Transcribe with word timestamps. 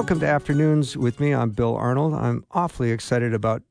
Welcome 0.00 0.20
to 0.20 0.26
Afternoons 0.26 0.96
with 0.96 1.20
me. 1.20 1.34
I'm 1.34 1.50
Bill 1.50 1.76
Arnold. 1.76 2.14
I'm 2.14 2.46
awfully 2.52 2.90
excited 2.90 3.34
about 3.34 3.62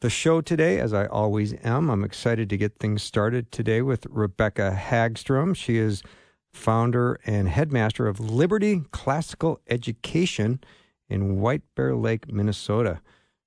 the 0.00 0.08
show 0.08 0.40
today, 0.40 0.78
as 0.78 0.94
I 0.94 1.06
always 1.06 1.54
am. 1.64 1.90
I'm 1.90 2.04
excited 2.04 2.48
to 2.50 2.56
get 2.56 2.78
things 2.78 3.02
started 3.02 3.50
today 3.50 3.82
with 3.82 4.06
Rebekah 4.08 4.78
Hagstrom. 4.80 5.56
She 5.56 5.78
is 5.78 6.04
founder 6.52 7.18
and 7.26 7.48
headmaster 7.48 8.06
of 8.06 8.20
Liberty 8.20 8.82
Classical 8.92 9.60
Education 9.68 10.60
in 11.08 11.40
White 11.40 11.62
Bear 11.74 11.96
Lake, 11.96 12.32
Minnesota. 12.32 13.00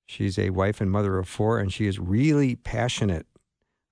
She's 0.04 0.38
a 0.38 0.50
wife 0.50 0.82
and 0.82 0.90
mother 0.90 1.16
of 1.16 1.26
four, 1.26 1.58
and 1.58 1.72
she 1.72 1.86
is 1.86 1.98
really 1.98 2.54
passionate. 2.54 3.26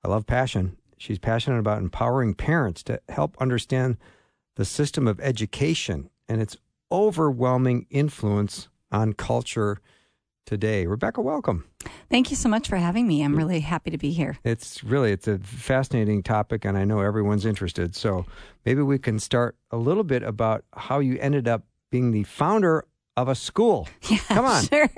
I 0.04 0.08
love 0.08 0.26
passion. 0.26 0.76
She's 0.98 1.18
passionate 1.18 1.60
about 1.60 1.80
empowering 1.80 2.34
parents 2.34 2.82
to 2.82 3.00
help 3.08 3.40
understand 3.40 3.96
the 4.56 4.66
system 4.66 5.08
of 5.08 5.18
education 5.20 6.10
and 6.28 6.42
its 6.42 6.58
overwhelming 6.94 7.86
influence 7.90 8.68
on 8.92 9.12
culture 9.12 9.80
today. 10.46 10.86
Rebekah, 10.86 11.22
welcome. 11.22 11.64
Thank 12.08 12.30
you 12.30 12.36
so 12.36 12.48
much 12.48 12.68
for 12.68 12.76
having 12.76 13.08
me. 13.08 13.24
I'm 13.24 13.34
really 13.34 13.58
happy 13.60 13.90
to 13.90 13.98
be 13.98 14.12
here. 14.12 14.38
It's 14.44 14.84
really 14.84 15.10
it's 15.10 15.26
a 15.26 15.38
fascinating 15.38 16.22
topic 16.22 16.64
and 16.64 16.78
I 16.78 16.84
know 16.84 17.00
everyone's 17.00 17.44
interested. 17.44 17.96
So 17.96 18.26
maybe 18.64 18.80
we 18.80 19.00
can 19.00 19.18
start 19.18 19.56
a 19.72 19.76
little 19.76 20.04
bit 20.04 20.22
about 20.22 20.64
how 20.74 21.00
you 21.00 21.18
ended 21.18 21.48
up 21.48 21.64
being 21.90 22.12
the 22.12 22.22
founder 22.22 22.84
of 23.16 23.28
a 23.28 23.34
school. 23.34 23.88
Yeah, 24.10 24.18
Come 24.28 24.44
on. 24.44 24.64
Sure. 24.64 24.90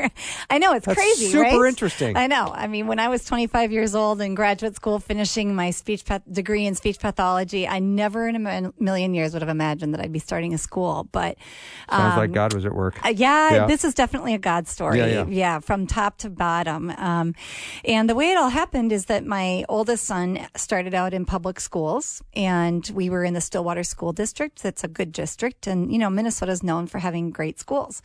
I 0.50 0.59
know 0.59 0.72
it's 0.75 0.84
That's 0.86 0.98
crazy, 0.98 1.27
super 1.27 1.42
right? 1.62 1.69
interesting. 1.69 2.17
I 2.17 2.27
know. 2.27 2.50
I 2.53 2.67
mean, 2.67 2.86
when 2.89 2.98
I 2.98 3.06
was 3.09 3.25
25 3.25 3.70
years 3.70 3.95
old 3.95 4.20
in 4.20 4.34
graduate 4.34 4.75
school, 4.75 4.98
finishing 4.98 5.55
my 5.55 5.70
speech 5.70 6.05
path- 6.05 6.22
degree 6.31 6.67
in 6.67 6.75
speech 6.75 6.98
pathology, 6.98 7.69
I 7.69 7.78
never 7.78 8.27
in 8.27 8.44
a 8.47 8.72
million 8.81 9.14
years 9.14 9.33
would 9.33 9.42
have 9.42 9.48
imagined 9.48 9.94
that 9.94 10.00
I'd 10.00 10.12
be 10.12 10.19
starting 10.19 10.55
a 10.55 10.59
school. 10.59 11.09
But 11.12 11.37
Sounds 11.89 12.12
um, 12.14 12.19
like 12.19 12.33
God 12.33 12.53
was 12.53 12.67
at 12.67 12.75
work. 12.75 12.98
Uh, 13.05 13.11
yeah, 13.11 13.55
Yeah. 13.55 13.67
this 13.67 13.84
is 13.84 13.94
definitely 13.94 14.34
a 14.34 14.39
God 14.39 14.67
story. 14.67 14.98
Yeah, 14.98 15.25
yeah. 15.28 15.59
from 15.61 15.87
top 15.87 16.19
to 16.19 16.31
bottom. 16.31 16.91
Um, 16.91 17.34
and 17.84 18.11
the 18.11 18.14
way 18.17 18.33
it 18.33 18.37
all 18.37 18.48
happened 18.50 18.91
is 18.92 19.06
that 19.06 19.25
my 19.25 19.64
oldest 19.69 20.05
son 20.05 20.48
started 20.56 20.94
out 20.94 21.14
in 21.14 21.27
public 21.27 21.61
schools, 21.61 22.22
and 22.34 22.91
we 22.92 23.09
were 23.09 23.22
in 23.22 23.34
the 23.34 23.41
Stillwater 23.41 23.84
School 23.84 24.12
District. 24.12 24.61
That's 24.62 24.83
a 24.83 24.89
good 24.89 25.12
district, 25.12 25.69
and 25.69 25.92
you 25.92 25.98
know 25.98 26.11
Minnesota's 26.11 26.62
known 26.64 26.87
for 26.89 26.98
having 26.98 27.31
great 27.31 27.61
schools. 27.61 28.03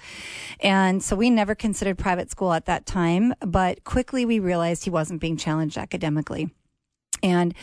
And 0.59 1.03
so 1.03 1.16
we 1.16 1.30
never 1.30 1.55
considered 1.55 1.97
private 1.97 2.30
school 2.30 2.53
at 2.53 2.66
that 2.66 2.85
time, 2.85 3.33
but 3.39 3.83
quickly 3.83 4.25
we 4.25 4.39
realized 4.39 4.83
he 4.83 4.89
wasn't 4.89 5.21
being 5.21 5.38
challenged 5.38 5.77
academically. 5.77 6.52
And 7.23 7.53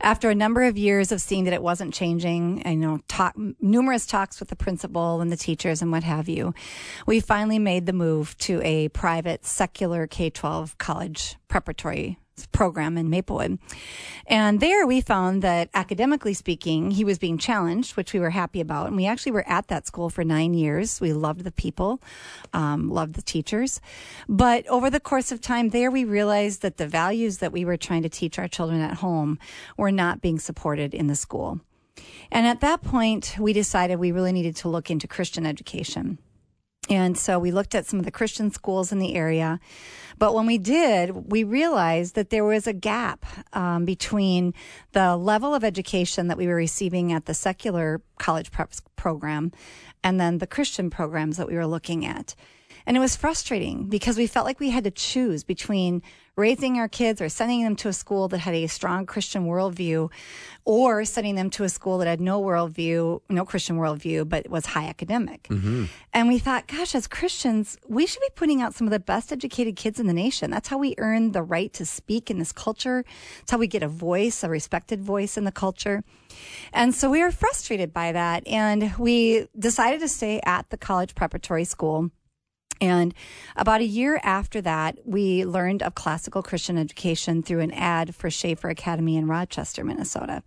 after 0.00 0.30
a 0.30 0.34
number 0.34 0.62
of 0.62 0.78
years 0.78 1.10
of 1.10 1.20
seeing 1.20 1.44
that 1.44 1.54
it 1.54 1.62
wasn't 1.62 1.92
changing, 1.92 2.62
I 2.64 2.74
know 2.74 3.00
talk, 3.08 3.34
numerous 3.60 4.06
talks 4.06 4.38
with 4.38 4.48
the 4.48 4.56
principal 4.56 5.20
and 5.20 5.32
the 5.32 5.36
teachers 5.36 5.82
and 5.82 5.90
what 5.90 6.04
have 6.04 6.28
you, 6.28 6.54
we 7.06 7.18
finally 7.20 7.58
made 7.58 7.86
the 7.86 7.92
move 7.92 8.36
to 8.38 8.62
a 8.62 8.88
private 8.90 9.44
secular 9.44 10.06
K 10.06 10.30
12 10.30 10.78
college 10.78 11.36
preparatory 11.48 12.18
program 12.46 12.96
in 12.96 13.10
Maplewood. 13.10 13.58
And 14.26 14.60
there 14.60 14.86
we 14.86 15.00
found 15.00 15.42
that 15.42 15.68
academically 15.74 16.34
speaking, 16.34 16.90
he 16.90 17.04
was 17.04 17.18
being 17.18 17.38
challenged, 17.38 17.96
which 17.96 18.12
we 18.12 18.20
were 18.20 18.30
happy 18.30 18.60
about. 18.60 18.86
And 18.88 18.96
we 18.96 19.06
actually 19.06 19.32
were 19.32 19.48
at 19.48 19.68
that 19.68 19.86
school 19.86 20.10
for 20.10 20.24
nine 20.24 20.54
years. 20.54 21.00
We 21.00 21.12
loved 21.12 21.44
the 21.44 21.52
people, 21.52 22.02
um, 22.52 22.90
loved 22.90 23.14
the 23.14 23.22
teachers. 23.22 23.80
But 24.28 24.66
over 24.68 24.90
the 24.90 25.00
course 25.00 25.32
of 25.32 25.40
time 25.40 25.70
there, 25.70 25.90
we 25.90 26.04
realized 26.04 26.62
that 26.62 26.76
the 26.76 26.86
values 26.86 27.38
that 27.38 27.52
we 27.52 27.64
were 27.64 27.76
trying 27.76 28.02
to 28.02 28.08
teach 28.08 28.38
our 28.38 28.48
children 28.48 28.80
at 28.80 28.98
home 28.98 29.38
were 29.76 29.92
not 29.92 30.20
being 30.20 30.38
supported 30.38 30.94
in 30.94 31.06
the 31.06 31.16
school. 31.16 31.60
And 32.30 32.46
at 32.46 32.60
that 32.60 32.82
point, 32.82 33.36
we 33.38 33.52
decided 33.52 33.98
we 33.98 34.12
really 34.12 34.32
needed 34.32 34.56
to 34.56 34.68
look 34.68 34.90
into 34.90 35.08
Christian 35.08 35.46
education. 35.46 36.18
And 36.90 37.18
so 37.18 37.38
we 37.38 37.50
looked 37.50 37.74
at 37.74 37.86
some 37.86 37.98
of 37.98 38.04
the 38.04 38.10
Christian 38.10 38.50
schools 38.50 38.92
in 38.92 38.98
the 38.98 39.14
area. 39.14 39.60
But 40.18 40.34
when 40.34 40.46
we 40.46 40.58
did, 40.58 41.30
we 41.30 41.44
realized 41.44 42.14
that 42.16 42.30
there 42.30 42.44
was 42.44 42.66
a 42.66 42.72
gap 42.72 43.24
um, 43.52 43.84
between 43.84 44.52
the 44.92 45.16
level 45.16 45.54
of 45.54 45.62
education 45.62 46.26
that 46.28 46.36
we 46.36 46.48
were 46.48 46.56
receiving 46.56 47.12
at 47.12 47.26
the 47.26 47.34
secular 47.34 48.00
college 48.18 48.50
prep 48.50 48.72
program 48.96 49.52
and 50.02 50.20
then 50.20 50.38
the 50.38 50.46
Christian 50.46 50.90
programs 50.90 51.36
that 51.36 51.46
we 51.46 51.54
were 51.54 51.66
looking 51.66 52.04
at. 52.04 52.34
And 52.88 52.96
it 52.96 53.00
was 53.00 53.16
frustrating 53.16 53.84
because 53.84 54.16
we 54.16 54.26
felt 54.26 54.46
like 54.46 54.60
we 54.60 54.70
had 54.70 54.84
to 54.84 54.90
choose 54.90 55.44
between 55.44 56.02
raising 56.36 56.78
our 56.78 56.88
kids 56.88 57.20
or 57.20 57.28
sending 57.28 57.62
them 57.62 57.76
to 57.76 57.88
a 57.88 57.92
school 57.92 58.28
that 58.28 58.38
had 58.38 58.54
a 58.54 58.66
strong 58.66 59.04
Christian 59.04 59.44
worldview 59.44 60.10
or 60.64 61.04
sending 61.04 61.34
them 61.34 61.50
to 61.50 61.64
a 61.64 61.68
school 61.68 61.98
that 61.98 62.06
had 62.06 62.18
no 62.18 62.40
worldview, 62.40 63.20
no 63.28 63.44
Christian 63.44 63.76
worldview, 63.76 64.26
but 64.26 64.48
was 64.48 64.64
high 64.64 64.86
academic. 64.86 65.42
Mm-hmm. 65.48 65.84
And 66.14 66.28
we 66.28 66.38
thought, 66.38 66.66
gosh, 66.66 66.94
as 66.94 67.06
Christians, 67.06 67.76
we 67.86 68.06
should 68.06 68.22
be 68.22 68.30
putting 68.34 68.62
out 68.62 68.72
some 68.72 68.86
of 68.86 68.90
the 68.90 69.00
best 69.00 69.32
educated 69.32 69.76
kids 69.76 70.00
in 70.00 70.06
the 70.06 70.14
nation. 70.14 70.50
That's 70.50 70.68
how 70.68 70.78
we 70.78 70.94
earn 70.96 71.32
the 71.32 71.42
right 71.42 71.70
to 71.74 71.84
speak 71.84 72.30
in 72.30 72.38
this 72.38 72.52
culture. 72.52 73.04
That's 73.40 73.50
how 73.50 73.58
we 73.58 73.66
get 73.66 73.82
a 73.82 73.88
voice, 73.88 74.42
a 74.42 74.48
respected 74.48 75.02
voice 75.02 75.36
in 75.36 75.44
the 75.44 75.52
culture. 75.52 76.04
And 76.72 76.94
so 76.94 77.10
we 77.10 77.20
were 77.20 77.32
frustrated 77.32 77.92
by 77.92 78.12
that. 78.12 78.48
And 78.48 78.96
we 78.96 79.46
decided 79.58 80.00
to 80.00 80.08
stay 80.08 80.40
at 80.46 80.70
the 80.70 80.78
college 80.78 81.14
preparatory 81.14 81.64
school. 81.64 82.12
And 82.80 83.14
about 83.56 83.80
a 83.80 83.84
year 83.84 84.20
after 84.22 84.60
that, 84.62 84.98
we 85.04 85.44
learned 85.44 85.82
of 85.82 85.94
classical 85.94 86.42
Christian 86.42 86.78
education 86.78 87.42
through 87.42 87.60
an 87.60 87.72
ad 87.72 88.14
for 88.14 88.30
Schaeffer 88.30 88.68
Academy 88.68 89.16
in 89.16 89.26
Rochester, 89.26 89.84
Minnesota. 89.84 90.42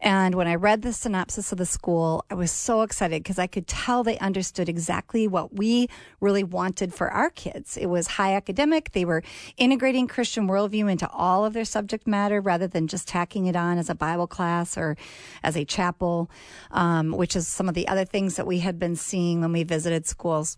And 0.00 0.34
when 0.34 0.46
I 0.46 0.56
read 0.56 0.82
the 0.82 0.92
synopsis 0.92 1.50
of 1.50 1.56
the 1.56 1.64
school, 1.64 2.26
I 2.30 2.34
was 2.34 2.50
so 2.50 2.82
excited 2.82 3.22
because 3.22 3.38
I 3.38 3.46
could 3.46 3.66
tell 3.66 4.02
they 4.02 4.18
understood 4.18 4.68
exactly 4.68 5.26
what 5.26 5.54
we 5.54 5.88
really 6.20 6.44
wanted 6.44 6.92
for 6.92 7.10
our 7.10 7.30
kids. 7.30 7.78
It 7.78 7.86
was 7.86 8.06
high 8.06 8.34
academic. 8.34 8.92
They 8.92 9.06
were 9.06 9.22
integrating 9.56 10.06
Christian 10.06 10.46
worldview 10.46 10.90
into 10.90 11.08
all 11.08 11.46
of 11.46 11.54
their 11.54 11.64
subject 11.64 12.06
matter 12.06 12.42
rather 12.42 12.66
than 12.66 12.86
just 12.86 13.08
tacking 13.08 13.46
it 13.46 13.56
on 13.56 13.78
as 13.78 13.88
a 13.88 13.94
Bible 13.94 14.26
class 14.26 14.76
or 14.76 14.96
as 15.42 15.56
a 15.56 15.64
chapel, 15.64 16.30
um, 16.70 17.12
which 17.12 17.34
is 17.34 17.48
some 17.48 17.68
of 17.68 17.74
the 17.74 17.88
other 17.88 18.04
things 18.04 18.36
that 18.36 18.46
we 18.46 18.58
had 18.58 18.78
been 18.78 18.96
seeing 18.96 19.40
when 19.40 19.52
we 19.52 19.62
visited 19.62 20.06
schools. 20.06 20.56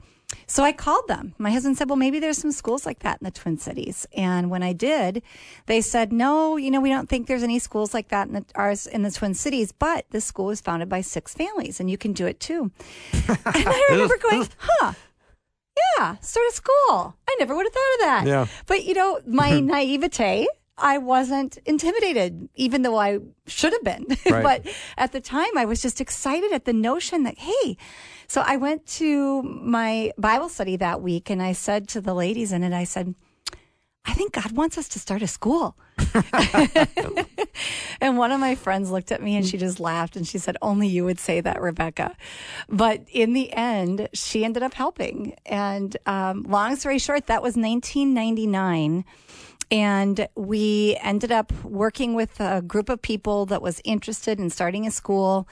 So 0.48 0.62
I 0.64 0.72
called 0.72 1.08
them. 1.08 1.34
My 1.38 1.50
husband 1.50 1.76
said, 1.76 1.88
well, 1.88 1.96
maybe 1.96 2.18
there's 2.18 2.38
some 2.38 2.52
schools 2.52 2.86
like 2.86 3.00
that 3.00 3.20
in 3.20 3.24
the 3.24 3.30
Twin 3.30 3.58
Cities. 3.58 4.06
And 4.16 4.50
when 4.50 4.62
I 4.62 4.72
did, 4.72 5.22
they 5.66 5.80
said, 5.80 6.12
no, 6.12 6.56
you 6.56 6.70
know, 6.70 6.80
we 6.80 6.88
don't 6.88 7.08
think 7.08 7.26
there's 7.26 7.42
any 7.42 7.58
schools 7.58 7.94
like 7.94 8.08
that 8.08 8.28
in 8.28 8.34
the, 8.34 8.44
ours 8.54 8.86
in 8.86 9.02
the 9.02 9.10
Twin 9.10 9.34
Cities, 9.34 9.72
but 9.72 10.06
this 10.10 10.24
school 10.24 10.46
was 10.46 10.60
founded 10.60 10.88
by 10.88 11.00
six 11.00 11.34
families 11.34 11.80
and 11.80 11.90
you 11.90 11.98
can 11.98 12.12
do 12.12 12.26
it 12.26 12.40
too. 12.40 12.70
and 13.12 13.38
I 13.46 13.86
remember 13.90 14.18
going, 14.18 14.48
huh, 14.58 14.92
yeah, 15.98 16.16
start 16.16 16.46
a 16.50 16.54
school. 16.54 17.16
I 17.28 17.36
never 17.38 17.54
would 17.54 17.66
have 17.66 17.72
thought 17.72 17.94
of 17.94 18.00
that. 18.00 18.26
Yeah. 18.26 18.46
But 18.66 18.84
you 18.84 18.94
know, 18.94 19.20
my 19.26 19.60
naivete, 19.60 20.46
I 20.78 20.98
wasn't 20.98 21.58
intimidated, 21.64 22.48
even 22.54 22.82
though 22.82 22.98
I 22.98 23.18
should 23.46 23.72
have 23.72 23.84
been. 23.84 24.06
Right. 24.30 24.42
but 24.42 24.74
at 24.98 25.12
the 25.12 25.20
time, 25.20 25.56
I 25.56 25.64
was 25.64 25.80
just 25.80 26.00
excited 26.00 26.52
at 26.52 26.66
the 26.66 26.72
notion 26.72 27.22
that, 27.22 27.38
hey, 27.38 27.78
so 28.28 28.42
I 28.44 28.56
went 28.56 28.86
to 28.86 29.42
my 29.42 30.12
Bible 30.18 30.48
study 30.48 30.76
that 30.76 31.00
week 31.02 31.30
and 31.30 31.42
I 31.42 31.52
said 31.52 31.88
to 31.88 32.00
the 32.00 32.14
ladies 32.14 32.52
in 32.52 32.62
it, 32.62 32.72
I 32.72 32.84
said, 32.84 33.14
I 34.06 34.12
think 34.12 34.32
God 34.32 34.52
wants 34.52 34.78
us 34.78 34.88
to 34.90 34.98
start 35.00 35.22
a 35.22 35.26
school. 35.26 35.76
and 38.00 38.16
one 38.16 38.30
of 38.30 38.38
my 38.38 38.54
friends 38.54 38.90
looked 38.90 39.10
at 39.10 39.20
me 39.22 39.36
and 39.36 39.44
she 39.44 39.58
just 39.58 39.80
laughed 39.80 40.14
and 40.16 40.26
she 40.26 40.38
said, 40.38 40.56
Only 40.62 40.86
you 40.86 41.04
would 41.04 41.18
say 41.18 41.40
that, 41.40 41.60
Rebekah. 41.60 42.16
But 42.68 43.02
in 43.10 43.32
the 43.32 43.52
end, 43.52 44.08
she 44.12 44.44
ended 44.44 44.62
up 44.62 44.74
helping. 44.74 45.34
And 45.44 45.96
um, 46.06 46.44
long 46.44 46.76
story 46.76 46.98
short, 46.98 47.26
that 47.26 47.42
was 47.42 47.56
1999. 47.56 49.04
And 49.70 50.28
we 50.36 50.96
ended 51.02 51.32
up 51.32 51.52
working 51.64 52.14
with 52.14 52.40
a 52.40 52.62
group 52.62 52.88
of 52.88 53.02
people 53.02 53.46
that 53.46 53.62
was 53.62 53.80
interested 53.84 54.38
in 54.38 54.50
starting 54.50 54.86
a 54.86 54.90
school. 54.90 55.48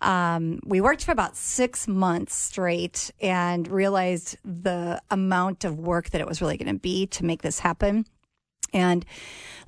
Um, 0.00 0.60
we 0.64 0.80
worked 0.80 1.04
for 1.04 1.12
about 1.12 1.36
six 1.36 1.86
months 1.86 2.34
straight 2.34 3.10
and 3.20 3.68
realized 3.68 4.38
the 4.44 5.02
amount 5.10 5.64
of 5.64 5.78
work 5.78 6.10
that 6.10 6.20
it 6.20 6.26
was 6.26 6.40
really 6.40 6.56
going 6.56 6.72
to 6.74 6.80
be 6.80 7.06
to 7.08 7.24
make 7.24 7.42
this 7.42 7.58
happen. 7.58 8.06
And 8.72 9.04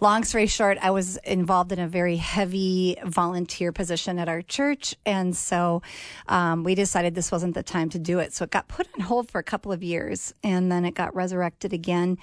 long 0.00 0.25
story 0.25 0.47
short, 0.47 0.79
I 0.81 0.91
was 0.91 1.17
involved 1.19 1.73
in 1.73 1.79
a 1.79 1.88
very 1.88 2.17
heavy 2.17 2.97
volunteer 3.05 3.73
position 3.73 4.19
at 4.19 4.29
our 4.29 4.43
church. 4.43 4.94
And 5.05 5.37
so 5.37 5.82
um, 6.29 6.64
we 6.64 6.75
decided 6.75 7.14
this 7.14 7.31
wasn't 7.31 7.55
the 7.55 7.62
time 7.62 7.88
to 7.91 7.99
do 7.99 8.19
it. 8.19 8.32
So 8.32 8.44
it 8.44 8.50
got 8.50 8.69
put 8.69 8.88
on 8.94 9.00
hold 9.00 9.31
for 9.31 9.38
a 9.38 9.44
couple 9.44 9.73
of 9.73 9.82
years. 9.82 10.35
And 10.43 10.70
then 10.70 10.85
it 10.85 10.94
got 10.94 11.14
resurrected 11.14 11.73
again 11.73 12.19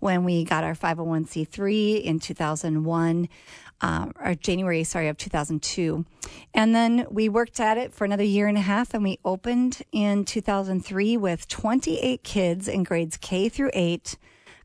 when 0.00 0.24
we 0.24 0.44
got 0.44 0.64
our 0.64 0.74
501c3 0.74 2.02
in 2.02 2.18
2001. 2.18 3.28
Um, 3.80 4.12
or 4.18 4.34
January, 4.34 4.82
sorry, 4.82 5.06
of 5.06 5.18
2002. 5.18 6.04
And 6.52 6.74
then 6.74 7.06
we 7.10 7.28
worked 7.28 7.60
at 7.60 7.78
it 7.78 7.94
for 7.94 8.04
another 8.04 8.24
year 8.24 8.48
and 8.48 8.58
a 8.58 8.62
half 8.62 8.92
and 8.92 9.04
we 9.04 9.20
opened 9.24 9.82
in 9.92 10.24
2003 10.24 11.16
with 11.16 11.46
28 11.46 12.24
kids 12.24 12.66
in 12.66 12.82
grades 12.82 13.16
K 13.16 13.48
through 13.48 13.70
8 13.72 14.16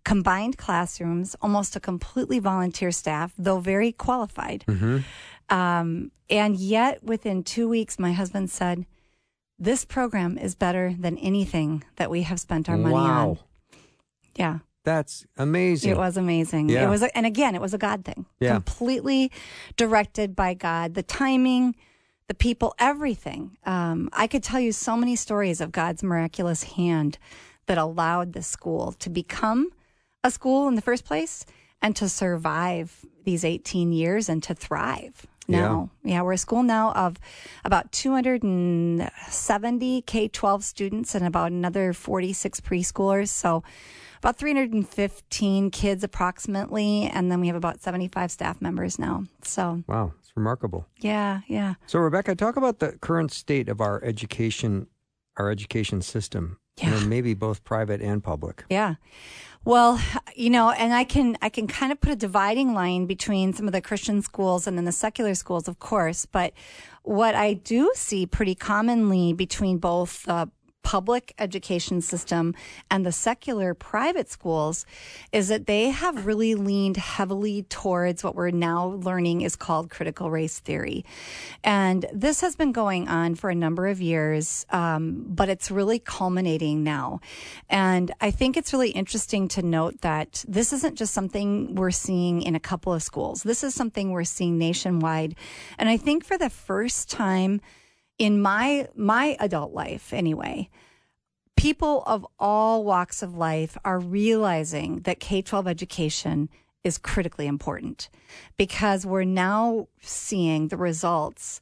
combined 0.04 0.58
classrooms, 0.58 1.36
almost 1.42 1.76
a 1.76 1.80
completely 1.80 2.40
volunteer 2.40 2.92
staff, 2.92 3.34
though 3.38 3.60
very 3.60 3.92
qualified. 3.92 4.64
Mm-hmm. 4.68 5.00
Um, 5.56 6.12
and 6.30 6.56
yet, 6.56 7.04
within 7.04 7.44
two 7.44 7.68
weeks, 7.70 8.00
my 8.00 8.12
husband 8.12 8.50
said, 8.50 8.86
This 9.60 9.86
program 9.86 10.38
is 10.38 10.56
better 10.56 10.96
than 10.98 11.18
anything 11.18 11.84
that 11.98 12.10
we 12.10 12.24
have 12.24 12.40
spent 12.40 12.70
our 12.70 12.78
money 12.78 12.96
wow. 12.96 13.30
on. 13.30 13.40
Yeah. 14.36 14.60
That's 14.84 15.26
amazing. 15.38 15.92
It 15.92 15.98
was 15.98 16.18
amazing. 16.18 16.70
Yeah. 16.70 16.86
It 16.86 16.90
was, 16.90 17.04
a, 17.04 17.16
and 17.16 17.26
again, 17.26 17.56
it 17.56 17.62
was 17.62 17.74
a 17.74 17.78
God 17.78 18.04
thing. 18.04 18.26
Yeah. 18.40 18.54
Completely 18.54 19.32
directed 19.78 20.36
by 20.36 20.56
God. 20.56 20.94
The 20.94 21.04
timing, 21.04 21.76
the 22.28 22.34
people, 22.34 22.76
everything. 22.80 23.58
Um, 23.66 24.10
I 24.12 24.28
could 24.28 24.44
tell 24.44 24.60
you 24.60 24.74
so 24.74 24.98
many 24.98 25.16
stories 25.16 25.62
of 25.62 25.72
God's 25.72 26.04
miraculous 26.04 26.64
hand 26.64 27.18
that 27.68 27.78
allowed 27.78 28.34
the 28.34 28.42
school 28.42 28.92
to 29.00 29.10
become 29.10 29.70
a 30.24 30.32
school 30.32 30.68
in 30.68 30.74
the 30.76 30.82
first 30.82 31.06
place 31.06 31.46
and 31.82 31.96
to 31.96 32.10
survive 32.10 33.06
these 33.24 33.44
18 33.44 33.92
years 33.92 34.30
and 34.30 34.42
to 34.44 34.54
thrive 34.56 35.26
now. 35.48 35.90
Yeah, 36.04 36.22
we're 36.22 36.34
a 36.34 36.38
school 36.38 36.62
now 36.64 36.92
of 36.94 37.18
about 37.66 37.92
270 37.92 40.02
K 40.04 40.28
12 40.30 40.64
students 40.64 41.16
and 41.16 41.26
about 41.26 41.52
another 41.52 41.92
46 41.94 42.62
preschoolers. 42.62 43.28
So 43.30 43.64
about 44.20 44.38
315 44.38 45.72
kids 45.72 46.04
approximately. 46.04 47.10
And 47.14 47.30
then 47.30 47.42
we 47.42 47.48
have 47.48 47.58
about 47.58 47.82
75 47.82 48.32
staff 48.32 48.62
members 48.62 48.98
now. 48.98 49.26
So, 49.42 49.84
wow, 49.88 50.14
it's 50.22 50.32
remarkable. 50.36 50.88
yeah, 51.00 51.42
yeah. 51.48 51.74
So, 51.88 52.00
Rebekah, 52.00 52.36
talk 52.36 52.56
about 52.56 52.80
the 52.80 52.94
current 53.02 53.34
state 53.34 53.68
of 53.68 53.82
our 53.82 54.02
education, 54.04 54.88
our 55.36 55.52
education 55.52 56.02
system. 56.02 56.58
Yeah. 56.78 57.04
maybe 57.06 57.34
both 57.34 57.64
private 57.64 58.02
and 58.02 58.24
public. 58.24 58.66
Yeah. 58.70 58.96
Well, 59.66 60.02
you 60.36 60.50
know, 60.50 60.72
and 60.72 60.94
I 60.94 61.06
can 61.06 61.38
I 61.42 61.50
can 61.50 61.68
kind 61.68 61.92
of 61.92 62.02
put 62.02 62.12
a 62.12 62.16
dividing 62.16 62.74
line 62.74 63.06
between 63.06 63.54
some 63.54 63.66
of 63.66 63.72
the 63.72 63.82
Christian 63.82 64.22
schools 64.22 64.68
and 64.68 64.78
then 64.78 64.86
the 64.86 64.92
secular 64.92 65.36
schools, 65.36 65.68
of 65.68 65.80
course. 65.80 66.26
But 66.26 66.54
what 67.04 67.34
I 67.36 67.54
do 67.54 67.92
see 67.96 68.26
pretty 68.26 68.56
commonly 68.56 69.32
between 69.32 69.78
both 69.78 70.24
the 70.24 70.50
public 70.84 71.34
education 71.40 72.02
system 72.02 72.54
and 72.92 73.06
the 73.06 73.12
secular 73.12 73.74
private 73.74 74.30
schools 74.30 74.86
is 75.32 75.48
that 75.48 75.66
they 75.66 75.90
have 75.90 76.26
really 76.26 76.54
leaned 76.54 76.98
heavily 76.98 77.64
towards 77.64 78.24
what 78.24 78.36
we're 78.36 78.52
now 78.52 78.88
learning 78.88 79.42
is 79.42 79.56
called 79.56 79.90
critical 79.90 80.30
race 80.30 80.60
theory. 80.60 81.04
And 81.64 82.06
this 82.14 82.42
has 82.42 82.56
been 82.56 82.72
going 82.72 83.08
on 83.08 83.36
for 83.36 83.50
a 83.50 83.56
number 83.56 83.88
of 83.88 84.02
years, 84.02 84.66
um, 84.70 85.26
but 85.28 85.50
it's 85.50 85.72
really 85.72 86.00
culminating 86.00 86.84
now. 86.84 87.22
And 87.70 88.12
I 88.22 88.30
think 88.30 88.58
it's 88.58 88.74
really 88.74 88.92
interesting 88.92 89.48
to 89.50 89.64
note 89.64 90.02
that 90.02 90.46
this 90.48 90.74
isn't 90.74 90.96
just 90.96 91.14
something 91.14 91.76
we're 91.76 91.92
seeing 91.92 92.44
in 92.44 92.56
a 92.56 92.60
couple 92.60 92.94
of 92.94 93.02
schools. 93.02 93.42
This 93.44 93.64
is 93.64 93.74
something 93.74 94.12
we're 94.12 94.26
seeing 94.26 94.58
nationwide. 94.58 95.36
And 95.80 95.90
I 95.90 95.98
think 95.98 96.26
for 96.26 96.38
the 96.38 96.50
first 96.50 97.10
time 97.10 97.62
in 98.18 98.42
my 98.42 98.88
my 98.96 99.38
adult 99.40 99.74
life 99.74 100.14
anyway, 100.14 100.70
people 101.56 102.04
of 102.06 102.26
all 102.40 102.84
walks 102.84 103.22
of 103.22 103.36
life 103.36 103.78
are 103.84 104.00
realizing 104.00 105.02
that 105.02 105.20
K-12 105.20 105.68
education 105.68 106.50
is 106.84 106.98
critically 106.98 107.48
important 107.48 108.10
because 108.58 109.06
we're 109.06 109.24
now 109.24 109.88
seeing 110.02 110.68
the 110.68 110.78
results 110.78 111.62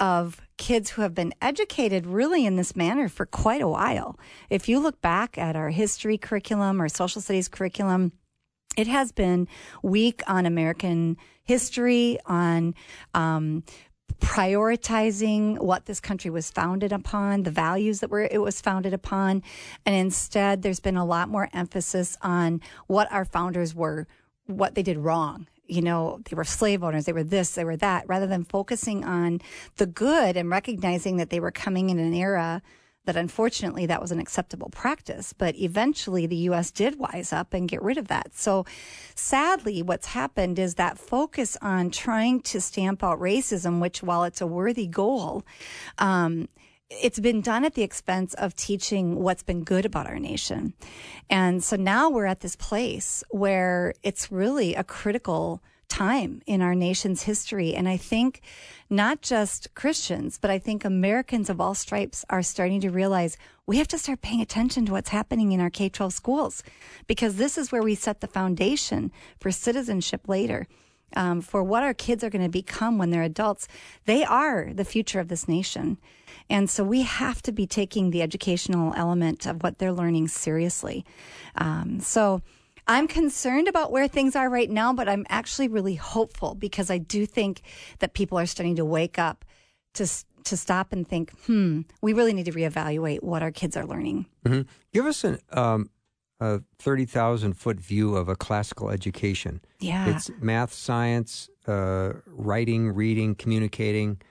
of 0.00 0.40
kids 0.56 0.90
who 0.90 1.02
have 1.02 1.14
been 1.14 1.32
educated 1.40 2.06
really 2.06 2.46
in 2.46 2.56
this 2.56 2.76
manner 2.76 3.08
for 3.08 3.26
quite 3.26 3.60
a 3.60 3.68
while. 3.68 4.18
If 4.48 4.68
you 4.68 4.78
look 4.78 5.00
back 5.00 5.38
at 5.38 5.56
our 5.56 5.70
history 5.70 6.18
curriculum 6.18 6.80
or 6.80 6.88
social 6.88 7.20
studies 7.20 7.48
curriculum, 7.48 8.12
it 8.76 8.86
has 8.86 9.10
been 9.10 9.48
weak 9.82 10.22
on 10.28 10.46
American 10.46 11.16
history, 11.42 12.18
on 12.26 12.74
um, 13.14 13.64
prioritizing 14.20 15.58
what 15.58 15.86
this 15.86 16.00
country 16.00 16.30
was 16.30 16.50
founded 16.50 16.92
upon, 16.92 17.42
the 17.42 17.50
values 17.50 18.00
that 18.00 18.10
were 18.10 18.28
it 18.30 18.42
was 18.42 18.60
founded 18.60 18.92
upon, 18.92 19.42
and 19.86 19.94
instead 19.94 20.62
there's 20.62 20.80
been 20.80 20.96
a 20.96 21.04
lot 21.04 21.28
more 21.28 21.48
emphasis 21.52 22.16
on 22.22 22.60
what 22.86 23.10
our 23.12 23.24
founders 23.24 23.74
were, 23.74 24.06
what 24.46 24.74
they 24.74 24.82
did 24.82 24.98
wrong. 24.98 25.46
You 25.66 25.82
know, 25.82 26.20
they 26.28 26.34
were 26.34 26.44
slave 26.44 26.82
owners, 26.82 27.04
they 27.04 27.12
were 27.12 27.24
this, 27.24 27.54
they 27.54 27.64
were 27.64 27.76
that, 27.76 28.08
rather 28.08 28.26
than 28.26 28.44
focusing 28.44 29.04
on 29.04 29.40
the 29.76 29.86
good 29.86 30.36
and 30.36 30.50
recognizing 30.50 31.18
that 31.18 31.30
they 31.30 31.40
were 31.40 31.50
coming 31.50 31.90
in 31.90 31.98
an 31.98 32.14
era 32.14 32.62
that 33.08 33.16
unfortunately 33.16 33.86
that 33.86 34.02
was 34.02 34.12
an 34.12 34.20
acceptable 34.20 34.68
practice. 34.68 35.32
But 35.32 35.56
eventually 35.56 36.26
the 36.26 36.36
U.S. 36.50 36.70
did 36.70 36.98
wise 36.98 37.32
up 37.32 37.54
and 37.54 37.66
get 37.66 37.82
rid 37.82 37.96
of 37.96 38.08
that. 38.08 38.34
So 38.34 38.66
sadly, 39.14 39.82
what's 39.82 40.08
happened 40.08 40.58
is 40.58 40.74
that 40.74 40.98
focus 40.98 41.56
on 41.62 41.90
trying 41.90 42.42
to 42.42 42.60
stamp 42.60 43.02
out 43.02 43.18
racism, 43.18 43.80
which 43.80 44.02
while 44.02 44.24
it's 44.24 44.42
a 44.42 44.46
worthy 44.46 44.86
goal, 44.86 45.42
um, 45.96 46.48
it's 46.90 47.18
been 47.18 47.40
done 47.40 47.64
at 47.64 47.74
the 47.74 47.82
expense 47.82 48.34
of 48.34 48.54
teaching 48.54 49.16
what's 49.16 49.42
been 49.42 49.64
good 49.64 49.86
about 49.86 50.06
our 50.06 50.18
nation. 50.18 50.74
And 51.30 51.64
so 51.64 51.76
now 51.76 52.10
we're 52.10 52.26
at 52.26 52.40
this 52.40 52.56
place 52.56 53.24
where 53.30 53.94
it's 54.02 54.30
really 54.30 54.74
a 54.74 54.84
critical 54.84 55.62
time 55.88 56.42
in 56.46 56.62
our 56.62 56.74
nation's 56.74 57.22
history. 57.22 57.74
And 57.74 57.88
I 57.88 57.96
think 57.96 58.40
not 58.90 59.20
just 59.22 59.74
Christians, 59.74 60.38
but 60.40 60.50
I 60.50 60.58
think 60.58 60.84
Americans 60.84 61.50
of 61.50 61.60
all 61.60 61.74
stripes 61.74 62.24
are 62.30 62.42
starting 62.42 62.80
to 62.82 62.90
realize 62.90 63.36
we 63.66 63.78
have 63.78 63.88
to 63.88 63.98
start 63.98 64.22
paying 64.22 64.40
attention 64.40 64.86
to 64.86 64.92
what's 64.92 65.10
happening 65.10 65.52
in 65.52 65.60
our 65.60 65.70
K 65.70 65.88
12 65.88 66.12
schools 66.12 66.62
because 67.06 67.36
this 67.36 67.58
is 67.58 67.72
where 67.72 67.82
we 67.82 67.94
set 67.94 68.20
the 68.20 68.26
foundation 68.26 69.12
for 69.40 69.50
citizenship 69.50 70.28
later. 70.28 70.66
Um, 71.16 71.40
for 71.40 71.64
what 71.64 71.82
our 71.82 71.94
kids 71.94 72.22
are 72.22 72.28
going 72.28 72.44
to 72.44 72.50
become 72.50 72.98
when 72.98 73.08
they're 73.08 73.22
adults. 73.22 73.66
They 74.04 74.24
are 74.24 74.74
the 74.74 74.84
future 74.84 75.20
of 75.20 75.28
this 75.28 75.48
nation. 75.48 75.96
And 76.50 76.68
so 76.68 76.84
we 76.84 77.00
have 77.00 77.40
to 77.42 77.52
be 77.52 77.66
taking 77.66 78.10
the 78.10 78.20
educational 78.20 78.92
element 78.94 79.46
of 79.46 79.62
what 79.62 79.78
they're 79.78 79.90
learning 79.90 80.28
seriously. 80.28 81.06
Um, 81.54 82.00
so 82.00 82.42
I'm 82.88 83.06
concerned 83.06 83.68
about 83.68 83.92
where 83.92 84.08
things 84.08 84.34
are 84.34 84.48
right 84.48 84.70
now, 84.70 84.92
but 84.94 85.08
I'm 85.08 85.26
actually 85.28 85.68
really 85.68 85.94
hopeful 85.94 86.54
because 86.54 86.90
I 86.90 86.98
do 86.98 87.26
think 87.26 87.60
that 87.98 88.14
people 88.14 88.38
are 88.38 88.46
starting 88.46 88.76
to 88.76 88.84
wake 88.84 89.18
up 89.18 89.44
to 89.94 90.06
to 90.44 90.56
stop 90.56 90.92
and 90.94 91.06
think, 91.06 91.30
hmm, 91.46 91.82
we 92.00 92.14
really 92.14 92.32
need 92.32 92.46
to 92.46 92.52
reevaluate 92.52 93.22
what 93.22 93.42
our 93.42 93.50
kids 93.50 93.76
are 93.76 93.84
learning. 93.84 94.24
hmm 94.46 94.62
Give 94.94 95.04
us 95.04 95.22
an, 95.22 95.38
um, 95.52 95.90
a 96.40 96.60
30,000 96.78 97.52
foot 97.52 97.78
view 97.78 98.16
of 98.16 98.30
a 98.30 98.36
classical 98.36 98.88
education. 98.88 99.60
Yeah. 99.80 100.08
It's 100.16 100.30
math, 100.40 100.72
science, 100.72 101.50
uh, 101.66 102.12
writing, 102.26 102.88
reading, 102.94 103.34
communicating, 103.34 104.22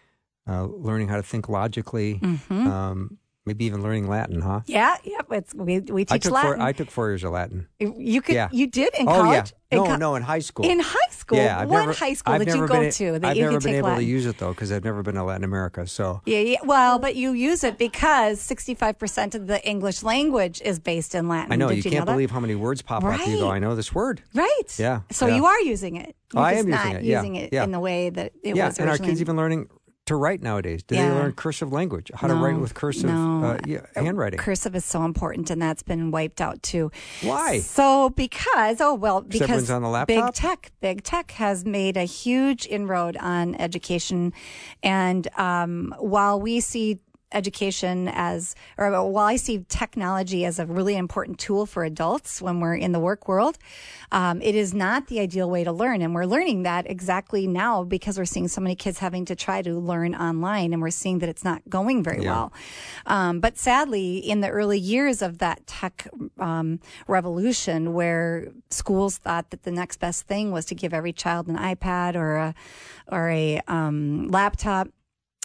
uh, 0.50 0.64
learning 0.66 1.10
how 1.10 1.18
to 1.18 1.24
think 1.24 1.50
logically, 1.50 2.20
Mhm. 2.24 2.66
um, 2.66 3.18
maybe 3.48 3.66
even 3.66 3.82
learning 3.82 4.08
Latin, 4.08 4.42
huh? 4.42 4.62
yeah, 4.68 4.98
yeah. 5.04 5.22
It's, 5.32 5.56
we 5.56 5.80
we 5.80 6.06
teach 6.06 6.12
I 6.12 6.18
took 6.20 6.34
Latin. 6.34 6.58
four. 6.58 6.62
I 6.62 6.72
took 6.74 6.92
four 6.92 7.08
years 7.10 7.24
of 7.24 7.32
Latin. 7.32 7.68
you 7.80 8.22
could 8.22 8.36
yeah. 8.36 8.50
you 8.52 8.68
did 8.68 8.94
in 9.00 9.08
oh 9.08 9.14
college? 9.14 9.54
yeah, 9.72 9.78
In 9.78 9.84
no, 9.84 9.90
co- 9.90 9.96
no, 9.96 10.16
in 10.16 10.24
high 10.24 10.40
school. 10.40 10.66
In 10.70 10.80
high 10.80 11.10
school, 11.12 11.38
yeah, 11.38 11.60
I've 11.60 11.70
what 11.70 11.80
never, 11.80 11.94
high 11.94 12.14
school 12.14 12.34
I've 12.36 12.46
did 12.46 12.54
you 12.56 12.68
go 12.68 12.80
been, 12.82 12.92
to 12.92 13.20
that 13.20 13.26
I've 13.26 13.38
you 13.38 13.44
never 13.44 13.54
could 13.58 13.64
been 13.64 13.72
take 13.72 13.78
able 13.80 13.90
Latin? 13.90 14.04
to 14.04 14.10
use 14.10 14.26
it 14.26 14.38
though 14.38 14.52
because 14.52 14.72
I've 14.72 14.84
never 14.84 15.02
been 15.02 15.16
to 15.16 15.24
Latin 15.24 15.44
America. 15.44 15.88
So 15.88 16.22
Yeah, 16.26 16.40
yeah. 16.40 16.58
Well, 16.64 17.00
but 17.00 17.16
you 17.16 17.32
use 17.32 17.64
it 17.64 17.78
because 17.78 18.40
65% 18.40 19.34
of 19.36 19.48
the 19.48 19.66
English 19.68 20.04
language 20.04 20.62
is 20.62 20.78
based 20.80 21.16
in 21.16 21.28
Latin. 21.28 21.52
I 21.52 21.56
know 21.56 21.70
Did 21.70 21.78
you 21.78 21.84
you 21.84 21.92
can't 21.92 22.06
know 22.06 22.14
believe 22.14 22.32
how 22.32 22.40
many 22.40 22.56
words 22.56 22.82
pop 22.82 23.04
up. 23.04 23.20
You 23.26 23.38
go, 23.40 23.48
Right. 23.50 23.56
I 23.56 23.60
know 23.60 23.76
this 23.76 23.94
word. 23.96 24.22
Right. 24.34 24.78
Yeah, 24.78 25.02
So 25.12 25.28
yeah. 25.28 25.36
you 25.38 25.46
are 25.46 25.62
using 25.62 25.96
it. 25.96 26.16
You're 26.34 26.42
oh, 26.44 26.46
I 26.46 26.54
just 26.56 26.66
am 26.66 26.70
not 26.72 26.86
using 26.86 26.96
it, 26.98 27.04
yeah, 27.06 27.18
using 27.22 27.36
it 27.36 27.54
yeah. 27.54 27.64
in 27.64 27.72
the 27.72 27.80
way 27.80 28.10
that 28.10 28.34
it 28.44 28.56
yeah, 28.56 28.68
was 28.68 28.80
and 28.80 28.90
our 28.90 28.98
kids 28.98 29.22
even 29.22 29.38
learning 29.38 29.70
to 30.08 30.16
write 30.16 30.42
nowadays. 30.42 30.84
Do 30.84 30.96
Yeah. 30.96 31.10
they 31.10 31.16
learn 31.16 31.34
cursive 31.34 31.72
language? 31.72 32.12
How 32.14 32.28
to 32.28 32.34
write 32.34 32.60
with 32.60 32.74
cursive 32.74 33.10
no. 33.10 33.44
uh, 33.44 33.58
yeah, 33.66 33.86
handwriting? 33.96 34.40
Cursive 34.40 34.76
is 34.76 34.84
so 34.86 35.04
important, 35.04 35.50
and 35.50 35.62
that's 35.62 35.84
been 35.84 36.12
wiped 36.12 36.42
out 36.42 36.62
too. 36.64 36.92
Why? 37.22 37.60
So 37.60 38.10
because 38.10 38.82
oh 38.82 38.94
well 38.96 39.22
Because 39.22 39.48
because 39.48 39.70
on 39.72 39.84
the 39.84 40.06
big 40.08 40.34
tech 40.34 40.72
big 40.82 41.04
tech 41.04 41.32
has 41.32 41.66
made 41.66 41.98
a 41.98 42.04
huge 42.04 42.66
inroad 42.66 43.18
on 43.18 43.56
education, 43.56 44.34
and 44.84 45.28
um, 45.38 45.94
while 46.00 46.40
we 46.40 46.60
see 46.60 47.00
education 47.32 48.08
as, 48.08 48.56
or 48.78 48.92
while 49.10 49.26
I 49.26 49.36
see 49.36 49.66
technology 49.68 50.46
as 50.46 50.60
a 50.60 50.66
really 50.66 50.96
important 50.96 51.40
tool 51.40 51.66
for 51.66 51.84
adults 51.84 52.42
when 52.42 52.60
we're 52.60 52.76
in 52.76 52.94
the 52.94 53.00
work 53.00 53.28
world, 53.28 53.58
um, 54.12 54.42
it 54.42 54.56
is 54.56 54.74
not 54.74 55.08
the 55.08 55.20
ideal 55.20 55.50
way 55.50 55.64
to 55.64 55.72
learn. 55.72 56.02
And 56.02 56.16
we're 56.16 56.26
learning 56.26 56.64
that 56.64 56.90
exactly 56.90 57.46
now 57.46 57.84
because 57.84 58.18
we're 58.18 58.26
seeing 58.26 58.48
so 58.48 58.62
many 58.62 58.76
kids 58.76 59.00
having 59.00 59.26
to 59.26 59.36
try 59.36 59.62
to 59.62 59.78
learn 59.78 60.16
online 60.16 60.72
and 60.74 60.82
we're 60.82 60.90
seeing 60.90 61.20
that 61.20 61.30
it's 61.30 61.44
not 61.44 61.62
going 61.70 62.04
very 62.04 62.24
yeah. 62.24 62.32
well. 62.32 62.54
Um, 63.06 63.40
but 63.40 63.58
sadly, 63.58 64.18
in 64.18 64.42
the 64.42 64.50
early 64.50 64.80
years 64.80 65.22
of 65.22 65.40
that 65.40 65.68
tech 65.68 66.08
um, 66.40 66.80
revolution, 67.08 67.94
where 67.94 68.48
schools 68.70 69.18
thought 69.18 69.50
that 69.50 69.64
the 69.64 69.72
next 69.72 69.98
best 69.98 70.24
thing 70.24 70.52
was 70.52 70.66
to 70.66 70.76
give 70.76 70.94
every 70.94 71.14
child 71.14 71.48
an 71.48 71.58
iPad 71.58 72.16
or 72.16 72.36
a, 72.38 72.56
or 73.12 73.30
a 73.30 73.62
um, 73.68 74.30
laptop, 74.30 74.88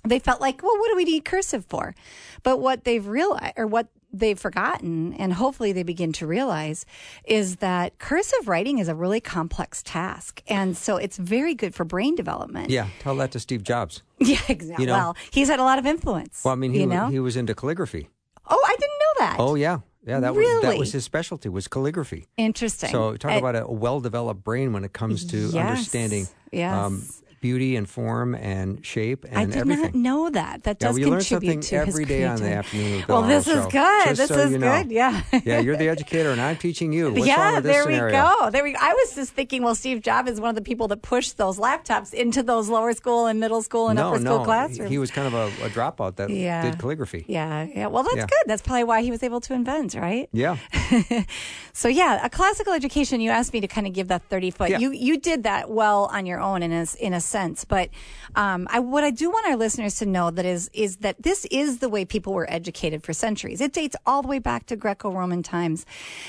they 0.04 0.18
felt 0.18 0.40
like, 0.40 0.62
well, 0.62 0.78
what 0.78 0.88
do 0.88 0.97
we 0.97 1.04
need 1.04 1.25
cursive 1.25 1.64
for? 1.66 1.94
But 2.42 2.61
what 2.61 2.85
they've 2.85 3.06
realized, 3.06 3.54
or 3.56 3.66
what 3.66 3.88
they've 4.12 4.38
forgotten, 4.38 5.14
and 5.14 5.32
hopefully 5.32 5.73
they 5.73 5.85
begin 5.85 6.12
to 6.12 6.26
realize, 6.26 6.85
is 7.25 7.56
that 7.56 7.99
cursive 7.99 8.49
writing 8.49 8.78
is 8.78 8.88
a 8.88 8.94
really 8.94 9.21
complex 9.21 9.82
task. 9.82 10.42
And 10.49 10.76
so 10.76 10.97
it's 10.97 11.16
very 11.16 11.54
good 11.54 11.75
for 11.75 11.85
brain 11.85 12.14
development. 12.14 12.71
Yeah, 12.71 12.88
tell 12.99 13.16
that 13.16 13.32
to 13.32 13.40
Steve 13.40 13.62
Jobs. 13.62 14.02
Yeah, 14.23 14.38
exactly. 14.49 14.85
You 14.85 14.87
know? 14.87 14.92
Well, 14.92 15.16
he's 15.32 15.49
had 15.49 15.59
a 15.59 15.64
lot 15.64 15.80
of 15.80 15.87
influence. 15.87 16.42
Well, 16.44 16.52
I 16.52 16.54
mean, 16.54 16.73
he, 16.73 16.82
you 16.82 16.87
know? 16.87 17.09
he 17.09 17.18
was 17.18 17.37
into 17.37 17.56
calligraphy. 17.56 18.09
Oh, 18.49 18.64
I 18.64 18.76
didn't 18.78 18.99
know 19.00 19.26
that. 19.26 19.37
Oh, 19.40 19.56
yeah. 19.56 19.80
Yeah, 20.06 20.21
that 20.21 20.35
really? 20.35 20.54
was 20.54 20.62
that 20.62 20.78
was 20.78 20.92
his 20.92 21.04
specialty 21.04 21.49
was 21.49 21.68
calligraphy. 21.68 22.26
Interesting. 22.37 22.90
So 22.90 23.16
talk 23.16 23.32
I, 23.32 23.35
about 23.37 23.56
a 23.56 23.66
well 23.66 24.00
developed 24.00 24.42
brain 24.42 24.73
when 24.73 24.85
it 24.85 24.92
comes 24.92 25.25
to 25.26 25.37
yes, 25.37 25.54
understanding 25.54 26.26
yes. 26.50 26.75
Um, 26.75 27.02
beauty 27.42 27.76
and 27.76 27.87
form 27.87 28.34
and 28.34 28.87
shape 28.87 29.25
and 29.25 29.37
I 29.37 29.44
did 29.44 29.56
everything. 29.56 29.82
not 29.82 29.94
know 29.94 30.30
that. 30.30 30.62
That 30.62 30.78
does 30.78 30.99
yeah, 30.99 31.08
well, 31.08 31.20
something 31.20 31.61
to 31.61 31.76
every 31.76 32.04
day 32.06 32.25
on 32.25 32.40
the 32.40 32.52
afternoon. 32.52 33.04
well, 33.08 33.22
this 33.22 33.46
is 33.46 33.64
show. 33.64 33.70
good. 33.70 34.16
This 34.16 34.28
so 34.28 34.38
is 34.38 34.52
you 34.52 34.58
know. 34.58 34.82
good. 34.82 34.90
Yeah. 34.90 35.22
yeah, 35.44 35.61
you're 35.61 35.76
the 35.76 35.88
educator, 35.88 36.30
and 36.30 36.40
I'm 36.40 36.56
teaching 36.56 36.92
you. 36.92 37.12
What's 37.12 37.26
yeah, 37.26 37.61
there 37.61 37.82
scenario? 37.82 38.06
we 38.06 38.12
go. 38.12 38.50
There 38.50 38.62
we. 38.62 38.72
Go. 38.72 38.78
I 38.80 38.94
was 38.94 39.14
just 39.14 39.32
thinking. 39.32 39.62
Well, 39.62 39.75
Steve 39.75 40.00
Jobs 40.00 40.30
is 40.30 40.40
one 40.40 40.49
of 40.49 40.54
the 40.54 40.62
people 40.62 40.88
that 40.88 41.02
pushed 41.02 41.37
those 41.37 41.58
laptops 41.58 42.14
into 42.14 42.42
those 42.42 42.68
lower 42.68 42.92
school 42.92 43.26
and 43.26 43.40
middle 43.40 43.61
school 43.61 43.88
and 43.88 43.99
no, 43.99 44.08
upper 44.08 44.20
school 44.20 44.38
no. 44.38 44.44
classrooms. 44.44 44.90
He 44.90 44.99
was 44.99 45.11
kind 45.11 45.26
of 45.26 45.34
a, 45.34 45.46
a 45.66 45.68
dropout 45.68 46.16
that 46.16 46.30
yeah. 46.30 46.62
did 46.62 46.78
calligraphy. 46.78 47.25
Yeah, 47.26 47.64
yeah. 47.64 47.88
Well, 47.88 48.04
that's 48.04 48.16
yeah. 48.16 48.26
good. 48.26 48.44
That's 48.46 48.62
probably 48.62 48.84
why 48.84 49.02
he 49.02 49.11
was 49.11 49.22
able 49.22 49.40
to 49.40 49.52
invent, 49.52 49.94
right? 49.94 50.28
Yeah. 50.32 50.58
so 51.72 51.88
yeah, 51.88 52.25
a 52.25 52.30
classical 52.30 52.72
education. 52.72 53.20
You 53.20 53.30
asked 53.30 53.52
me 53.52 53.61
to 53.61 53.68
kind 53.68 53.87
of 53.87 53.92
give 53.92 54.08
that 54.08 54.22
thirty 54.28 54.52
foot. 54.52 54.70
You 54.80 54.92
you 54.92 55.18
did 55.18 55.42
that 55.42 55.68
well 55.68 56.06
on 56.12 56.25
your 56.25 56.40
own 56.40 56.62
in 56.62 56.72
a 56.72 56.87
in 57.00 57.12
a 57.12 57.20
sense, 57.32 57.64
but 57.64 57.90
um, 58.36 58.68
I 58.70 58.78
what 58.78 59.02
I 59.02 59.10
do 59.10 59.30
want 59.30 59.46
our 59.46 59.56
listeners 59.56 59.96
to 59.96 60.06
know 60.06 60.30
that 60.30 60.44
is 60.44 60.70
is 60.72 60.98
that 60.98 61.22
this 61.22 61.44
is 61.46 61.78
the 61.78 61.88
way 61.88 62.04
people 62.04 62.32
were 62.32 62.48
educated 62.50 63.02
for 63.02 63.12
centuries. 63.12 63.60
It 63.60 63.72
dates 63.72 63.96
all 64.06 64.22
the 64.22 64.28
way 64.28 64.38
back 64.38 64.66
to 64.66 64.76
Greco-Roman 64.76 65.42
times, 65.42 65.84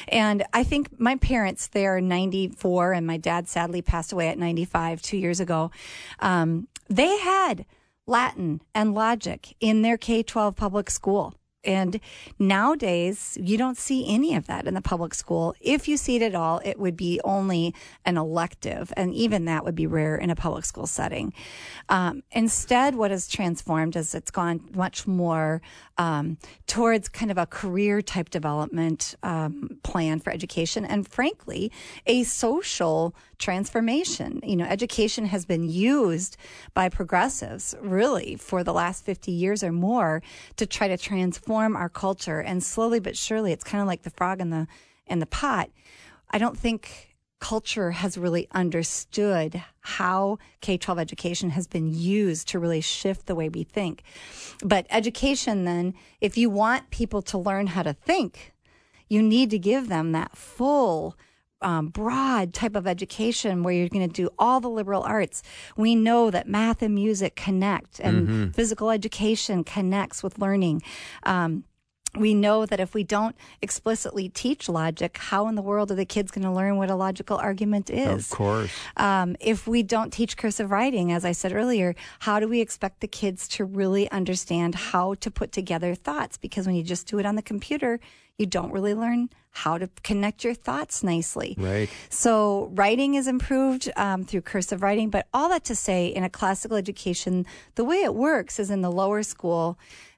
and 0.08 0.44
I 0.54 0.64
think 0.64 1.00
my 1.00 1.18
parents 1.18 1.68
they 1.68 1.86
are 1.86 2.02
94, 2.02 2.94
and 2.94 3.06
my 3.06 3.18
dad 3.18 3.48
sadly 3.48 3.82
passed 3.82 4.12
away 4.12 4.30
at 4.30 4.40
95 4.40 5.02
two 5.02 5.18
years 5.18 5.40
ago. 5.40 5.70
Um, 6.20 6.68
they 6.90 7.18
had 7.20 7.66
Latin 8.08 8.62
and 8.74 8.94
logic 8.94 9.56
in 9.60 9.82
their 9.82 9.98
K 9.98 10.24
12 10.24 10.56
public 10.56 10.90
school. 10.90 11.36
And 11.64 12.00
nowadays, 12.38 13.38
you 13.42 13.58
don't 13.58 13.78
see 13.78 14.08
any 14.08 14.36
of 14.36 14.48
that 14.48 14.68
in 14.68 14.74
the 14.74 14.82
public 14.82 15.14
school. 15.14 15.56
If 15.62 15.88
you 15.88 15.98
see 15.98 16.18
it 16.18 16.22
at 16.22 16.36
all, 16.36 16.62
it 16.66 16.78
would 16.78 16.98
be 16.98 17.22
only 17.24 17.74
an 18.06 18.18
elective. 18.18 18.92
And 18.98 19.14
even 19.14 19.46
that 19.46 19.64
would 19.64 19.76
be 19.76 19.88
rare 19.88 20.16
in 20.16 20.30
a 20.30 20.36
public 20.36 20.66
school 20.66 20.88
setting. 20.88 21.34
Um, 21.90 22.24
instead, 22.32 22.96
what 22.96 23.12
has 23.12 23.28
transformed 23.28 23.96
is 23.96 24.14
it's 24.14 24.32
gone 24.32 24.70
much 24.74 25.08
more 25.08 25.62
um, 25.98 26.38
towards 26.68 27.08
kind 27.08 27.32
of 27.32 27.38
a 27.38 27.46
career 27.46 28.02
type 28.02 28.30
development 28.30 29.16
um, 29.24 29.80
plan 29.84 30.20
for 30.20 30.32
education. 30.32 30.86
And 30.86 31.08
frankly, 31.08 31.72
a 32.06 32.24
social 32.24 33.16
transformation. 33.38 34.40
You 34.44 34.56
know, 34.56 34.66
education 34.66 35.26
has 35.26 35.46
been 35.46 35.70
used 35.70 36.38
by 36.74 36.90
progressives 36.90 37.76
really 37.82 38.36
for 38.36 38.64
the 38.64 38.74
last 38.74 39.06
50 39.06 39.32
years 39.32 39.64
or 39.64 39.72
more 39.72 40.22
to 40.56 40.66
try 40.66 40.88
to 40.88 40.98
transform 40.98 41.53
our 41.56 41.90
culture. 41.90 42.40
And 42.40 42.64
slowly 42.64 43.00
but 43.00 43.18
surely, 43.18 43.52
it's 43.52 43.64
kind 43.64 43.82
of 43.82 43.88
like 43.88 44.04
the 44.04 44.10
frog 44.10 44.42
in 44.42 44.50
the, 44.50 44.68
in 45.08 45.20
the 45.20 45.26
pot. 45.26 45.70
I 46.30 46.38
don't 46.38 46.58
think 46.58 47.14
culture 47.40 47.92
has 47.92 48.18
really 48.18 48.48
understood 48.54 49.62
how 49.82 50.38
K 50.62 50.78
12 50.78 50.98
education 50.98 51.50
has 51.50 51.68
been 51.68 51.94
used 51.94 52.48
to 52.48 52.60
really 52.60 52.80
shift 52.80 53.26
the 53.26 53.36
way 53.36 53.50
we 53.50 53.64
think. 53.64 54.04
But 54.64 54.88
education, 54.90 55.66
then, 55.66 55.94
if 56.22 56.38
you 56.38 56.50
want 56.50 56.90
people 56.90 57.22
to 57.24 57.38
learn 57.38 57.68
how 57.68 57.84
to 57.84 57.92
think, 57.92 58.54
you 59.10 59.22
need 59.22 59.50
to 59.50 59.60
give 59.60 59.90
them 59.90 60.14
that 60.14 60.38
full 60.38 61.18
um, 61.64 61.88
broad 61.88 62.54
type 62.54 62.76
of 62.76 62.86
education 62.88 63.64
where 63.64 63.74
you're 63.74 63.90
going 63.90 64.08
to 64.08 64.14
do 64.14 64.30
all 64.38 64.60
the 64.60 64.70
liberal 64.70 65.04
arts. 65.04 65.42
We 65.78 65.96
know 65.96 66.30
that 66.30 66.48
math 66.48 66.82
and 66.82 66.94
music 66.94 67.36
connect, 67.36 68.00
and 68.00 68.28
mm-hmm. 68.28 68.50
physical 68.52 68.92
education 68.92 69.64
connects 69.64 70.22
with 70.22 70.40
learning. 70.40 70.82
Um, 71.24 71.64
we 72.16 72.34
know 72.34 72.66
that 72.66 72.80
if 72.80 72.94
we 72.94 73.04
don't 73.04 73.36
explicitly 73.62 74.30
teach 74.30 74.70
logic, 74.70 75.18
how 75.18 75.48
in 75.48 75.56
the 75.56 75.62
world 75.62 75.92
are 75.92 75.96
the 75.96 76.06
kids 76.06 76.32
going 76.32 76.44
to 76.44 76.52
learn 76.52 76.78
what 76.78 76.92
a 76.92 76.96
logical 76.96 77.38
argument 77.38 77.90
is? 77.90 78.32
Of 78.32 78.38
course. 78.38 78.72
Um, 78.98 79.36
if 79.40 79.68
we 79.68 79.82
don't 79.82 80.14
teach 80.14 80.38
cursive 80.38 80.70
writing, 80.70 81.12
as 81.12 81.26
I 81.26 81.32
said 81.32 81.54
earlier, 81.54 81.96
how 82.20 82.40
do 82.40 82.48
we 82.48 82.62
expect 82.62 83.00
the 83.00 83.08
kids 83.08 83.48
to 83.50 83.66
really 83.66 84.10
understand 84.12 84.76
how 84.76 85.16
to 85.16 85.32
put 85.32 85.52
together 85.52 85.96
thoughts? 85.96 86.38
Because 86.38 86.68
when 86.68 86.76
you 86.76 86.84
just 86.84 87.08
do 87.08 87.18
it 87.18 87.26
on 87.26 87.36
the 87.36 87.42
computer, 87.42 88.00
you 88.38 88.46
don't 88.46 88.72
really 88.72 88.94
learn 88.94 89.30
how 89.54 89.78
to 89.78 89.88
connect 90.04 90.44
your 90.44 90.56
thoughts 90.56 91.04
nicely. 91.04 91.56
Right. 91.58 91.90
So 92.10 92.72
writing 92.74 93.14
is 93.14 93.28
improved 93.28 93.90
um, 93.96 94.26
through 94.26 94.42
cursive 94.42 94.82
writing, 94.82 95.12
but 95.12 95.28
all 95.34 95.48
that 95.50 95.64
to 95.66 95.76
say, 95.76 96.08
in 96.08 96.24
a 96.24 96.30
classical 96.30 96.76
education, 96.76 97.46
the 97.76 97.84
way 97.84 97.98
it 97.98 98.16
works 98.16 98.60
is 98.60 98.72
in 98.72 98.82
the 98.82 98.92
lower 98.92 99.22
school, 99.22 99.78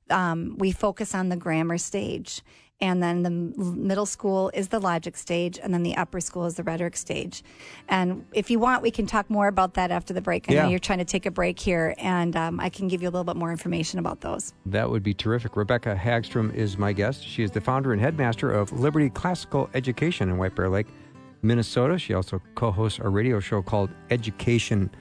um, 0.09 0.55
we 0.57 0.71
focus 0.71 1.13
on 1.13 1.27
the 1.29 1.35
grammar 1.35 1.77
stage. 1.77 2.41
And 2.85 3.01
then 3.01 3.23
the 3.23 3.31
middle 3.31 4.05
school 4.05 4.51
is 4.53 4.67
the 4.67 4.79
logic 4.79 5.17
stage, 5.17 5.57
and 5.61 5.73
then 5.73 5.81
the 5.81 5.95
upper 5.95 6.19
school 6.19 6.45
is 6.45 6.53
the 6.53 6.61
rhetoric 6.61 6.95
stage. 6.95 7.43
And 7.89 8.23
if 8.31 8.51
you 8.51 8.59
want, 8.59 8.83
we 8.83 8.91
can 8.91 9.07
talk 9.07 9.27
more 9.27 9.47
about 9.47 9.73
that 9.73 9.89
after 9.89 10.13
the 10.13 10.21
break. 10.21 10.47
I 10.47 10.53
yeah. 10.53 10.63
know 10.63 10.69
you're 10.69 10.77
trying 10.77 10.99
to 10.99 11.05
take 11.05 11.25
a 11.25 11.31
break 11.31 11.59
here, 11.59 11.95
and 11.97 12.35
um, 12.35 12.59
I 12.59 12.69
can 12.69 12.87
give 12.87 13.01
you 13.01 13.09
a 13.09 13.11
little 13.11 13.23
bit 13.23 13.37
more 13.37 13.49
information 13.49 13.97
about 13.97 14.21
those. 14.21 14.53
That 14.67 14.87
would 14.87 15.01
be 15.01 15.15
terrific. 15.15 15.55
Rebekah 15.55 15.95
Hagstrom 15.95 16.53
is 16.53 16.77
my 16.77 16.93
guest. 16.93 17.25
She 17.25 17.41
is 17.41 17.49
the 17.49 17.59
founder 17.59 17.91
and 17.91 17.99
headmaster 17.99 18.51
of 18.51 18.71
Liberty 18.71 19.09
Classical 19.09 19.67
Education 19.73 20.29
in 20.29 20.37
White 20.37 20.53
Bear 20.53 20.69
Lake, 20.69 20.87
Minnesota. 21.41 21.97
She 21.97 22.13
also 22.13 22.39
co 22.53 22.69
hosts 22.69 22.99
a 22.99 23.09
radio 23.09 23.39
show 23.39 23.63
called 23.63 23.89
Education 24.11 24.91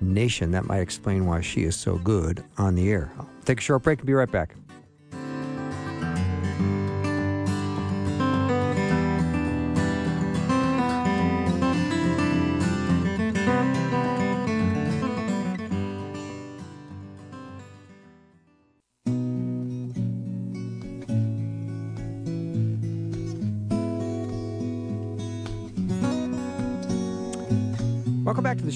Nation. 0.00 0.52
That 0.52 0.66
might 0.66 0.80
explain 0.80 1.26
why 1.26 1.40
she 1.40 1.64
is 1.64 1.74
so 1.74 1.96
good 1.98 2.44
on 2.56 2.76
the 2.76 2.88
air. 2.88 3.12
I'll 3.18 3.28
take 3.44 3.58
a 3.58 3.62
short 3.62 3.82
break 3.82 3.98
and 3.98 4.06
be 4.06 4.14
right 4.14 4.30
back. 4.30 4.54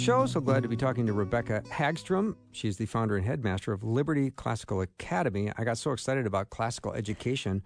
Show. 0.07 0.25
So 0.25 0.41
glad 0.41 0.63
to 0.63 0.69
be 0.69 0.77
talking 0.77 1.05
to 1.07 1.13
Rebekah 1.13 1.63
Hagstrom. 1.69 2.37
She's 2.53 2.77
the 2.77 2.87
founder 2.87 3.17
and 3.17 3.27
headmaster 3.27 3.73
of 3.73 3.83
Liberty 3.83 4.31
Classical 4.31 4.81
Academy. 4.81 5.51
I 5.59 5.65
got 5.65 5.79
so 5.79 5.91
excited 5.91 6.29
about 6.29 6.49
classical 6.49 6.93
education. 6.93 7.61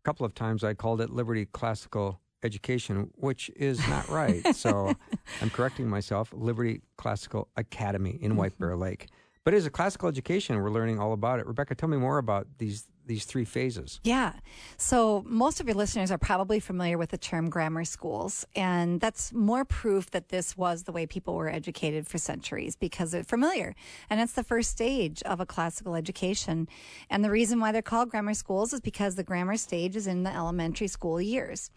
A 0.00 0.02
couple 0.02 0.26
of 0.26 0.34
times 0.34 0.64
I 0.64 0.74
called 0.74 1.00
it 1.00 1.10
Liberty 1.10 1.46
Classical 1.46 2.20
Education, 2.42 3.12
which 3.14 3.48
is 3.54 3.78
not 3.86 4.08
right. 4.08 4.44
so 4.56 4.92
I'm 5.40 5.50
correcting 5.50 5.88
myself. 5.88 6.32
Liberty 6.32 6.82
Classical 6.96 7.46
Academy 7.56 8.18
in 8.20 8.34
White 8.34 8.58
Bear 8.58 8.74
Lake. 8.86 9.06
But 9.44 9.54
as 9.54 9.64
a 9.64 9.70
classical 9.70 10.08
education, 10.08 10.60
we're 10.60 10.70
learning 10.70 10.98
all 10.98 11.12
about 11.12 11.38
it. 11.38 11.46
Rebekah, 11.46 11.76
tell 11.76 11.88
me 11.88 11.96
more 11.96 12.18
about 12.18 12.48
these 12.58 12.88
these 13.06 13.24
three 13.24 13.44
phases. 13.44 14.00
Yeah. 14.02 14.32
So 14.76 15.24
most 15.26 15.60
of 15.60 15.66
your 15.66 15.76
listeners 15.76 16.10
are 16.10 16.18
probably 16.18 16.60
familiar 16.60 16.98
with 16.98 17.10
the 17.10 17.18
term 17.18 17.50
grammar 17.50 17.84
schools, 17.84 18.46
and 18.54 19.00
that's 19.00 19.32
more 19.32 19.64
proof 19.64 20.10
that 20.10 20.28
this 20.28 20.56
was 20.56 20.84
the 20.84 20.92
way 20.92 21.06
people 21.06 21.34
were 21.34 21.48
educated 21.48 22.06
for 22.06 22.18
centuries 22.18 22.76
because 22.76 23.14
it's 23.14 23.28
familiar. 23.28 23.74
And 24.10 24.20
it's 24.20 24.32
the 24.32 24.44
first 24.44 24.70
stage 24.70 25.22
of 25.22 25.40
a 25.40 25.46
classical 25.46 25.94
education. 25.94 26.68
And 27.10 27.24
the 27.24 27.30
reason 27.30 27.60
why 27.60 27.72
they're 27.72 27.82
called 27.82 28.10
grammar 28.10 28.34
schools 28.34 28.72
is 28.72 28.80
because 28.80 29.14
the 29.14 29.24
grammar 29.24 29.56
stage 29.56 29.96
is 29.96 30.06
in 30.06 30.22
the 30.22 30.34
elementary 30.34 30.88
school 30.88 31.20
years. 31.20 31.70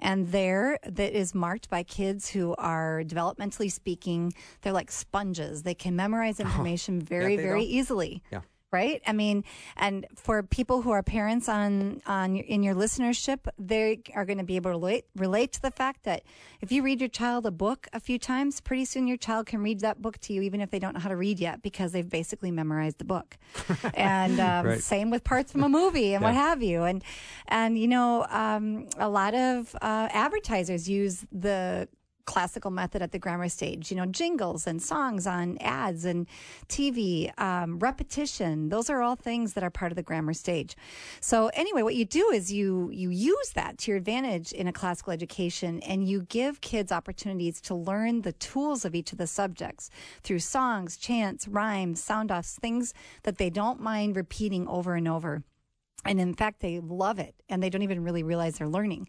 And 0.00 0.28
there 0.28 0.78
that 0.84 1.12
is 1.12 1.34
marked 1.34 1.70
by 1.70 1.82
kids 1.82 2.28
who 2.30 2.54
are 2.58 3.02
developmentally 3.04 3.70
speaking, 3.70 4.32
they're 4.62 4.72
like 4.72 4.90
sponges. 4.90 5.62
They 5.62 5.74
can 5.74 5.96
memorize 5.96 6.40
oh, 6.40 6.44
information 6.44 7.00
oh, 7.02 7.04
very, 7.04 7.36
very 7.36 7.64
easily. 7.64 8.22
Yeah 8.30 8.40
right? 8.72 9.02
I 9.06 9.12
mean, 9.12 9.44
and 9.76 10.06
for 10.16 10.42
people 10.42 10.82
who 10.82 10.90
are 10.90 11.02
parents 11.02 11.48
on 11.48 12.00
on 12.06 12.36
in 12.36 12.62
your 12.62 12.74
listenership, 12.74 13.46
they 13.58 14.00
are 14.14 14.24
going 14.24 14.38
to 14.38 14.44
be 14.44 14.56
able 14.56 14.70
to 14.70 14.76
relate, 14.76 15.04
relate 15.14 15.52
to 15.52 15.62
the 15.62 15.70
fact 15.70 16.04
that 16.04 16.22
if 16.60 16.72
you 16.72 16.82
read 16.82 17.00
your 17.00 17.08
child 17.08 17.46
a 17.46 17.50
book 17.50 17.86
a 17.92 18.00
few 18.00 18.18
times, 18.18 18.60
pretty 18.60 18.84
soon 18.84 19.06
your 19.06 19.16
child 19.16 19.46
can 19.46 19.62
read 19.62 19.80
that 19.80 20.00
book 20.00 20.18
to 20.20 20.32
you, 20.32 20.42
even 20.42 20.60
if 20.60 20.70
they 20.70 20.78
don't 20.78 20.94
know 20.94 21.00
how 21.00 21.10
to 21.10 21.16
read 21.16 21.38
yet, 21.38 21.62
because 21.62 21.92
they've 21.92 22.08
basically 22.08 22.50
memorized 22.50 22.98
the 22.98 23.04
book. 23.04 23.36
and 23.94 24.40
um, 24.40 24.66
right. 24.66 24.80
same 24.80 25.10
with 25.10 25.22
parts 25.22 25.52
from 25.52 25.62
a 25.62 25.68
movie 25.68 26.14
and 26.14 26.22
yeah. 26.22 26.28
what 26.28 26.34
have 26.34 26.62
you. 26.62 26.82
And 26.84 27.04
and 27.48 27.78
you 27.78 27.88
know, 27.88 28.26
um, 28.30 28.88
a 28.96 29.08
lot 29.08 29.34
of 29.34 29.74
uh, 29.82 30.08
advertisers 30.10 30.88
use 30.88 31.26
the 31.30 31.88
classical 32.24 32.70
method 32.70 33.02
at 33.02 33.12
the 33.12 33.18
grammar 33.18 33.48
stage. 33.48 33.90
You 33.90 33.96
know, 33.96 34.06
jingles 34.06 34.66
and 34.66 34.82
songs 34.82 35.26
on 35.26 35.58
ads 35.60 36.04
and 36.04 36.26
TV, 36.68 37.38
um, 37.40 37.78
repetition. 37.78 38.68
Those 38.68 38.90
are 38.90 39.02
all 39.02 39.16
things 39.16 39.54
that 39.54 39.64
are 39.64 39.70
part 39.70 39.92
of 39.92 39.96
the 39.96 40.02
grammar 40.02 40.34
stage. 40.34 40.76
So 41.20 41.48
anyway, 41.54 41.82
what 41.82 41.94
you 41.94 42.04
do 42.04 42.30
is 42.30 42.52
you 42.52 42.90
you 42.92 43.10
use 43.10 43.50
that 43.54 43.78
to 43.78 43.90
your 43.90 43.98
advantage 43.98 44.52
in 44.52 44.66
a 44.66 44.72
classical 44.72 45.12
education, 45.12 45.80
and 45.80 46.08
you 46.08 46.22
give 46.22 46.60
kids 46.60 46.92
opportunities 46.92 47.60
to 47.62 47.74
learn 47.74 48.22
the 48.22 48.32
tools 48.32 48.84
of 48.84 48.94
each 48.94 49.12
of 49.12 49.18
the 49.18 49.26
subjects 49.26 49.90
through 50.22 50.38
songs, 50.38 50.96
chants, 50.96 51.48
rhymes, 51.48 52.02
sound 52.02 52.30
offs, 52.30 52.56
things 52.56 52.94
that 53.24 53.38
they 53.38 53.50
don't 53.50 53.80
mind 53.80 54.16
repeating 54.16 54.66
over 54.68 54.94
and 54.94 55.08
over. 55.08 55.42
And 56.04 56.20
in 56.20 56.34
fact, 56.34 56.60
they 56.60 56.80
love 56.80 57.18
it 57.18 57.34
and 57.48 57.62
they 57.62 57.70
don't 57.70 57.82
even 57.82 58.02
really 58.02 58.22
realize 58.22 58.58
they're 58.58 58.68
learning. 58.68 59.08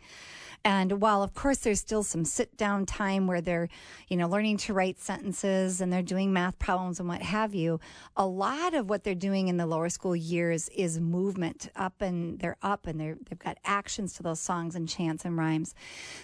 And 0.65 1.01
while, 1.01 1.21
of 1.21 1.33
course, 1.33 1.57
there's 1.57 1.81
still 1.81 2.03
some 2.03 2.23
sit 2.23 2.55
down 2.55 2.85
time 2.85 3.27
where 3.27 3.41
they're, 3.41 3.67
you 4.07 4.15
know, 4.15 4.29
learning 4.29 4.57
to 4.57 4.73
write 4.73 4.97
sentences 4.97 5.81
and 5.81 5.91
they're 5.91 6.01
doing 6.01 6.31
math 6.31 6.57
problems 6.57 7.01
and 7.01 7.09
what 7.09 7.21
have 7.21 7.53
you, 7.53 7.81
a 8.15 8.25
lot 8.25 8.73
of 8.73 8.89
what 8.89 9.03
they're 9.03 9.13
doing 9.13 9.49
in 9.49 9.57
the 9.57 9.65
lower 9.65 9.89
school 9.89 10.15
years 10.15 10.69
is 10.69 11.01
movement 11.01 11.69
up 11.75 12.01
and 12.01 12.39
they're 12.39 12.55
up 12.61 12.87
and 12.87 12.97
they're, 12.97 13.17
they've 13.29 13.39
got 13.39 13.57
actions 13.65 14.13
to 14.13 14.23
those 14.23 14.39
songs 14.39 14.73
and 14.73 14.87
chants 14.87 15.25
and 15.25 15.37
rhymes. 15.37 15.75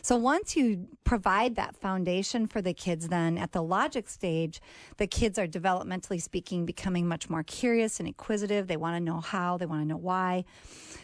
So 0.01 0.15
once 0.15 0.55
you 0.55 0.87
provide 1.03 1.57
that 1.57 1.75
foundation 1.75 2.47
for 2.47 2.61
the 2.61 2.73
kids, 2.73 3.09
then 3.09 3.37
at 3.37 3.51
the 3.51 3.61
logic 3.61 4.07
stage, 4.07 4.61
the 4.95 5.07
kids 5.07 5.37
are 5.37 5.47
developmentally 5.47 6.21
speaking 6.21 6.65
becoming 6.65 7.07
much 7.07 7.29
more 7.29 7.43
curious 7.43 7.99
and 7.99 8.07
inquisitive. 8.07 8.67
They 8.67 8.77
want 8.77 8.95
to 8.95 9.01
know 9.01 9.19
how, 9.19 9.57
they 9.57 9.65
want 9.65 9.81
to 9.81 9.87
know 9.87 9.97
why. 9.97 10.45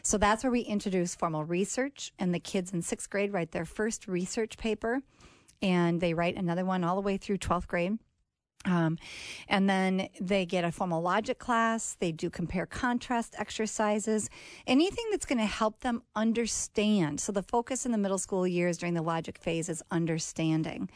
So 0.03 0.17
that's 0.17 0.43
where 0.43 0.51
we 0.51 0.61
introduce 0.61 1.15
formal 1.15 1.43
research 1.43 2.13
and 2.17 2.33
the 2.33 2.39
kids 2.39 2.71
in 2.71 2.81
sixth 2.81 3.09
grade 3.09 3.24
grade 3.25 3.33
write 3.33 3.51
their 3.51 3.65
first 3.65 4.07
research 4.07 4.57
paper, 4.57 5.01
and 5.61 5.99
they 5.99 6.13
write 6.13 6.35
another 6.35 6.65
one 6.65 6.83
all 6.83 6.95
the 6.95 7.01
way 7.01 7.17
through 7.17 7.37
12th 7.37 7.67
grade. 7.67 7.97
Um, 8.65 8.97
and 9.47 9.69
then 9.69 10.09
they 10.19 10.45
get 10.45 10.63
a 10.63 10.71
formal 10.71 10.99
logic 10.99 11.37
class. 11.37 11.95
They 11.99 12.11
do 12.11 12.31
compare 12.31 12.65
contrast 12.65 13.35
exercises, 13.37 14.27
anything 14.65 15.05
that's 15.11 15.25
going 15.27 15.37
to 15.37 15.45
help 15.45 15.81
them 15.81 16.01
understand. 16.15 17.19
So 17.21 17.31
the 17.31 17.43
focus 17.43 17.85
in 17.85 17.91
the 17.91 17.99
middle 17.99 18.17
school 18.17 18.47
years 18.47 18.79
during 18.79 18.95
the 18.95 19.03
logic 19.03 19.37
phase 19.37 19.69
is 19.69 19.83
understanding. 19.91 20.89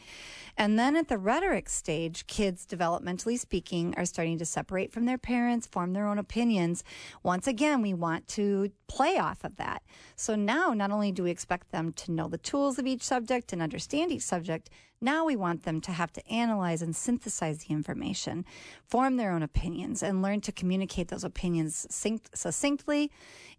And 0.60 0.78
then 0.78 0.94
at 0.94 1.08
the 1.08 1.16
rhetoric 1.16 1.70
stage, 1.70 2.26
kids, 2.26 2.66
developmentally 2.66 3.38
speaking, 3.38 3.94
are 3.96 4.04
starting 4.04 4.36
to 4.36 4.44
separate 4.44 4.92
from 4.92 5.06
their 5.06 5.16
parents, 5.16 5.66
form 5.66 5.94
their 5.94 6.06
own 6.06 6.18
opinions. 6.18 6.84
Once 7.22 7.46
again, 7.46 7.80
we 7.80 7.94
want 7.94 8.28
to 8.28 8.70
play 8.86 9.16
off 9.16 9.42
of 9.42 9.56
that. 9.56 9.82
So 10.16 10.34
now, 10.34 10.74
not 10.74 10.90
only 10.90 11.12
do 11.12 11.22
we 11.22 11.30
expect 11.30 11.70
them 11.70 11.94
to 11.94 12.12
know 12.12 12.28
the 12.28 12.36
tools 12.36 12.78
of 12.78 12.86
each 12.86 13.02
subject 13.02 13.54
and 13.54 13.62
understand 13.62 14.12
each 14.12 14.20
subject, 14.20 14.68
now 15.00 15.24
we 15.24 15.34
want 15.34 15.62
them 15.62 15.80
to 15.80 15.92
have 15.92 16.12
to 16.12 16.28
analyze 16.28 16.82
and 16.82 16.94
synthesize 16.94 17.64
the 17.64 17.72
information, 17.72 18.44
form 18.86 19.16
their 19.16 19.32
own 19.32 19.42
opinions, 19.42 20.02
and 20.02 20.20
learn 20.20 20.42
to 20.42 20.52
communicate 20.52 21.08
those 21.08 21.24
opinions 21.24 21.86
succinctly 22.34 23.10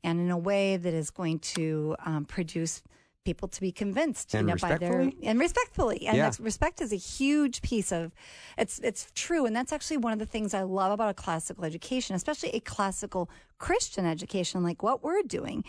and 0.03 0.19
in 0.19 0.29
a 0.29 0.37
way 0.37 0.77
that 0.77 0.93
is 0.93 1.09
going 1.09 1.39
to 1.39 1.95
um, 2.05 2.25
produce 2.25 2.83
people 3.23 3.47
to 3.47 3.61
be 3.61 3.71
convinced 3.71 4.33
and 4.33 4.47
you 4.47 4.55
know 4.55 4.59
by 4.59 4.77
their 4.77 5.11
and 5.23 5.39
respectfully. 5.39 6.07
And 6.07 6.17
yeah. 6.17 6.31
respect 6.39 6.81
is 6.81 6.91
a 6.91 6.97
huge 6.97 7.61
piece 7.61 7.91
of 7.91 8.11
it's 8.57 8.79
it's 8.79 9.07
true. 9.13 9.45
And 9.45 9.55
that's 9.55 9.71
actually 9.71 9.97
one 9.97 10.13
of 10.13 10.19
the 10.19 10.25
things 10.25 10.53
i 10.53 10.63
love 10.63 10.91
about 10.91 11.09
a 11.09 11.13
classical 11.13 11.63
education 11.63 12.15
especially 12.15 12.49
a 12.49 12.59
classical 12.59 13.29
christian 13.59 14.05
education 14.05 14.63
like 14.63 14.81
what 14.81 15.03
we're 15.03 15.21
doing. 15.21 15.63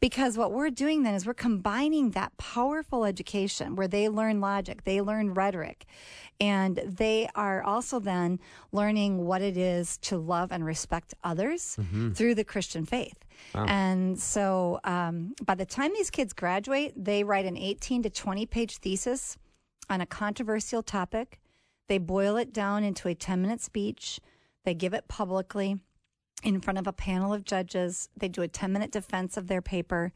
Because 0.00 0.36
what 0.36 0.52
we're 0.52 0.70
doing 0.70 1.04
then 1.04 1.14
is 1.14 1.26
we're 1.26 1.34
combining 1.34 2.10
that 2.10 2.36
powerful 2.38 3.04
education 3.04 3.76
where 3.76 3.88
they 3.88 4.08
learn 4.08 4.40
logic 4.40 4.84
they 4.84 5.00
learn 5.00 5.32
rhetoric 5.32 5.86
and 6.40 6.76
they 6.84 7.28
are 7.34 7.62
also 7.62 8.00
then 8.00 8.38
learning 8.72 9.24
what 9.24 9.42
it 9.42 9.56
is 9.56 9.96
to 9.98 10.18
love 10.18 10.50
and 10.50 10.64
respect 10.64 11.14
others 11.22 11.76
mm-hmm. 11.80 12.12
through 12.12 12.34
the 12.34 12.44
christian 12.44 12.84
faith 12.84 13.25
Wow. 13.54 13.66
And 13.66 14.18
so 14.18 14.80
um, 14.84 15.34
by 15.44 15.54
the 15.54 15.66
time 15.66 15.92
these 15.92 16.10
kids 16.10 16.32
graduate, 16.32 16.92
they 16.96 17.24
write 17.24 17.46
an 17.46 17.56
18 17.56 18.02
to 18.04 18.10
20 18.10 18.46
page 18.46 18.78
thesis 18.78 19.36
on 19.88 20.00
a 20.00 20.06
controversial 20.06 20.82
topic. 20.82 21.40
They 21.88 21.98
boil 21.98 22.36
it 22.36 22.52
down 22.52 22.84
into 22.84 23.08
a 23.08 23.14
10 23.14 23.40
minute 23.42 23.60
speech. 23.60 24.20
They 24.64 24.74
give 24.74 24.94
it 24.94 25.08
publicly 25.08 25.78
in 26.42 26.60
front 26.60 26.78
of 26.78 26.86
a 26.86 26.92
panel 26.92 27.32
of 27.32 27.44
judges. 27.44 28.08
They 28.16 28.28
do 28.28 28.42
a 28.42 28.48
10 28.48 28.72
minute 28.72 28.90
defense 28.90 29.36
of 29.36 29.46
their 29.46 29.62
paper 29.62 30.12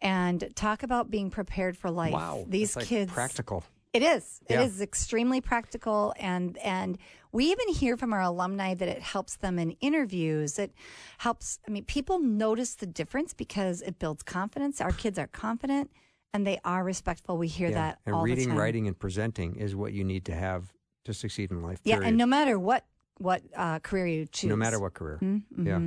and 0.00 0.52
talk 0.54 0.82
about 0.82 1.10
being 1.10 1.30
prepared 1.30 1.76
for 1.76 1.90
life. 1.90 2.12
Wow. 2.12 2.44
These 2.48 2.76
like 2.76 2.86
kids. 2.86 3.12
Practical. 3.12 3.64
It 3.92 4.02
is. 4.02 4.40
Yeah. 4.48 4.60
It 4.60 4.66
is 4.66 4.80
extremely 4.80 5.40
practical 5.40 6.14
and 6.18 6.58
and 6.58 6.98
we 7.32 7.46
even 7.46 7.68
hear 7.68 7.96
from 7.96 8.12
our 8.12 8.20
alumni 8.20 8.74
that 8.74 8.88
it 8.88 9.02
helps 9.02 9.36
them 9.36 9.58
in 9.58 9.72
interviews. 9.80 10.58
It 10.58 10.72
helps 11.18 11.58
I 11.66 11.70
mean 11.70 11.84
people 11.84 12.18
notice 12.18 12.74
the 12.74 12.86
difference 12.86 13.34
because 13.34 13.82
it 13.82 13.98
builds 13.98 14.22
confidence. 14.22 14.80
Our 14.80 14.92
kids 14.92 15.18
are 15.18 15.26
confident 15.26 15.90
and 16.32 16.46
they 16.46 16.58
are 16.64 16.84
respectful. 16.84 17.38
We 17.38 17.48
hear 17.48 17.68
yeah. 17.68 17.74
that 17.74 17.98
and 18.06 18.14
all 18.14 18.22
reading, 18.22 18.48
the 18.48 18.54
time. 18.54 18.58
writing 18.58 18.86
and 18.86 18.98
presenting 18.98 19.56
is 19.56 19.74
what 19.74 19.92
you 19.92 20.04
need 20.04 20.24
to 20.26 20.34
have 20.34 20.72
to 21.04 21.14
succeed 21.14 21.50
in 21.50 21.62
life. 21.62 21.82
Period. 21.82 22.02
Yeah, 22.02 22.08
and 22.08 22.16
no 22.16 22.26
matter 22.26 22.58
what 22.58 22.84
what 23.18 23.42
uh, 23.56 23.80
career 23.80 24.06
you 24.06 24.26
choose. 24.26 24.48
No 24.48 24.56
matter 24.56 24.78
what 24.78 24.94
career. 24.94 25.18
Mm-hmm. 25.22 25.66
Yeah. 25.66 25.80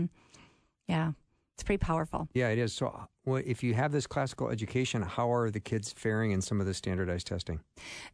Yeah. 0.87 1.11
It's 1.55 1.63
pretty 1.63 1.77
powerful. 1.77 2.27
Yeah, 2.33 2.49
it 2.49 2.57
is. 2.57 2.73
So 2.73 3.07
well, 3.23 3.41
if 3.45 3.61
you 3.61 3.75
have 3.75 3.91
this 3.91 4.07
classical 4.07 4.49
education, 4.49 5.03
how 5.03 5.31
are 5.31 5.51
the 5.51 5.59
kids 5.59 5.93
faring 5.93 6.31
in 6.31 6.41
some 6.41 6.59
of 6.59 6.65
the 6.65 6.73
standardized 6.73 7.27
testing? 7.27 7.59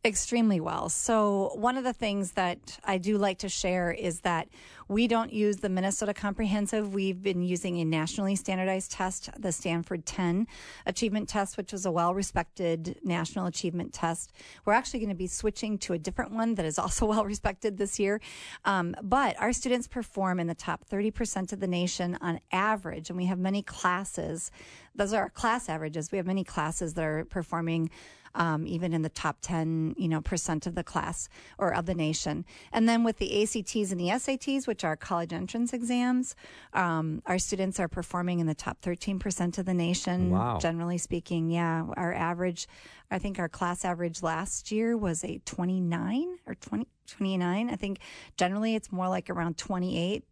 Extremely 0.03 0.59
well. 0.59 0.89
So, 0.89 1.51
one 1.55 1.77
of 1.77 1.85
the 1.85 1.93
things 1.93 2.33
that 2.33 2.77
I 2.83 2.97
do 2.97 3.17
like 3.17 3.37
to 3.39 3.49
share 3.49 3.89
is 3.91 4.19
that 4.21 4.49
we 4.89 5.07
don't 5.07 5.31
use 5.31 5.57
the 5.57 5.69
Minnesota 5.69 6.13
Comprehensive. 6.13 6.93
We've 6.93 7.21
been 7.21 7.41
using 7.41 7.77
a 7.77 7.85
nationally 7.85 8.35
standardized 8.35 8.91
test, 8.91 9.29
the 9.39 9.53
Stanford 9.53 10.05
10 10.05 10.45
Achievement 10.85 11.29
Test, 11.29 11.55
which 11.55 11.73
is 11.73 11.85
a 11.85 11.91
well 11.91 12.13
respected 12.13 12.99
national 13.03 13.45
achievement 13.45 13.93
test. 13.93 14.33
We're 14.65 14.73
actually 14.73 14.99
going 14.99 15.09
to 15.09 15.15
be 15.15 15.27
switching 15.27 15.77
to 15.79 15.93
a 15.93 15.97
different 15.97 16.31
one 16.31 16.55
that 16.55 16.65
is 16.65 16.77
also 16.77 17.05
well 17.07 17.23
respected 17.23 17.77
this 17.77 17.97
year. 17.97 18.19
Um, 18.65 18.93
but 19.01 19.39
our 19.39 19.53
students 19.53 19.87
perform 19.87 20.39
in 20.41 20.47
the 20.47 20.55
top 20.55 20.83
30% 20.89 21.53
of 21.53 21.61
the 21.61 21.67
nation 21.67 22.17
on 22.19 22.41
average, 22.51 23.09
and 23.09 23.17
we 23.17 23.27
have 23.27 23.39
many 23.39 23.61
classes 23.61 24.51
those 24.97 25.13
are 25.13 25.23
our 25.23 25.29
class 25.29 25.69
averages. 25.69 26.11
We 26.11 26.17
have 26.17 26.27
many 26.27 26.43
classes 26.43 26.93
that 26.95 27.03
are 27.03 27.25
performing 27.25 27.89
um, 28.37 28.67
even 28.67 28.93
in 28.93 29.01
the 29.01 29.09
top 29.09 29.37
10, 29.41 29.95
you 29.97 30.07
know, 30.07 30.21
percent 30.21 30.67
of 30.67 30.75
the 30.75 30.83
class 30.83 31.27
or 31.57 31.73
of 31.73 31.85
the 31.85 31.95
nation. 31.95 32.45
And 32.71 32.87
then 32.87 33.03
with 33.03 33.17
the 33.17 33.43
ACTs 33.43 33.91
and 33.91 33.99
the 33.99 34.09
SATs, 34.09 34.67
which 34.67 34.83
are 34.83 34.95
college 34.95 35.33
entrance 35.33 35.73
exams, 35.73 36.35
um, 36.73 37.21
our 37.25 37.39
students 37.39 37.79
are 37.79 37.87
performing 37.87 38.39
in 38.39 38.47
the 38.47 38.55
top 38.55 38.81
13% 38.81 39.57
of 39.57 39.65
the 39.65 39.73
nation. 39.73 40.29
Wow. 40.29 40.59
Generally 40.59 40.99
speaking, 40.99 41.49
yeah. 41.49 41.85
Our 41.97 42.13
average, 42.13 42.67
I 43.09 43.17
think 43.17 43.39
our 43.39 43.49
class 43.49 43.83
average 43.83 44.21
last 44.21 44.71
year 44.71 44.95
was 44.95 45.23
a 45.23 45.39
29 45.45 46.37
or 46.45 46.55
20, 46.55 46.87
29. 47.07 47.69
I 47.69 47.75
think 47.75 47.99
generally 48.37 48.75
it's 48.75 48.91
more 48.91 49.09
like 49.09 49.29
around 49.29 49.57
28 49.57 50.23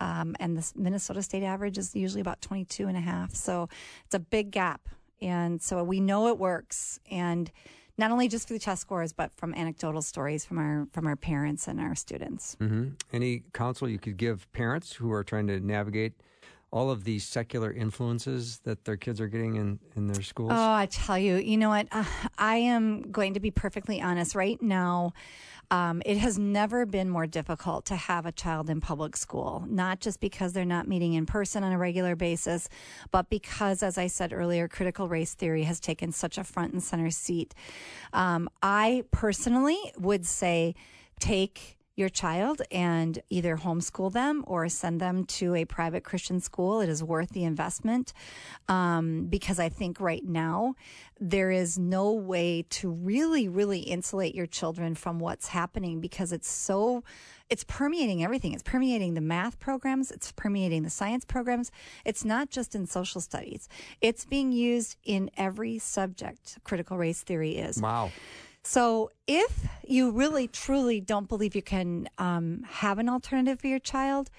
um, 0.00 0.36
and 0.40 0.56
the 0.56 0.72
Minnesota 0.74 1.22
state 1.22 1.42
average 1.42 1.78
is 1.78 1.94
usually 1.94 2.20
about 2.20 2.40
22 2.40 2.86
and 2.88 2.96
a 2.96 3.00
half. 3.00 3.34
So 3.34 3.68
it's 4.04 4.14
a 4.14 4.18
big 4.18 4.50
gap. 4.50 4.88
And 5.20 5.62
so 5.62 5.82
we 5.82 6.00
know 6.00 6.28
it 6.28 6.38
works. 6.38 6.98
And 7.10 7.50
not 7.96 8.10
only 8.10 8.28
just 8.28 8.48
for 8.48 8.54
the 8.54 8.60
test 8.60 8.82
scores, 8.82 9.12
but 9.12 9.32
from 9.36 9.54
anecdotal 9.54 10.02
stories 10.02 10.44
from 10.44 10.58
our 10.58 10.88
from 10.92 11.06
our 11.06 11.16
parents 11.16 11.68
and 11.68 11.80
our 11.80 11.94
students. 11.94 12.56
Mm-hmm. 12.60 12.88
Any 13.12 13.44
counsel 13.52 13.88
you 13.88 13.98
could 13.98 14.16
give 14.16 14.50
parents 14.52 14.92
who 14.92 15.12
are 15.12 15.22
trying 15.22 15.46
to 15.46 15.60
navigate 15.60 16.14
all 16.72 16.90
of 16.90 17.04
these 17.04 17.24
secular 17.24 17.72
influences 17.72 18.58
that 18.64 18.84
their 18.84 18.96
kids 18.96 19.20
are 19.20 19.28
getting 19.28 19.54
in, 19.54 19.78
in 19.94 20.08
their 20.08 20.22
schools? 20.22 20.50
Oh, 20.52 20.72
I 20.72 20.86
tell 20.86 21.16
you, 21.16 21.36
you 21.36 21.56
know 21.56 21.68
what? 21.68 21.86
Uh, 21.92 22.02
I 22.36 22.56
am 22.56 23.12
going 23.12 23.34
to 23.34 23.40
be 23.40 23.52
perfectly 23.52 24.02
honest. 24.02 24.34
Right 24.34 24.60
now, 24.60 25.12
um, 25.70 26.02
it 26.04 26.18
has 26.18 26.38
never 26.38 26.86
been 26.86 27.08
more 27.08 27.26
difficult 27.26 27.84
to 27.86 27.96
have 27.96 28.26
a 28.26 28.32
child 28.32 28.70
in 28.70 28.80
public 28.80 29.16
school, 29.16 29.64
not 29.68 30.00
just 30.00 30.20
because 30.20 30.52
they're 30.52 30.64
not 30.64 30.88
meeting 30.88 31.14
in 31.14 31.26
person 31.26 31.64
on 31.64 31.72
a 31.72 31.78
regular 31.78 32.16
basis, 32.16 32.68
but 33.10 33.30
because, 33.30 33.82
as 33.82 33.98
I 33.98 34.06
said 34.06 34.32
earlier, 34.32 34.68
critical 34.68 35.08
race 35.08 35.34
theory 35.34 35.64
has 35.64 35.80
taken 35.80 36.12
such 36.12 36.38
a 36.38 36.44
front 36.44 36.72
and 36.72 36.82
center 36.82 37.10
seat. 37.10 37.54
Um, 38.12 38.48
I 38.62 39.04
personally 39.10 39.78
would 39.98 40.26
say 40.26 40.74
take 41.18 41.78
your 41.96 42.08
child 42.08 42.60
and 42.70 43.20
either 43.30 43.56
homeschool 43.56 44.12
them 44.12 44.42
or 44.46 44.68
send 44.68 45.00
them 45.00 45.24
to 45.24 45.54
a 45.54 45.64
private 45.64 46.02
Christian 46.02 46.40
school. 46.40 46.80
It 46.80 46.88
is 46.88 47.04
worth 47.04 47.30
the 47.30 47.44
investment 47.44 48.12
um, 48.68 49.26
because 49.26 49.60
I 49.60 49.68
think 49.68 50.00
right 50.00 50.24
now 50.24 50.74
there 51.20 51.52
is 51.52 51.78
no 51.78 52.12
way 52.12 52.64
to 52.70 52.90
really, 52.90 53.48
really 53.48 53.80
insulate 53.80 54.34
your 54.34 54.46
children 54.46 54.96
from 54.96 55.20
what's 55.20 55.48
happening 55.48 56.00
because 56.00 56.32
it's 56.32 56.50
so, 56.50 57.04
it's 57.48 57.62
permeating 57.62 58.24
everything. 58.24 58.52
It's 58.54 58.64
permeating 58.64 59.14
the 59.14 59.20
math 59.20 59.60
programs, 59.60 60.10
it's 60.10 60.32
permeating 60.32 60.82
the 60.82 60.90
science 60.90 61.24
programs. 61.24 61.70
It's 62.04 62.24
not 62.24 62.50
just 62.50 62.74
in 62.74 62.86
social 62.86 63.20
studies, 63.20 63.68
it's 64.00 64.24
being 64.24 64.50
used 64.50 64.96
in 65.04 65.30
every 65.36 65.78
subject, 65.78 66.58
critical 66.64 66.98
race 66.98 67.22
theory 67.22 67.56
is. 67.56 67.80
Wow. 67.80 68.10
So, 68.66 69.10
if 69.26 69.66
you 69.86 70.10
really 70.10 70.48
truly 70.48 70.98
don't 70.98 71.28
believe 71.28 71.54
you 71.54 71.62
can 71.62 72.08
um, 72.16 72.64
have 72.68 72.98
an 72.98 73.10
alternative 73.10 73.60
for 73.60 73.66
your 73.66 73.78
child, 73.78 74.30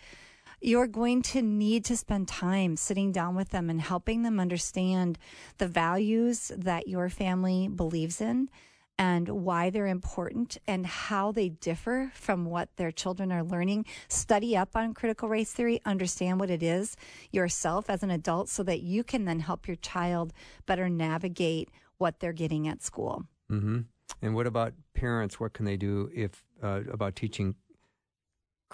you're 0.60 0.88
going 0.88 1.22
to 1.22 1.44
need 1.44 1.86
to 1.86 1.96
spend 1.96 2.28
time 2.28 2.76
sitting 2.76 3.12
down 3.12 3.36
with 3.36 3.50
them 3.50 3.70
and 3.70 3.80
helping 3.80 4.24
them 4.24 4.40
understand 4.40 5.20
the 5.60 5.68
values 5.68 6.52
that 6.58 6.88
your 6.88 7.08
family 7.10 7.68
believes 7.68 8.20
in 8.20 8.50
and 8.98 9.30
why 9.30 9.70
they're 9.70 9.86
important 9.86 10.58
and 10.66 10.88
how 10.88 11.32
they 11.32 11.50
differ 11.50 12.12
from 12.16 12.46
what 12.46 12.76
their 12.78 12.92
children 12.92 13.32
are 13.32 13.44
learning. 13.44 13.86
Study 14.08 14.58
up 14.58 14.76
on 14.76 14.96
critical 14.96 15.30
race 15.30 15.52
theory, 15.52 15.82
understand 15.86 16.40
what 16.40 16.50
it 16.50 16.64
is 16.64 16.96
yourself 17.32 17.92
as 17.92 18.02
an 18.02 18.10
adult 18.10 18.50
so 18.50 18.64
that 18.64 18.82
you 18.82 19.04
can 19.04 19.26
then 19.26 19.42
help 19.42 19.68
your 19.68 19.78
child 19.78 20.34
better 20.66 20.90
navigate 20.90 21.70
what 21.98 22.20
they're 22.20 22.34
getting 22.34 22.68
at 22.68 22.82
school. 22.82 23.26
Mm-hmm. 23.52 23.82
And 24.22 24.36
what 24.36 24.48
about 24.48 24.74
parents? 24.94 25.40
What 25.40 25.54
can 25.54 25.66
they 25.66 25.78
do 25.78 26.10
if 26.14 26.44
uh, 26.62 26.82
about 26.92 27.16
teaching 27.16 27.56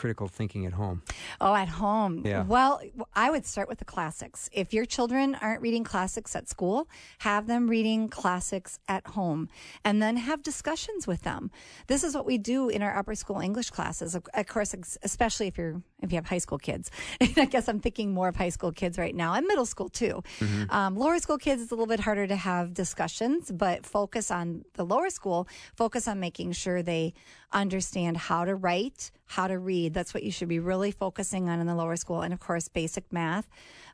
critical 0.02 0.28
thinking 0.28 0.66
at 0.66 0.74
home? 0.74 1.04
Oh, 1.40 1.54
at 1.54 1.68
home. 1.68 2.24
Yeah. 2.26 2.44
Well, 2.44 2.82
I 3.14 3.30
would 3.30 3.46
start 3.46 3.70
with 3.70 3.78
the 3.78 3.86
classics. 3.86 4.50
If 4.52 4.74
your 4.74 4.84
children 4.84 5.38
aren't 5.40 5.62
reading 5.62 5.84
classics 5.84 6.36
at 6.36 6.50
school, 6.50 6.90
have 7.20 7.46
them 7.46 7.70
reading 7.70 8.10
classics 8.10 8.80
at 8.88 9.06
home 9.06 9.48
and 9.86 10.02
then 10.02 10.18
have 10.18 10.42
discussions 10.42 11.06
with 11.06 11.22
them. 11.22 11.52
This 11.86 12.04
is 12.04 12.16
what 12.16 12.26
we 12.26 12.40
do 12.40 12.68
in 12.68 12.82
our 12.82 12.98
upper 12.98 13.14
school 13.14 13.40
English 13.40 13.70
classes. 13.70 14.16
Of 14.16 14.48
course, 14.48 14.74
especially 15.04 15.46
if 15.46 15.56
you're 15.60 15.84
if 16.02 16.12
you 16.12 16.16
have 16.16 16.26
high 16.26 16.40
school 16.40 16.58
kids. 16.58 16.90
I 17.22 17.46
guess 17.46 17.68
I'm 17.68 17.80
thinking 17.80 18.12
more 18.12 18.28
of 18.28 18.36
high 18.36 18.50
school 18.50 18.72
kids 18.72 18.98
right 18.98 19.16
now 19.16 19.34
and 19.34 19.46
middle 19.46 19.68
school 19.68 19.90
too. 19.90 20.24
Mm-hmm. 20.40 20.72
Um, 20.72 20.96
lower 20.96 21.20
school 21.20 21.38
kids 21.38 21.62
is 21.62 21.72
a 21.72 21.76
little 21.76 21.86
bit 21.86 22.00
harder 22.00 22.26
to 22.28 22.36
have 22.36 22.74
discussions, 22.74 23.52
but 23.52 23.86
focus 23.86 24.32
on 24.32 24.66
the 24.74 24.84
lower 24.84 25.10
school, 25.10 25.48
focus 25.76 26.08
on 26.08 26.20
making 26.20 26.54
sure 26.54 26.82
they 26.82 27.14
understand 27.54 28.18
how 28.18 28.46
to 28.46 28.56
write, 28.56 29.12
how 29.26 29.48
to 29.48 29.60
read. 29.60 29.91
That's 29.94 30.14
what 30.14 30.24
you 30.24 30.32
should 30.32 30.48
be 30.48 30.60
really 30.60 30.92
focusing 30.92 31.50
on 31.50 31.60
in 31.60 31.68
the 31.68 31.76
lower 31.76 31.96
school. 31.96 32.22
And 32.22 32.34
of 32.34 32.40
course, 32.40 32.68
basic 32.68 33.12
math. 33.12 33.48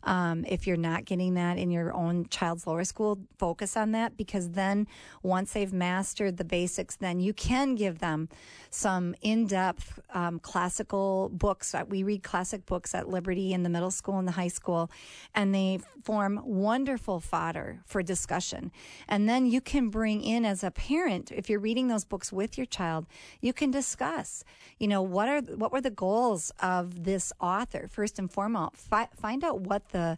Um, 0.04 0.46
if 0.48 0.68
you're 0.68 0.78
not 0.78 1.06
getting 1.06 1.34
that 1.36 1.58
in 1.58 1.72
your 1.72 1.94
own 1.94 2.28
child's 2.30 2.68
lower 2.68 2.84
school, 2.84 3.20
focus 3.38 3.76
on 3.76 3.92
that 3.92 4.18
because 4.18 4.52
then 4.52 4.88
once 5.24 5.54
they've 5.54 5.74
mastered 5.74 6.38
the 6.38 6.46
basics, 6.46 6.96
then 6.96 7.20
you 7.20 7.34
can 7.34 7.76
give 7.76 8.00
them 8.00 8.30
some 8.70 9.16
in 9.22 9.48
depth 9.48 10.00
um, 10.14 10.40
classical 10.40 11.30
books. 11.30 11.72
That 11.72 11.90
we 11.90 12.04
read 12.04 12.24
classic 12.24 12.66
books 12.66 12.94
at 12.94 13.10
Liberty 13.10 13.54
in 13.54 13.64
the 13.64 13.70
middle 13.70 13.92
school 13.92 14.20
and 14.20 14.28
the 14.28 14.34
high 14.34 14.48
school, 14.48 14.90
and 15.34 15.54
they 15.54 15.80
form 16.04 16.42
wonderful 16.46 17.20
fodder 17.20 17.82
for 17.86 18.02
discussion. 18.02 18.72
And 19.08 19.28
then 19.28 19.46
you 19.46 19.60
can 19.60 19.90
bring 19.90 20.24
in 20.24 20.46
as 20.46 20.64
a 20.64 20.72
parent, 20.72 21.32
if 21.32 21.50
you're 21.50 21.60
reading 21.60 21.88
those 21.88 22.06
books 22.06 22.32
with 22.32 22.58
your 22.58 22.66
child, 22.66 23.06
you 23.42 23.54
can 23.54 23.72
discuss, 23.72 24.44
you 24.80 24.88
know, 24.88 25.02
what 25.02 25.28
are 25.28 25.42
what 25.42 25.72
were 25.72 25.82
the 25.82 25.90
goals 25.90 26.52
of 26.62 27.04
this 27.04 27.34
author 27.42 27.88
first 27.90 28.20
and 28.20 28.32
foremost. 28.32 28.76
Fi- 28.76 29.10
find 29.20 29.44
out 29.44 29.62
what 29.62 29.87
the 29.90 30.18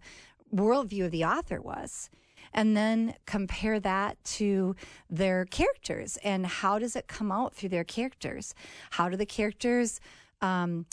worldview 0.53 1.05
of 1.05 1.11
the 1.11 1.25
author 1.25 1.61
was 1.61 2.09
and 2.53 2.75
then 2.75 3.13
compare 3.25 3.79
that 3.79 4.21
to 4.23 4.75
their 5.09 5.45
characters 5.45 6.17
and 6.23 6.45
how 6.45 6.79
does 6.79 6.95
it 6.95 7.07
come 7.07 7.31
out 7.31 7.53
through 7.53 7.69
their 7.69 7.83
characters 7.83 8.55
how 8.91 9.09
do 9.09 9.15
the 9.15 9.25
characters 9.25 9.99
um, 10.41 10.85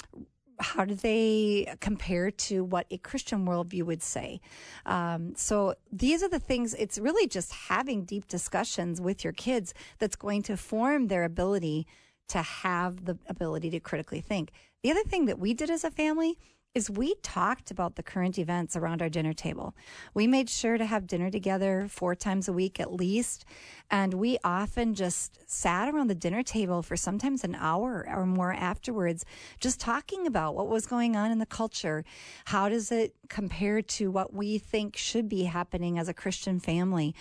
how 0.58 0.84
do 0.84 0.94
they 0.94 1.74
compare 1.80 2.30
to 2.30 2.64
what 2.64 2.86
a 2.90 2.98
Christian 2.98 3.46
worldview 3.46 3.82
would 3.84 4.02
say? 4.02 4.40
Um, 4.84 5.34
so 5.36 5.74
these 5.92 6.22
are 6.22 6.28
the 6.28 6.38
things, 6.38 6.74
it's 6.74 6.98
really 6.98 7.26
just 7.26 7.52
having 7.52 8.04
deep 8.04 8.26
discussions 8.28 9.00
with 9.00 9.24
your 9.24 9.32
kids 9.32 9.74
that's 9.98 10.16
going 10.16 10.42
to 10.44 10.56
form 10.56 11.08
their 11.08 11.24
ability 11.24 11.86
to 12.28 12.38
have 12.42 13.04
the 13.04 13.18
ability 13.28 13.70
to 13.70 13.80
critically 13.80 14.20
think. 14.20 14.50
The 14.82 14.90
other 14.90 15.04
thing 15.04 15.26
that 15.26 15.38
we 15.38 15.54
did 15.54 15.70
as 15.70 15.84
a 15.84 15.90
family 15.90 16.38
is 16.76 16.90
we 16.90 17.14
talked 17.22 17.70
about 17.70 17.94
the 17.94 18.02
current 18.02 18.38
events 18.38 18.76
around 18.76 19.00
our 19.00 19.08
dinner 19.08 19.32
table. 19.32 19.74
We 20.12 20.26
made 20.26 20.50
sure 20.50 20.76
to 20.76 20.84
have 20.84 21.06
dinner 21.06 21.30
together 21.30 21.86
four 21.88 22.14
times 22.14 22.48
a 22.48 22.52
week 22.52 22.78
at 22.78 22.92
least. 22.92 23.46
And 23.90 24.12
we 24.12 24.36
often 24.44 24.94
just 24.94 25.50
sat 25.50 25.88
around 25.88 26.08
the 26.08 26.14
dinner 26.14 26.42
table 26.42 26.82
for 26.82 26.94
sometimes 26.94 27.44
an 27.44 27.54
hour 27.54 28.06
or 28.14 28.26
more 28.26 28.52
afterwards, 28.52 29.24
just 29.58 29.80
talking 29.80 30.26
about 30.26 30.54
what 30.54 30.68
was 30.68 30.86
going 30.86 31.16
on 31.16 31.30
in 31.30 31.38
the 31.38 31.46
culture. 31.46 32.04
How 32.44 32.68
does 32.68 32.92
it 32.92 33.14
compare 33.30 33.80
to 33.80 34.10
what 34.10 34.34
we 34.34 34.58
think 34.58 34.98
should 34.98 35.30
be 35.30 35.44
happening 35.44 35.98
as 35.98 36.10
a 36.10 36.14
Christian 36.14 36.60
family? 36.60 37.14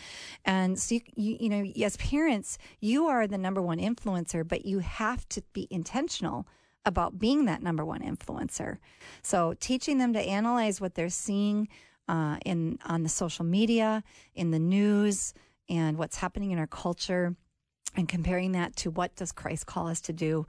And 0.44 0.78
so, 0.78 0.96
you, 0.96 1.02
you, 1.16 1.38
you 1.40 1.50
know, 1.50 1.72
as 1.82 1.96
parents, 1.96 2.58
you 2.82 3.06
are 3.06 3.26
the 3.26 3.38
number 3.38 3.62
one 3.62 3.78
influencer, 3.78 4.46
but 4.46 4.66
you 4.66 4.80
have 4.80 5.30
to 5.30 5.42
be 5.54 5.70
intentional 5.72 6.46
about 6.86 7.20
being 7.20 7.46
that 7.46 7.62
number 7.62 7.84
one 7.84 8.02
influencer. 8.02 8.78
So 9.22 9.56
teaching 9.60 9.98
them 9.98 10.14
to 10.14 10.20
analyze 10.20 10.80
what 10.80 10.96
they're 10.96 11.10
seeing 11.10 11.68
uh, 12.08 12.38
in 12.46 12.78
on 12.86 13.04
the 13.04 13.10
social 13.10 13.46
media, 13.46 14.04
in 14.36 14.52
the 14.52 14.60
news, 14.60 15.34
and 15.70 15.98
what's 15.98 16.18
happening 16.18 16.52
in 16.52 16.60
our 16.60 16.68
culture, 16.68 17.36
and 17.96 18.08
comparing 18.08 18.52
that 18.52 18.76
to 18.78 18.92
what 18.92 19.16
does 19.16 19.32
Christ 19.32 19.66
call 19.66 19.88
us 19.88 20.02
to 20.02 20.14
do. 20.14 20.46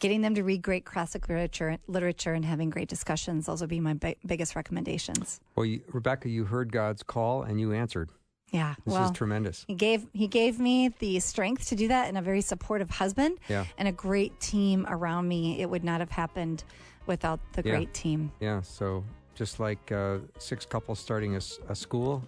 Getting 0.00 0.20
them 0.20 0.34
to 0.36 0.44
read 0.44 0.62
great 0.62 0.84
classic 0.84 1.28
literature, 1.28 1.78
literature, 1.88 2.32
and 2.32 2.44
having 2.44 2.70
great 2.70 2.88
discussions. 2.88 3.46
Those 3.46 3.60
would 3.60 3.70
be 3.70 3.80
my 3.80 3.94
bi- 3.94 4.14
biggest 4.24 4.54
recommendations. 4.54 5.40
Well, 5.56 5.66
you, 5.66 5.80
Rebekah, 5.92 6.28
you 6.28 6.44
heard 6.44 6.70
God's 6.70 7.02
call 7.02 7.42
and 7.42 7.58
you 7.60 7.72
answered. 7.72 8.10
Yeah, 8.50 8.74
this 8.84 8.94
well, 8.94 9.04
is 9.04 9.10
tremendous. 9.10 9.64
He 9.68 9.74
gave 9.74 10.06
he 10.12 10.26
gave 10.26 10.58
me 10.58 10.88
the 10.98 11.20
strength 11.20 11.68
to 11.68 11.76
do 11.76 11.88
that, 11.88 12.08
and 12.08 12.16
a 12.16 12.22
very 12.22 12.40
supportive 12.40 12.88
husband, 12.88 13.38
yeah. 13.48 13.66
and 13.76 13.88
a 13.88 13.92
great 13.92 14.38
team 14.40 14.86
around 14.88 15.28
me. 15.28 15.60
It 15.60 15.68
would 15.68 15.84
not 15.84 16.00
have 16.00 16.10
happened 16.10 16.64
without 17.06 17.40
the 17.52 17.62
yeah. 17.64 17.72
great 17.72 17.92
team. 17.92 18.32
Yeah. 18.40 18.62
So 18.62 19.04
just 19.34 19.60
like 19.60 19.92
uh, 19.92 20.18
six 20.38 20.64
couples 20.64 20.98
starting 20.98 21.36
a, 21.36 21.40
a, 21.68 21.74
school, 21.74 22.24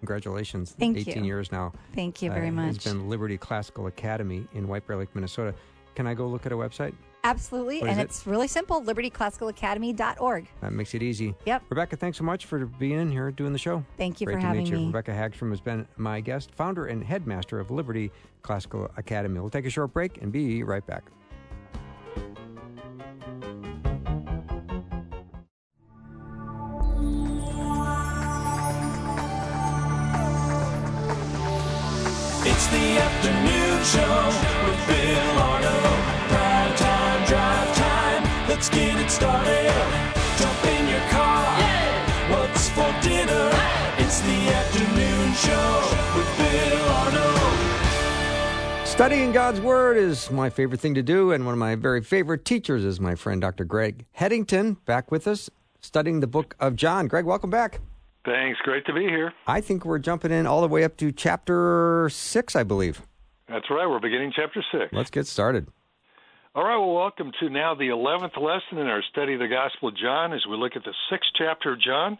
congratulations! 0.00 0.74
Thank 0.78 0.98
18 0.98 1.18
you. 1.18 1.24
years 1.24 1.50
now. 1.50 1.72
Thank 1.94 2.20
you 2.20 2.30
very 2.30 2.48
uh, 2.48 2.52
much. 2.52 2.76
It's 2.76 2.84
been 2.84 3.08
Liberty 3.08 3.38
Classical 3.38 3.86
Academy 3.86 4.46
in 4.52 4.68
White 4.68 4.86
Bear 4.86 4.96
Lake, 4.96 5.14
Minnesota. 5.14 5.54
Can 5.94 6.06
I 6.06 6.14
go 6.14 6.26
look 6.26 6.44
at 6.44 6.52
a 6.52 6.56
website? 6.56 6.94
Absolutely. 7.24 7.80
What 7.80 7.90
and 7.90 8.00
is 8.00 8.04
it's 8.04 8.26
really 8.26 8.48
simple 8.48 8.82
libertyclassicalacademy.org. 8.82 10.48
That 10.60 10.72
makes 10.72 10.94
it 10.94 11.02
easy. 11.02 11.34
Yep. 11.46 11.62
Rebekah, 11.68 11.96
thanks 11.96 12.18
so 12.18 12.24
much 12.24 12.46
for 12.46 12.66
being 12.66 12.98
in 12.98 13.10
here 13.10 13.30
doing 13.30 13.52
the 13.52 13.58
show. 13.58 13.84
Thank 13.96 14.20
you 14.20 14.26
Great 14.26 14.36
for 14.36 14.40
to 14.40 14.46
having 14.46 14.64
meet 14.64 14.72
you. 14.72 14.78
me. 14.78 14.86
Rebekah 14.86 15.12
Hagstrom 15.12 15.50
has 15.50 15.60
been 15.60 15.86
my 15.96 16.20
guest, 16.20 16.50
founder 16.52 16.86
and 16.86 17.02
headmaster 17.02 17.60
of 17.60 17.70
Liberty 17.70 18.10
Classical 18.42 18.90
Academy. 18.96 19.38
We'll 19.38 19.50
take 19.50 19.66
a 19.66 19.70
short 19.70 19.92
break 19.92 20.20
and 20.20 20.32
be 20.32 20.64
right 20.64 20.84
back. 20.86 21.04
It's 32.44 32.66
the 32.66 32.98
afternoon 32.98 33.84
show 33.84 34.31
started. 39.22 39.70
Jump 40.36 40.64
in 40.64 40.88
your 40.88 41.04
car. 41.10 41.44
Yeah. 41.60 42.34
What's 42.34 42.68
for 42.70 42.90
dinner? 43.02 43.50
It's 43.98 44.20
the 44.20 44.48
afternoon 44.50 45.32
show 45.34 45.80
with 46.16 46.26
Bill 46.38 46.88
Arnold. 46.90 48.86
Studying 48.88 49.30
God's 49.30 49.60
Word 49.60 49.96
is 49.96 50.28
my 50.32 50.50
favorite 50.50 50.80
thing 50.80 50.94
to 50.94 51.04
do, 51.04 51.30
and 51.30 51.44
one 51.46 51.52
of 51.52 51.58
my 51.58 51.76
very 51.76 52.02
favorite 52.02 52.44
teachers 52.44 52.84
is 52.84 52.98
my 52.98 53.14
friend 53.14 53.40
Dr. 53.40 53.64
Greg 53.64 54.06
Headington, 54.10 54.76
back 54.86 55.12
with 55.12 55.28
us, 55.28 55.48
studying 55.80 56.18
the 56.18 56.26
book 56.26 56.56
of 56.58 56.74
John. 56.74 57.06
Greg, 57.06 57.24
welcome 57.24 57.50
back. 57.50 57.78
Thanks. 58.24 58.58
Great 58.64 58.84
to 58.86 58.92
be 58.92 59.02
here. 59.02 59.32
I 59.46 59.60
think 59.60 59.84
we're 59.84 60.00
jumping 60.00 60.32
in 60.32 60.48
all 60.48 60.62
the 60.62 60.68
way 60.68 60.82
up 60.82 60.96
to 60.96 61.12
chapter 61.12 62.08
six, 62.10 62.56
I 62.56 62.64
believe. 62.64 63.02
That's 63.48 63.70
right. 63.70 63.86
We're 63.88 64.00
beginning 64.00 64.32
chapter 64.34 64.64
six. 64.72 64.92
Let's 64.92 65.10
get 65.10 65.28
started. 65.28 65.68
All 66.54 66.64
right. 66.64 66.76
Well, 66.76 66.92
welcome 66.92 67.32
to 67.40 67.48
now 67.48 67.74
the 67.74 67.88
11th 67.88 68.36
lesson 68.36 68.76
in 68.76 68.86
our 68.86 69.02
study 69.10 69.32
of 69.32 69.40
the 69.40 69.48
Gospel 69.48 69.88
of 69.88 69.96
John 69.96 70.34
as 70.34 70.44
we 70.46 70.54
look 70.58 70.76
at 70.76 70.84
the 70.84 70.92
sixth 71.08 71.30
chapter 71.34 71.72
of 71.72 71.80
John. 71.80 72.18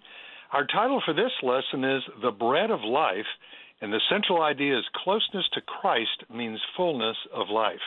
Our 0.54 0.66
title 0.66 1.02
for 1.04 1.12
this 1.12 1.32
lesson 1.42 1.84
is 1.84 2.02
The 2.22 2.30
Bread 2.30 2.70
of 2.70 2.80
Life, 2.80 3.28
and 3.82 3.92
the 3.92 4.00
central 4.08 4.40
idea 4.40 4.78
is 4.78 4.86
closeness 5.04 5.44
to 5.52 5.60
Christ 5.60 6.24
means 6.34 6.58
fullness 6.78 7.18
of 7.30 7.50
life. 7.50 7.84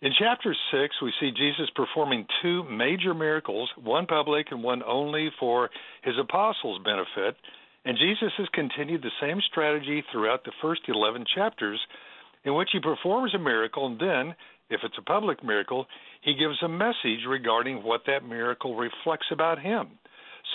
In 0.00 0.12
chapter 0.18 0.56
6, 0.72 0.94
we 1.02 1.12
see 1.20 1.30
Jesus 1.30 1.68
performing 1.76 2.24
two 2.40 2.64
major 2.64 3.12
miracles, 3.12 3.68
one 3.76 4.06
public 4.06 4.46
and 4.52 4.62
one 4.62 4.82
only 4.82 5.28
for 5.38 5.68
his 6.02 6.14
apostles' 6.18 6.80
benefit. 6.82 7.36
And 7.84 7.98
Jesus 7.98 8.32
has 8.38 8.48
continued 8.54 9.02
the 9.02 9.12
same 9.20 9.42
strategy 9.50 10.02
throughout 10.10 10.42
the 10.44 10.52
first 10.62 10.88
11 10.88 11.26
chapters, 11.34 11.78
in 12.44 12.54
which 12.54 12.70
he 12.72 12.80
performs 12.80 13.34
a 13.34 13.38
miracle, 13.38 13.86
and 13.86 14.00
then, 14.00 14.34
if 14.70 14.80
it's 14.84 14.98
a 14.98 15.02
public 15.02 15.42
miracle, 15.44 15.86
he 16.22 16.34
gives 16.34 16.62
a 16.62 16.68
message 16.68 17.26
regarding 17.28 17.82
what 17.82 18.02
that 18.06 18.24
miracle 18.24 18.76
reflects 18.76 19.26
about 19.32 19.58
him. 19.58 19.88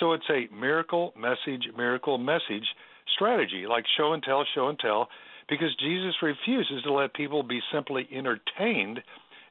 So 0.00 0.12
it's 0.12 0.28
a 0.30 0.52
miracle, 0.54 1.12
message, 1.16 1.64
miracle, 1.76 2.18
message 2.18 2.66
strategy, 3.14 3.66
like 3.68 3.84
show 3.96 4.12
and 4.12 4.22
tell, 4.22 4.44
show 4.54 4.68
and 4.68 4.78
tell, 4.78 5.08
because 5.48 5.74
Jesus 5.76 6.14
refuses 6.22 6.82
to 6.82 6.92
let 6.92 7.14
people 7.14 7.42
be 7.42 7.60
simply 7.72 8.08
entertained 8.12 8.98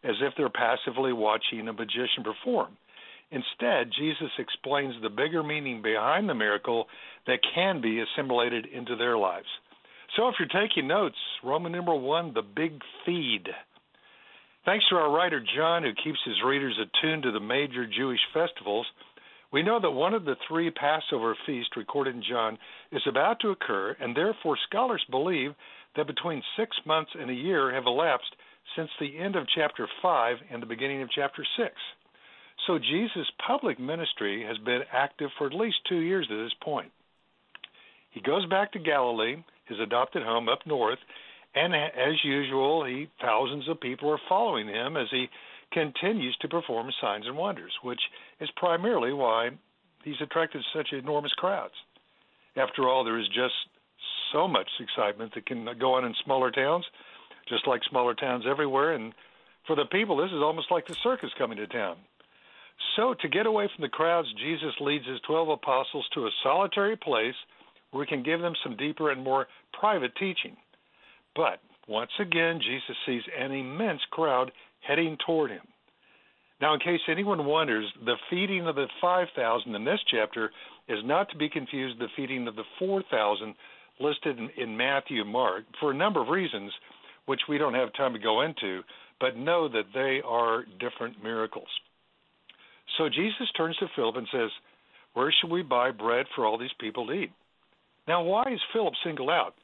as 0.03 0.15
if 0.21 0.33
they're 0.37 0.49
passively 0.49 1.13
watching 1.13 1.67
a 1.67 1.73
magician 1.73 2.23
perform. 2.23 2.77
Instead, 3.31 3.91
Jesus 3.97 4.29
explains 4.37 4.93
the 5.01 5.09
bigger 5.09 5.41
meaning 5.41 5.81
behind 5.81 6.29
the 6.29 6.35
miracle 6.35 6.87
that 7.27 7.39
can 7.55 7.81
be 7.81 8.01
assimilated 8.01 8.67
into 8.67 8.95
their 8.95 9.17
lives. 9.17 9.47
So 10.15 10.29
if 10.29 10.35
you're 10.39 10.47
taking 10.67 10.87
notes, 10.87 11.17
Roman 11.43 11.73
number 11.73 11.93
one, 11.93 12.33
the 12.33 12.41
big 12.41 12.79
feed. 13.05 13.47
Thanks 14.65 14.85
to 14.89 14.95
our 14.95 15.11
writer 15.11 15.43
John, 15.55 15.83
who 15.83 15.91
keeps 15.93 16.19
his 16.25 16.41
readers 16.45 16.79
attuned 16.79 17.23
to 17.23 17.31
the 17.31 17.39
major 17.39 17.85
Jewish 17.85 18.21
festivals, 18.33 18.87
we 19.51 19.61
know 19.61 19.79
that 19.79 19.91
one 19.91 20.13
of 20.13 20.25
the 20.25 20.35
three 20.47 20.71
Passover 20.71 21.35
feasts 21.45 21.77
recorded 21.77 22.15
in 22.15 22.23
John 22.27 22.57
is 22.91 23.03
about 23.07 23.39
to 23.41 23.49
occur, 23.49 23.95
and 23.99 24.15
therefore 24.15 24.57
scholars 24.67 25.03
believe 25.11 25.51
that 25.95 26.07
between 26.07 26.41
six 26.57 26.75
months 26.85 27.11
and 27.19 27.29
a 27.29 27.33
year 27.33 27.73
have 27.73 27.85
elapsed 27.85 28.35
since 28.75 28.89
the 28.99 29.17
end 29.17 29.35
of 29.35 29.47
chapter 29.55 29.87
5 30.01 30.37
and 30.51 30.61
the 30.61 30.67
beginning 30.67 31.01
of 31.01 31.09
chapter 31.13 31.45
6. 31.57 31.71
So 32.67 32.79
Jesus' 32.79 33.29
public 33.45 33.79
ministry 33.79 34.43
has 34.47 34.57
been 34.59 34.81
active 34.91 35.29
for 35.37 35.47
at 35.47 35.53
least 35.53 35.77
two 35.87 35.99
years 35.99 36.27
at 36.31 36.37
this 36.37 36.55
point. 36.63 36.91
He 38.15 38.21
goes 38.21 38.47
back 38.47 38.71
to 38.71 38.79
Galilee, 38.79 39.43
his 39.65 39.77
adopted 39.79 40.23
home 40.23 40.49
up 40.49 40.65
north, 40.65 40.99
and 41.53 41.75
as 41.75 42.23
usual, 42.23 42.83
he 42.83 43.07
thousands 43.21 43.69
of 43.69 43.79
people 43.79 44.09
are 44.09 44.19
following 44.27 44.67
him 44.67 44.97
as 44.97 45.07
he 45.11 45.27
continues 45.71 46.35
to 46.41 46.47
perform 46.47 46.89
signs 46.99 47.27
and 47.27 47.37
wonders, 47.37 47.73
which 47.83 48.01
is 48.39 48.49
primarily 48.55 49.13
why 49.13 49.49
he's 50.03 50.21
attracted 50.21 50.63
such 50.73 50.93
enormous 50.93 51.33
crowds. 51.33 51.73
After 52.55 52.87
all, 52.89 53.03
there 53.03 53.19
is 53.19 53.27
just 53.27 53.53
so 54.33 54.47
much 54.47 54.69
excitement 54.79 55.33
that 55.35 55.45
can 55.45 55.67
go 55.79 55.93
on 55.93 56.05
in 56.05 56.15
smaller 56.23 56.51
towns 56.51 56.85
just 57.47 57.67
like 57.67 57.81
smaller 57.89 58.13
towns 58.13 58.45
everywhere. 58.49 58.93
And 58.93 59.13
for 59.67 59.75
the 59.75 59.85
people, 59.85 60.17
this 60.17 60.31
is 60.31 60.41
almost 60.41 60.71
like 60.71 60.87
the 60.87 60.95
circus 61.03 61.29
coming 61.37 61.57
to 61.57 61.67
town. 61.67 61.97
So, 62.97 63.13
to 63.21 63.29
get 63.29 63.45
away 63.45 63.69
from 63.73 63.83
the 63.83 63.89
crowds, 63.89 64.27
Jesus 64.37 64.73
leads 64.81 65.07
his 65.07 65.21
12 65.27 65.49
apostles 65.49 66.05
to 66.13 66.25
a 66.25 66.31
solitary 66.43 66.97
place 66.97 67.35
he 68.03 68.09
can 68.09 68.23
give 68.23 68.41
them 68.41 68.53
some 68.63 68.77
deeper 68.77 69.11
and 69.11 69.23
more 69.23 69.47
private 69.79 70.15
teaching. 70.15 70.55
But 71.35 71.59
once 71.87 72.11
again, 72.19 72.59
Jesus 72.59 72.95
sees 73.05 73.21
an 73.37 73.51
immense 73.51 74.01
crowd 74.11 74.51
heading 74.87 75.17
toward 75.25 75.51
him. 75.51 75.61
Now, 76.61 76.73
in 76.73 76.79
case 76.79 77.01
anyone 77.09 77.45
wonders, 77.45 77.85
the 78.05 78.15
feeding 78.29 78.67
of 78.67 78.75
the 78.75 78.87
5,000 79.01 79.75
in 79.75 79.83
this 79.83 79.99
chapter 80.09 80.51
is 80.87 80.99
not 81.03 81.29
to 81.29 81.37
be 81.37 81.49
confused 81.49 81.99
with 81.99 82.09
the 82.09 82.13
feeding 82.15 82.47
of 82.47 82.55
the 82.55 82.63
4,000 82.79 83.53
listed 83.99 84.37
in, 84.37 84.49
in 84.57 84.77
Matthew 84.77 85.21
and 85.21 85.31
Mark 85.31 85.63
for 85.79 85.91
a 85.91 85.95
number 85.95 86.21
of 86.21 86.29
reasons 86.29 86.71
which 87.25 87.41
we 87.49 87.57
don't 87.57 87.73
have 87.73 87.93
time 87.93 88.13
to 88.13 88.19
go 88.19 88.41
into, 88.41 88.81
but 89.19 89.37
know 89.37 89.67
that 89.67 89.91
they 89.93 90.21
are 90.25 90.65
different 90.79 91.23
miracles. 91.23 91.67
So 92.97 93.09
Jesus 93.09 93.51
turns 93.57 93.75
to 93.77 93.87
Philip 93.95 94.15
and 94.15 94.27
says, 94.31 94.49
Where 95.13 95.33
should 95.33 95.49
we 95.49 95.63
buy 95.63 95.91
bread 95.91 96.27
for 96.35 96.45
all 96.45 96.57
these 96.57 96.69
people 96.79 97.07
to 97.07 97.13
eat? 97.13 97.31
Now, 98.07 98.23
why 98.23 98.43
is 98.51 98.59
Philip 98.73 98.93
singled 99.03 99.29
out? 99.29 99.55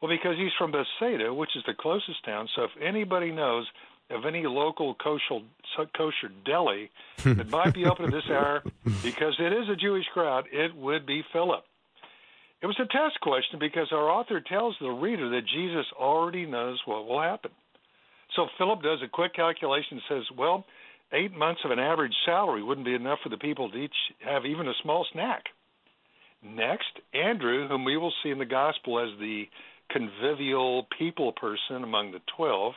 Well, 0.00 0.10
because 0.10 0.36
he's 0.38 0.52
from 0.56 0.72
Bethsaida, 0.72 1.32
which 1.32 1.54
is 1.56 1.62
the 1.66 1.74
closest 1.74 2.24
town. 2.24 2.48
So 2.56 2.64
if 2.64 2.70
anybody 2.80 3.30
knows 3.30 3.66
of 4.10 4.24
any 4.24 4.44
local 4.46 4.94
kosher, 4.94 5.40
kosher 5.96 6.32
deli 6.44 6.90
that 7.24 7.50
might 7.50 7.74
be 7.74 7.84
open 7.84 8.06
at 8.06 8.12
this 8.12 8.30
hour, 8.30 8.62
because 9.02 9.34
it 9.38 9.52
is 9.52 9.68
a 9.68 9.76
Jewish 9.76 10.06
crowd, 10.12 10.44
it 10.52 10.74
would 10.74 11.06
be 11.06 11.22
Philip. 11.32 11.64
It 12.62 12.66
was 12.66 12.78
a 12.78 12.86
test 12.86 13.20
question 13.22 13.58
because 13.58 13.88
our 13.90 14.10
author 14.10 14.40
tells 14.40 14.76
the 14.80 14.90
reader 14.90 15.30
that 15.30 15.46
Jesus 15.46 15.86
already 15.98 16.44
knows 16.44 16.80
what 16.84 17.06
will 17.06 17.20
happen. 17.20 17.52
So 18.36 18.46
Philip 18.58 18.82
does 18.82 19.00
a 19.02 19.08
quick 19.08 19.34
calculation 19.34 19.98
and 19.98 20.02
says, 20.08 20.36
well, 20.36 20.66
eight 21.12 21.32
months 21.32 21.62
of 21.64 21.70
an 21.70 21.78
average 21.78 22.14
salary 22.24 22.62
wouldn't 22.62 22.86
be 22.86 22.94
enough 22.94 23.18
for 23.22 23.28
the 23.28 23.38
people 23.38 23.70
to 23.70 23.76
each 23.76 23.94
have 24.24 24.44
even 24.44 24.68
a 24.68 24.74
small 24.82 25.06
snack. 25.12 25.44
Next, 26.42 26.92
Andrew, 27.12 27.68
whom 27.68 27.84
we 27.84 27.96
will 27.96 28.12
see 28.22 28.30
in 28.30 28.38
the 28.38 28.46
gospel 28.46 28.98
as 28.98 29.18
the 29.18 29.44
convivial 29.90 30.86
people 30.98 31.32
person 31.32 31.82
among 31.82 32.12
the 32.12 32.20
twelve, 32.36 32.74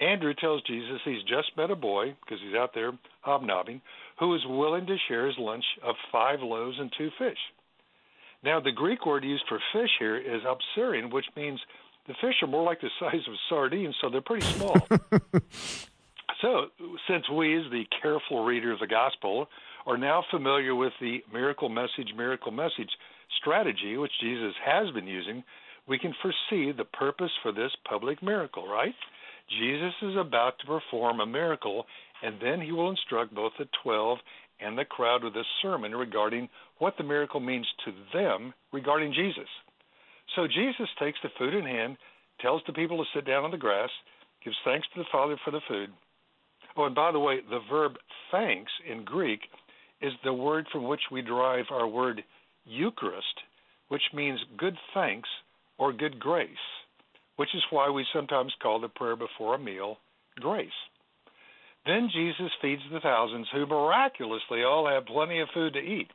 Andrew 0.00 0.34
tells 0.34 0.62
Jesus 0.62 1.00
he's 1.04 1.22
just 1.22 1.56
met 1.56 1.70
a 1.70 1.76
boy, 1.76 2.16
because 2.24 2.40
he's 2.42 2.56
out 2.56 2.72
there 2.74 2.92
hobnobbing, 3.20 3.82
who 4.18 4.34
is 4.34 4.40
willing 4.46 4.86
to 4.86 4.96
share 5.08 5.26
his 5.26 5.36
lunch 5.38 5.64
of 5.82 5.94
five 6.10 6.40
loaves 6.40 6.78
and 6.78 6.90
two 6.96 7.10
fish. 7.18 7.38
Now, 8.42 8.60
the 8.60 8.72
Greek 8.72 9.04
word 9.04 9.24
used 9.24 9.44
for 9.48 9.60
fish 9.72 9.90
here 9.98 10.16
is 10.16 10.42
opsarion, 10.42 11.12
which 11.12 11.26
means 11.36 11.60
the 12.06 12.14
fish 12.20 12.36
are 12.42 12.48
more 12.48 12.64
like 12.64 12.80
the 12.80 12.90
size 13.00 13.26
of 13.28 13.34
sardines, 13.48 13.94
so 14.00 14.08
they're 14.08 14.22
pretty 14.22 14.46
small. 14.46 14.76
so, 16.40 16.66
since 17.06 17.28
we, 17.28 17.56
as 17.58 17.70
the 17.70 17.84
careful 18.00 18.44
reader 18.44 18.72
of 18.72 18.80
the 18.80 18.86
gospel, 18.86 19.48
are 19.86 19.98
now 19.98 20.24
familiar 20.30 20.74
with 20.74 20.92
the 21.00 21.18
miracle 21.32 21.68
message, 21.68 22.12
miracle 22.16 22.52
message 22.52 22.90
strategy, 23.40 23.96
which 23.96 24.12
Jesus 24.20 24.54
has 24.64 24.90
been 24.92 25.06
using, 25.06 25.42
we 25.88 25.98
can 25.98 26.14
foresee 26.22 26.72
the 26.72 26.84
purpose 26.84 27.30
for 27.42 27.52
this 27.52 27.70
public 27.88 28.22
miracle, 28.22 28.68
right? 28.68 28.94
Jesus 29.58 29.94
is 30.02 30.16
about 30.16 30.58
to 30.60 30.66
perform 30.66 31.20
a 31.20 31.26
miracle, 31.26 31.86
and 32.22 32.36
then 32.40 32.60
he 32.60 32.72
will 32.72 32.90
instruct 32.90 33.34
both 33.34 33.52
the 33.58 33.66
12 33.82 34.18
and 34.60 34.76
the 34.76 34.84
crowd 34.84 35.24
with 35.24 35.34
a 35.34 35.44
sermon 35.62 35.92
regarding 35.94 36.48
what 36.78 36.94
the 36.96 37.04
miracle 37.04 37.40
means 37.40 37.66
to 37.84 37.92
them 38.12 38.52
regarding 38.72 39.12
Jesus. 39.12 39.48
So 40.36 40.46
Jesus 40.46 40.88
takes 41.00 41.18
the 41.22 41.30
food 41.38 41.54
in 41.54 41.64
hand, 41.64 41.96
tells 42.40 42.62
the 42.66 42.72
people 42.72 42.98
to 42.98 43.10
sit 43.14 43.26
down 43.26 43.44
on 43.44 43.50
the 43.50 43.56
grass, 43.56 43.90
gives 44.44 44.56
thanks 44.64 44.86
to 44.94 45.00
the 45.00 45.08
Father 45.10 45.36
for 45.44 45.50
the 45.50 45.60
food. 45.66 45.90
Oh, 46.76 46.84
and 46.84 46.94
by 46.94 47.10
the 47.10 47.18
way, 47.18 47.40
the 47.48 47.60
verb 47.68 47.94
thanks 48.30 48.70
in 48.88 49.04
Greek 49.04 49.40
is 50.00 50.12
the 50.24 50.32
word 50.32 50.66
from 50.72 50.84
which 50.84 51.00
we 51.10 51.22
derive 51.22 51.66
our 51.70 51.86
word 51.86 52.22
Eucharist, 52.64 53.26
which 53.88 54.02
means 54.14 54.38
good 54.56 54.76
thanks 54.94 55.28
or 55.78 55.92
good 55.92 56.18
grace, 56.18 56.48
which 57.36 57.54
is 57.54 57.62
why 57.70 57.90
we 57.90 58.04
sometimes 58.12 58.52
call 58.62 58.80
the 58.80 58.88
prayer 58.88 59.16
before 59.16 59.54
a 59.54 59.58
meal 59.58 59.98
grace. 60.36 60.68
Then 61.86 62.10
Jesus 62.12 62.50
feeds 62.60 62.82
the 62.92 63.00
thousands 63.00 63.46
who 63.52 63.66
miraculously 63.66 64.62
all 64.62 64.86
have 64.86 65.06
plenty 65.06 65.40
of 65.40 65.48
food 65.54 65.72
to 65.74 65.80
eat. 65.80 66.08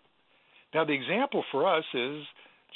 Now, 0.74 0.86
the 0.86 0.94
example 0.94 1.44
for 1.52 1.68
us 1.68 1.86
is 1.94 2.24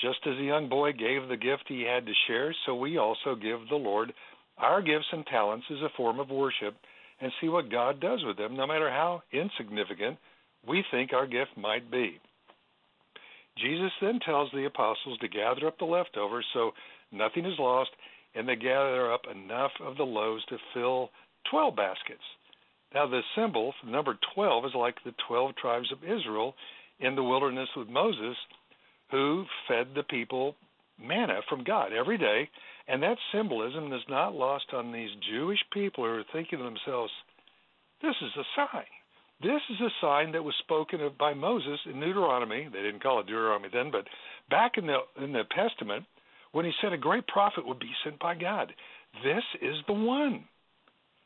just 0.01 0.19
as 0.25 0.37
the 0.37 0.45
young 0.45 0.69
boy 0.69 0.93
gave 0.93 1.27
the 1.27 1.37
gift 1.37 1.65
he 1.67 1.83
had 1.83 2.05
to 2.05 2.13
share, 2.27 2.55
so 2.65 2.75
we 2.75 2.97
also 2.97 3.35
give 3.35 3.59
the 3.69 3.75
Lord 3.75 4.13
our 4.57 4.81
gifts 4.81 5.07
and 5.11 5.25
talents 5.25 5.65
as 5.71 5.81
a 5.81 5.95
form 5.95 6.19
of 6.19 6.29
worship 6.29 6.75
and 7.21 7.31
see 7.39 7.49
what 7.49 7.71
God 7.71 7.99
does 7.99 8.23
with 8.25 8.37
them, 8.37 8.55
no 8.55 8.65
matter 8.65 8.89
how 8.89 9.21
insignificant 9.31 10.17
we 10.67 10.83
think 10.91 11.13
our 11.13 11.27
gift 11.27 11.51
might 11.57 11.89
be. 11.91 12.19
Jesus 13.57 13.91
then 14.01 14.19
tells 14.19 14.49
the 14.51 14.65
apostles 14.65 15.17
to 15.19 15.27
gather 15.27 15.67
up 15.67 15.77
the 15.77 15.85
leftovers 15.85 16.45
so 16.53 16.71
nothing 17.11 17.45
is 17.45 17.59
lost, 17.59 17.89
and 18.35 18.47
they 18.47 18.55
gather 18.55 19.11
up 19.11 19.21
enough 19.29 19.71
of 19.81 19.97
the 19.97 20.03
loaves 20.03 20.43
to 20.45 20.57
fill 20.73 21.09
12 21.51 21.75
baskets. 21.75 22.23
Now, 22.93 23.07
the 23.07 23.21
symbol, 23.35 23.73
number 23.85 24.17
12, 24.33 24.65
is 24.65 24.71
like 24.75 24.95
the 25.03 25.13
12 25.27 25.55
tribes 25.55 25.91
of 25.91 26.03
Israel 26.03 26.55
in 26.99 27.15
the 27.15 27.23
wilderness 27.23 27.69
with 27.75 27.87
Moses, 27.87 28.35
who 29.11 29.45
fed 29.67 29.87
the 29.95 30.03
people 30.03 30.55
manna 31.01 31.39
from 31.47 31.63
God 31.63 31.91
every 31.93 32.17
day. 32.17 32.49
And 32.87 33.03
that 33.03 33.17
symbolism 33.31 33.93
is 33.93 34.01
not 34.09 34.33
lost 34.33 34.65
on 34.73 34.91
these 34.91 35.09
Jewish 35.31 35.59
people 35.71 36.03
who 36.03 36.11
are 36.11 36.23
thinking 36.33 36.59
to 36.59 36.65
themselves, 36.65 37.11
this 38.01 38.15
is 38.21 38.31
a 38.37 38.43
sign. 38.55 38.85
This 39.41 39.62
is 39.69 39.80
a 39.80 39.89
sign 40.02 40.34
that 40.34 40.43
was 40.43 40.56
spoken 40.60 41.02
of 41.02 41.17
by 41.17 41.34
Moses 41.34 41.80
in 41.86 41.99
Deuteronomy. 41.99 42.67
They 42.71 42.82
didn't 42.82 43.02
call 43.02 43.21
it 43.21 43.28
Deuteronomy 43.28 43.69
then, 43.71 43.89
but 43.89 44.06
back 44.49 44.73
in 44.78 44.86
the 44.86 44.97
in 45.23 45.32
the 45.32 45.43
Testament, 45.56 46.06
when 46.52 46.65
he 46.65 46.71
said 46.82 46.91
a 46.91 46.97
great 46.97 47.25
prophet 47.28 47.65
would 47.65 47.80
be 47.80 47.91
sent 48.04 48.19
by 48.19 48.36
God. 48.36 48.73
This 49.23 49.43
is 49.62 49.78
the 49.88 49.93
one. 49.93 50.45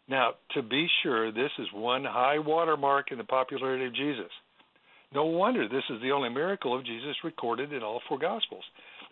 Now, 0.08 0.32
to 0.54 0.62
be 0.62 0.88
sure, 1.02 1.32
this 1.32 1.52
is 1.58 1.68
one 1.74 2.04
high 2.04 2.40
watermark 2.40 3.12
in 3.12 3.18
the 3.18 3.24
popularity 3.24 3.86
of 3.86 3.96
Jesus. 3.96 4.32
No 5.14 5.26
wonder 5.26 5.68
this 5.68 5.84
is 5.90 6.02
the 6.02 6.12
only 6.12 6.30
miracle 6.30 6.78
of 6.78 6.86
Jesus 6.86 7.16
recorded 7.24 7.72
in 7.72 7.84
all 7.84 8.02
four 8.10 8.20
Gospels. 8.20 8.64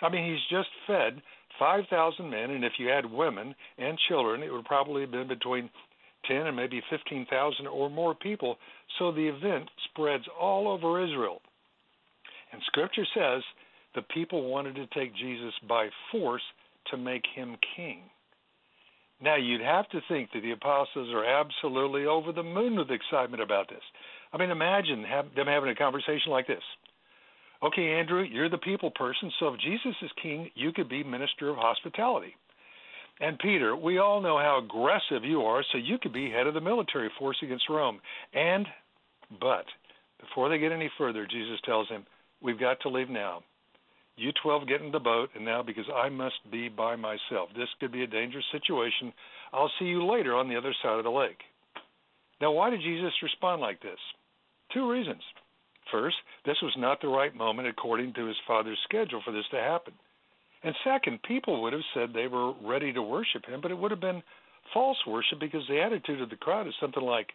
I 0.01 0.09
mean, 0.09 0.29
he's 0.29 0.57
just 0.57 0.69
fed 0.87 1.21
5,000 1.59 2.29
men, 2.29 2.49
and 2.49 2.65
if 2.65 2.73
you 2.79 2.89
add 2.89 3.05
women 3.05 3.53
and 3.77 3.97
children, 4.09 4.41
it 4.41 4.51
would 4.51 4.65
probably 4.65 5.01
have 5.01 5.11
been 5.11 5.27
between 5.27 5.69
10 6.27 6.47
and 6.47 6.55
maybe 6.55 6.81
15,000 6.89 7.67
or 7.67 7.89
more 7.89 8.15
people. 8.15 8.57
So 8.99 9.11
the 9.11 9.27
event 9.27 9.69
spreads 9.89 10.25
all 10.39 10.67
over 10.67 11.03
Israel. 11.03 11.41
And 12.51 12.61
scripture 12.67 13.05
says 13.15 13.43
the 13.95 14.01
people 14.01 14.49
wanted 14.49 14.75
to 14.75 14.87
take 14.87 15.15
Jesus 15.15 15.53
by 15.67 15.89
force 16.11 16.41
to 16.91 16.97
make 16.97 17.23
him 17.35 17.57
king. 17.75 18.01
Now, 19.23 19.35
you'd 19.35 19.61
have 19.61 19.87
to 19.89 20.01
think 20.07 20.31
that 20.33 20.41
the 20.41 20.51
apostles 20.51 21.13
are 21.13 21.23
absolutely 21.23 22.05
over 22.05 22.31
the 22.31 22.41
moon 22.41 22.75
with 22.75 22.89
excitement 22.89 23.43
about 23.43 23.69
this. 23.69 23.83
I 24.33 24.37
mean, 24.37 24.49
imagine 24.49 25.03
them 25.35 25.47
having 25.47 25.69
a 25.69 25.75
conversation 25.75 26.31
like 26.31 26.47
this. 26.47 26.63
Okay, 27.63 27.99
Andrew, 27.99 28.23
you're 28.23 28.49
the 28.49 28.57
people 28.57 28.89
person, 28.89 29.31
so 29.39 29.49
if 29.49 29.59
Jesus 29.59 29.95
is 30.01 30.09
king, 30.21 30.49
you 30.55 30.71
could 30.73 30.89
be 30.89 31.03
minister 31.03 31.49
of 31.49 31.57
hospitality. 31.57 32.33
And 33.21 33.37
Peter, 33.37 33.75
we 33.75 33.99
all 33.99 34.19
know 34.19 34.39
how 34.39 34.59
aggressive 34.63 35.23
you 35.23 35.41
are, 35.43 35.63
so 35.71 35.77
you 35.77 35.99
could 35.99 36.11
be 36.11 36.31
head 36.31 36.47
of 36.47 36.55
the 36.55 36.61
military 36.61 37.09
force 37.19 37.37
against 37.43 37.69
Rome. 37.69 37.99
And, 38.33 38.65
but, 39.39 39.65
before 40.19 40.49
they 40.49 40.57
get 40.57 40.71
any 40.71 40.89
further, 40.97 41.27
Jesus 41.27 41.59
tells 41.63 41.87
him, 41.87 42.05
We've 42.41 42.59
got 42.59 42.79
to 42.81 42.89
leave 42.89 43.09
now. 43.09 43.43
You 44.17 44.31
12 44.41 44.67
get 44.67 44.81
in 44.81 44.91
the 44.91 44.99
boat, 44.99 45.29
and 45.35 45.45
now 45.45 45.61
because 45.61 45.85
I 45.95 46.09
must 46.09 46.35
be 46.51 46.67
by 46.67 46.95
myself. 46.95 47.49
This 47.55 47.69
could 47.79 47.91
be 47.91 48.03
a 48.03 48.07
dangerous 48.07 48.45
situation. 48.51 49.13
I'll 49.53 49.71
see 49.77 49.85
you 49.85 50.03
later 50.03 50.35
on 50.35 50.49
the 50.49 50.57
other 50.57 50.73
side 50.81 50.97
of 50.97 51.03
the 51.03 51.11
lake. 51.11 51.39
Now, 52.41 52.51
why 52.51 52.71
did 52.71 52.81
Jesus 52.81 53.13
respond 53.21 53.61
like 53.61 53.81
this? 53.81 53.99
Two 54.73 54.89
reasons. 54.89 55.21
First, 55.91 56.15
this 56.45 56.57
was 56.63 56.73
not 56.75 57.01
the 57.01 57.07
right 57.07 57.35
moment 57.35 57.67
according 57.67 58.13
to 58.13 58.25
his 58.25 58.37
father's 58.47 58.79
schedule 58.83 59.21
for 59.23 59.31
this 59.31 59.45
to 59.51 59.57
happen. 59.57 59.93
And 60.63 60.75
second, 60.83 61.19
people 61.23 61.61
would 61.61 61.73
have 61.73 61.81
said 61.93 62.09
they 62.13 62.27
were 62.27 62.53
ready 62.63 62.93
to 62.93 63.01
worship 63.01 63.45
him, 63.45 63.61
but 63.61 63.71
it 63.71 63.77
would 63.77 63.91
have 63.91 64.01
been 64.01 64.21
false 64.73 64.97
worship 65.07 65.39
because 65.39 65.63
the 65.67 65.81
attitude 65.81 66.21
of 66.21 66.29
the 66.29 66.35
crowd 66.35 66.67
is 66.67 66.73
something 66.79 67.03
like, 67.03 67.27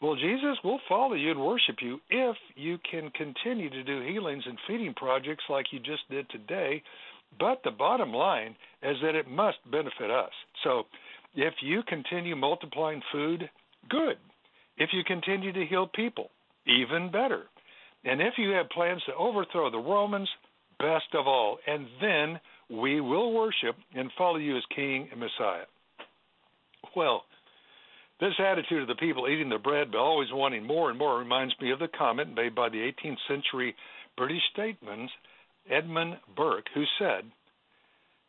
Well, 0.00 0.16
Jesus, 0.16 0.56
we'll 0.64 0.80
follow 0.88 1.14
you 1.14 1.30
and 1.30 1.40
worship 1.40 1.76
you 1.80 2.00
if 2.08 2.36
you 2.54 2.78
can 2.90 3.10
continue 3.10 3.68
to 3.70 3.84
do 3.84 4.00
healings 4.00 4.44
and 4.46 4.58
feeding 4.66 4.94
projects 4.94 5.44
like 5.50 5.66
you 5.72 5.78
just 5.78 6.08
did 6.10 6.28
today. 6.30 6.82
But 7.38 7.60
the 7.64 7.70
bottom 7.70 8.12
line 8.12 8.56
is 8.82 8.96
that 9.02 9.14
it 9.14 9.28
must 9.28 9.58
benefit 9.70 10.10
us. 10.10 10.32
So 10.64 10.84
if 11.34 11.54
you 11.60 11.82
continue 11.86 12.34
multiplying 12.34 13.02
food, 13.12 13.48
good. 13.90 14.16
If 14.78 14.90
you 14.92 15.04
continue 15.04 15.52
to 15.52 15.66
heal 15.66 15.86
people, 15.86 16.30
even 16.66 17.10
better. 17.10 17.44
And 18.04 18.20
if 18.20 18.34
you 18.38 18.50
have 18.50 18.70
plans 18.70 19.02
to 19.06 19.14
overthrow 19.14 19.70
the 19.70 19.78
Romans, 19.78 20.28
best 20.78 21.14
of 21.14 21.26
all. 21.26 21.58
And 21.66 21.86
then 22.00 22.40
we 22.68 23.00
will 23.00 23.32
worship 23.32 23.76
and 23.94 24.10
follow 24.16 24.36
you 24.36 24.56
as 24.56 24.62
King 24.74 25.08
and 25.10 25.20
Messiah. 25.20 25.66
Well, 26.94 27.24
this 28.20 28.34
attitude 28.38 28.82
of 28.82 28.88
the 28.88 28.94
people 28.94 29.28
eating 29.28 29.50
the 29.50 29.58
bread 29.58 29.92
but 29.92 29.98
always 29.98 30.28
wanting 30.32 30.66
more 30.66 30.88
and 30.90 30.98
more 30.98 31.18
reminds 31.18 31.54
me 31.60 31.70
of 31.70 31.78
the 31.78 31.88
comment 31.88 32.34
made 32.34 32.54
by 32.54 32.68
the 32.68 32.90
18th 33.04 33.18
century 33.28 33.74
British 34.16 34.42
statesman 34.52 35.08
Edmund 35.70 36.16
Burke, 36.36 36.66
who 36.74 36.84
said, 36.98 37.24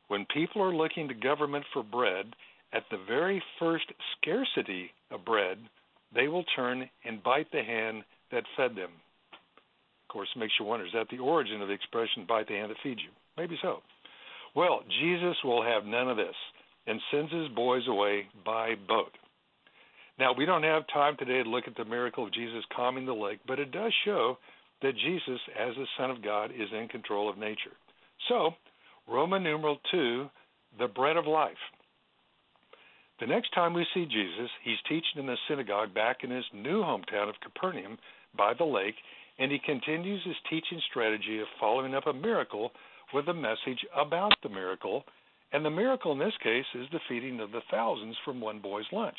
When 0.08 0.26
people 0.34 0.62
are 0.62 0.76
looking 0.76 1.08
to 1.08 1.14
government 1.14 1.66
for 1.72 1.84
bread, 1.84 2.36
at 2.74 2.84
the 2.92 2.98
very 3.08 3.42
first 3.60 3.86
scarcity 4.18 4.92
of 5.12 5.24
bread, 5.24 5.58
they 6.14 6.28
will 6.28 6.44
turn 6.56 6.90
and 7.06 7.24
bite 7.24 7.52
the 7.52 7.64
hand 7.64 8.04
that 8.32 8.44
fed 8.58 8.76
them. 8.76 8.92
Of 10.08 10.14
course, 10.14 10.30
makes 10.38 10.54
you 10.58 10.66
wonder 10.66 10.86
is 10.86 10.94
that 10.94 11.08
the 11.12 11.20
origin 11.20 11.62
of 11.62 11.68
the 11.68 11.74
expression 11.74 12.26
bite 12.28 12.48
the 12.48 12.54
hand 12.54 12.72
that 12.72 12.78
feeds 12.82 13.02
you? 13.04 13.10
Maybe 13.36 13.58
so. 13.62 13.82
Well, 14.56 14.82
Jesus 15.02 15.36
will 15.44 15.62
have 15.62 15.84
none 15.84 16.10
of 16.10 16.16
this 16.16 16.36
and 16.88 17.02
sends 17.12 17.32
his 17.32 17.50
boys 17.50 17.84
away 17.90 18.28
by 18.46 18.76
boat. 18.88 19.12
Now, 20.18 20.34
we 20.34 20.46
don't 20.46 20.64
have 20.64 20.84
time 20.92 21.16
today 21.20 21.44
to 21.44 21.50
look 21.50 21.68
at 21.68 21.76
the 21.76 21.86
miracle 21.86 22.26
of 22.26 22.34
Jesus 22.34 22.64
calming 22.74 23.06
the 23.06 23.14
lake, 23.14 23.40
but 23.46 23.60
it 23.60 23.72
does 23.72 23.94
show 24.06 24.38
that 24.82 24.96
Jesus, 24.96 25.40
as 25.60 25.76
the 25.76 25.86
Son 25.98 26.10
of 26.10 26.24
God, 26.24 26.52
is 26.52 26.70
in 26.72 26.88
control 26.88 27.30
of 27.30 27.38
nature. 27.38 27.76
So, 28.30 28.52
Roman 29.08 29.44
numeral 29.44 29.78
2, 29.92 30.30
the 30.80 30.88
bread 30.88 31.18
of 31.18 31.28
life. 31.28 31.58
The 33.20 33.28
next 33.28 33.54
time 33.54 33.74
we 33.74 33.86
see 33.94 34.06
Jesus, 34.06 34.50
he's 34.64 34.78
teaching 34.88 35.18
in 35.18 35.26
the 35.26 35.38
synagogue 35.48 35.94
back 35.94 36.18
in 36.24 36.32
his 36.32 36.46
new 36.54 36.82
hometown 36.82 37.30
of 37.30 37.36
Capernaum 37.42 37.98
by 38.38 38.54
the 38.54 38.64
lake, 38.64 38.96
and 39.40 39.52
he 39.52 39.60
continues 39.60 40.24
his 40.24 40.36
teaching 40.50 40.82
strategy 40.90 41.40
of 41.40 41.48
following 41.60 41.94
up 41.94 42.08
a 42.08 42.14
miracle 42.14 42.72
with 43.14 43.28
a 43.28 43.34
message 43.34 43.86
about 43.96 44.34
the 44.44 44.50
miracle. 44.50 45.04
And 45.52 45.64
the 45.64 45.70
miracle 45.70 46.12
in 46.12 46.20
this 46.20 46.34
case 46.44 46.66
is 46.76 46.88
the 46.92 47.00
feeding 47.08 47.40
of 47.40 47.52
the 47.52 47.62
thousands 47.72 48.16
from 48.26 48.42
one 48.42 48.60
boy's 48.60 48.86
lunch. 48.92 49.18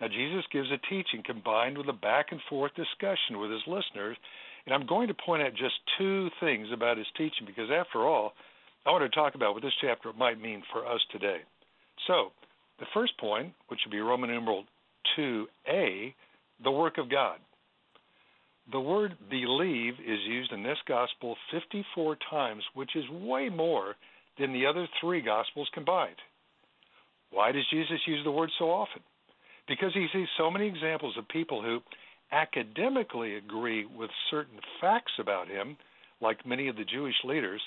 Now, 0.00 0.08
Jesus 0.08 0.44
gives 0.52 0.70
a 0.70 0.78
teaching 0.88 1.22
combined 1.24 1.76
with 1.76 1.88
a 1.88 1.92
back 1.92 2.26
and 2.30 2.40
forth 2.48 2.72
discussion 2.76 3.40
with 3.40 3.50
his 3.50 3.66
listeners. 3.66 4.16
And 4.64 4.74
I'm 4.74 4.86
going 4.86 5.08
to 5.08 5.14
point 5.14 5.42
out 5.42 5.52
just 5.52 5.74
two 5.98 6.28
things 6.40 6.68
about 6.72 6.98
his 6.98 7.06
teaching 7.16 7.46
because, 7.46 7.70
after 7.74 8.06
all, 8.06 8.32
I 8.86 8.90
want 8.90 9.10
to 9.10 9.16
talk 9.16 9.34
about 9.34 9.54
what 9.54 9.62
this 9.62 9.72
chapter 9.80 10.12
might 10.12 10.40
mean 10.40 10.62
for 10.72 10.86
us 10.86 11.00
today. 11.10 11.38
So, 12.06 12.30
the 12.78 12.86
first 12.94 13.18
point, 13.18 13.54
which 13.68 13.80
would 13.84 13.90
be 13.90 14.00
Roman 14.00 14.30
numeral 14.30 14.64
2a, 15.18 16.14
the 16.62 16.70
work 16.70 16.98
of 16.98 17.10
God. 17.10 17.38
The 18.70 18.80
word 18.80 19.16
believe 19.30 19.94
is 19.94 20.18
used 20.26 20.52
in 20.52 20.62
this 20.62 20.78
gospel 20.86 21.36
54 21.52 22.16
times, 22.30 22.62
which 22.74 22.94
is 22.94 23.04
way 23.10 23.48
more 23.48 23.94
than 24.38 24.52
the 24.52 24.66
other 24.66 24.86
three 25.00 25.22
gospels 25.22 25.68
combined. 25.72 26.16
Why 27.30 27.52
does 27.52 27.64
Jesus 27.70 28.00
use 28.06 28.22
the 28.24 28.30
word 28.30 28.50
so 28.58 28.70
often? 28.70 29.02
Because 29.66 29.92
he 29.94 30.06
sees 30.12 30.28
so 30.36 30.50
many 30.50 30.66
examples 30.66 31.16
of 31.16 31.28
people 31.28 31.62
who 31.62 31.80
academically 32.30 33.36
agree 33.36 33.86
with 33.86 34.10
certain 34.30 34.60
facts 34.80 35.12
about 35.18 35.48
him, 35.48 35.76
like 36.20 36.46
many 36.46 36.68
of 36.68 36.76
the 36.76 36.84
Jewish 36.84 37.16
leaders, 37.24 37.60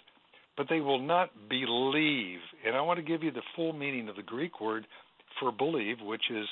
but 0.55 0.67
they 0.69 0.81
will 0.81 0.99
not 0.99 1.31
believe. 1.49 2.39
And 2.65 2.75
I 2.75 2.81
want 2.81 2.97
to 2.97 3.05
give 3.05 3.23
you 3.23 3.31
the 3.31 3.41
full 3.55 3.73
meaning 3.73 4.07
of 4.07 4.15
the 4.15 4.23
Greek 4.23 4.61
word 4.61 4.85
for 5.39 5.51
believe, 5.51 5.97
which 6.01 6.29
is 6.29 6.45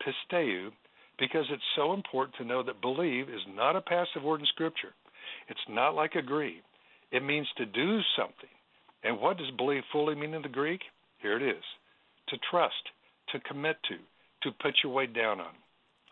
pisteu, 0.00 0.70
because 1.18 1.46
it's 1.50 1.62
so 1.76 1.92
important 1.92 2.36
to 2.36 2.44
know 2.44 2.62
that 2.62 2.80
believe 2.80 3.28
is 3.28 3.40
not 3.54 3.76
a 3.76 3.80
passive 3.80 4.22
word 4.22 4.40
in 4.40 4.46
Scripture. 4.46 4.94
It's 5.48 5.60
not 5.68 5.94
like 5.94 6.14
agree. 6.14 6.60
It 7.12 7.24
means 7.24 7.46
to 7.56 7.66
do 7.66 8.00
something. 8.18 8.50
And 9.02 9.20
what 9.20 9.38
does 9.38 9.50
believe 9.56 9.82
fully 9.92 10.14
mean 10.14 10.34
in 10.34 10.42
the 10.42 10.48
Greek? 10.48 10.80
Here 11.22 11.36
it 11.36 11.42
is 11.42 11.62
to 12.28 12.36
trust, 12.50 12.74
to 13.32 13.40
commit 13.40 13.76
to, 13.88 13.96
to 14.42 14.56
put 14.60 14.74
your 14.82 14.92
weight 14.92 15.14
down 15.14 15.40
on. 15.40 15.54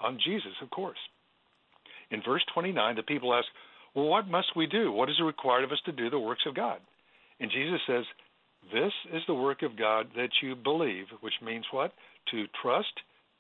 On 0.01 0.19
Jesus, 0.25 0.53
of 0.63 0.71
course. 0.71 0.99
In 2.11 2.23
verse 2.25 2.45
29, 2.55 2.97
the 2.97 3.03
people 3.03 3.35
ask, 3.35 3.47
Well, 3.95 4.07
what 4.07 4.29
must 4.29 4.57
we 4.57 4.67
do? 4.67 4.93
What 4.93 5.11
is 5.11 5.21
required 5.25 5.65
of 5.65 5.73
us 5.73 5.81
to 5.87 5.93
do 5.93 6.11
the 6.11 6.19
works 6.19 6.43
of 6.47 6.55
God? 6.55 6.79
And 7.41 7.51
Jesus 7.51 7.81
says, 7.87 8.05
This 8.73 8.93
is 9.13 9.23
the 9.27 9.35
work 9.35 9.63
of 9.63 9.79
God 9.79 10.09
that 10.17 10.31
you 10.43 10.55
believe, 10.55 11.07
which 11.21 11.35
means 11.45 11.65
what? 11.73 11.93
To 12.31 12.45
trust, 12.63 12.93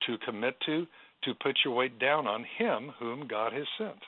to 0.06 0.16
commit 0.24 0.56
to, 0.66 0.86
to 1.24 1.34
put 1.34 1.58
your 1.64 1.74
weight 1.74 1.98
down 1.98 2.26
on 2.26 2.44
him 2.58 2.92
whom 2.98 3.26
God 3.28 3.52
has 3.52 3.66
sent. 3.78 3.98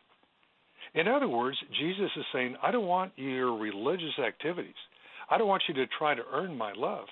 In 0.95 1.09
other 1.09 1.29
words, 1.29 1.59
Jesus 1.79 2.11
is 2.17 2.25
saying, 2.33 2.57
I 2.63 2.71
don't 2.71 2.87
want 2.87 3.13
your 3.17 3.57
religious 3.57 4.19
activities. 4.25 4.75
I 5.31 5.39
don't 5.39 5.49
want 5.49 5.65
you 5.69 5.75
to 5.75 5.87
try 5.99 6.15
to 6.15 6.23
earn 6.33 6.57
my 6.57 6.73
love. 6.73 7.07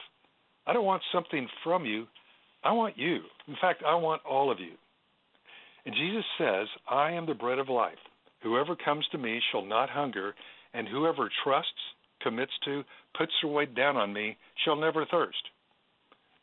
I 0.67 0.73
don't 0.73 0.85
want 0.85 1.03
something 1.13 1.49
from 1.63 1.85
you. 1.85 2.07
I 2.63 2.73
want 2.73 2.97
you. 2.97 3.21
In 3.47 3.57
fact, 3.61 3.83
I 3.87 3.95
want 3.97 4.23
all 4.25 4.51
of 4.51 4.61
you. 4.61 4.73
And 5.85 5.95
Jesus 5.95 6.25
says, 6.39 6.67
I 6.89 7.13
am 7.13 7.27
the 7.27 7.35
bread 7.35 7.59
of 7.59 7.69
life. 7.69 7.99
Whoever 8.43 8.75
comes 8.77 9.07
to 9.13 9.19
me 9.19 9.41
shall 9.51 9.65
not 9.65 9.91
hunger, 9.91 10.35
and 10.73 10.89
whoever 10.89 11.31
trusts, 11.43 11.71
commits 12.23 12.53
to, 12.65 12.85
puts 13.19 13.33
their 13.43 13.51
weight 13.51 13.75
down 13.75 13.97
on 13.97 14.13
me, 14.13 14.37
shall 14.65 14.77
never 14.77 15.05
thirst. 15.05 15.43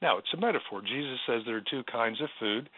Now, 0.02 0.17
it's 0.17 0.34
a 0.34 0.39
metaphor. 0.39 0.82
Jesus 0.82 1.19
says 1.26 1.41
there 1.45 1.58
are 1.58 1.63
two 1.71 1.84
kinds 1.91 2.21
of 2.21 2.30
food 2.39 2.69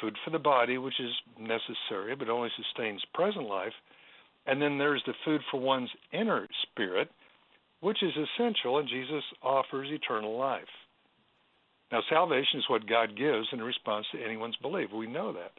food 0.00 0.16
for 0.24 0.30
the 0.30 0.38
body, 0.38 0.78
which 0.78 1.00
is 1.00 1.12
necessary 1.38 2.14
but 2.16 2.28
only 2.28 2.50
sustains 2.56 3.02
present 3.14 3.48
life. 3.48 3.72
And 4.46 4.62
then 4.62 4.78
there's 4.78 5.02
the 5.06 5.14
food 5.24 5.40
for 5.50 5.60
one's 5.60 5.90
inner 6.12 6.46
spirit, 6.62 7.08
which 7.80 8.02
is 8.02 8.12
essential, 8.12 8.78
and 8.78 8.88
Jesus 8.88 9.24
offers 9.42 9.88
eternal 9.90 10.38
life. 10.38 10.62
Now, 11.90 12.00
salvation 12.08 12.60
is 12.60 12.68
what 12.68 12.88
God 12.88 13.16
gives 13.16 13.48
in 13.52 13.60
response 13.60 14.06
to 14.12 14.24
anyone's 14.24 14.56
belief. 14.56 14.90
We 14.92 15.06
know 15.06 15.32
that. 15.32 15.52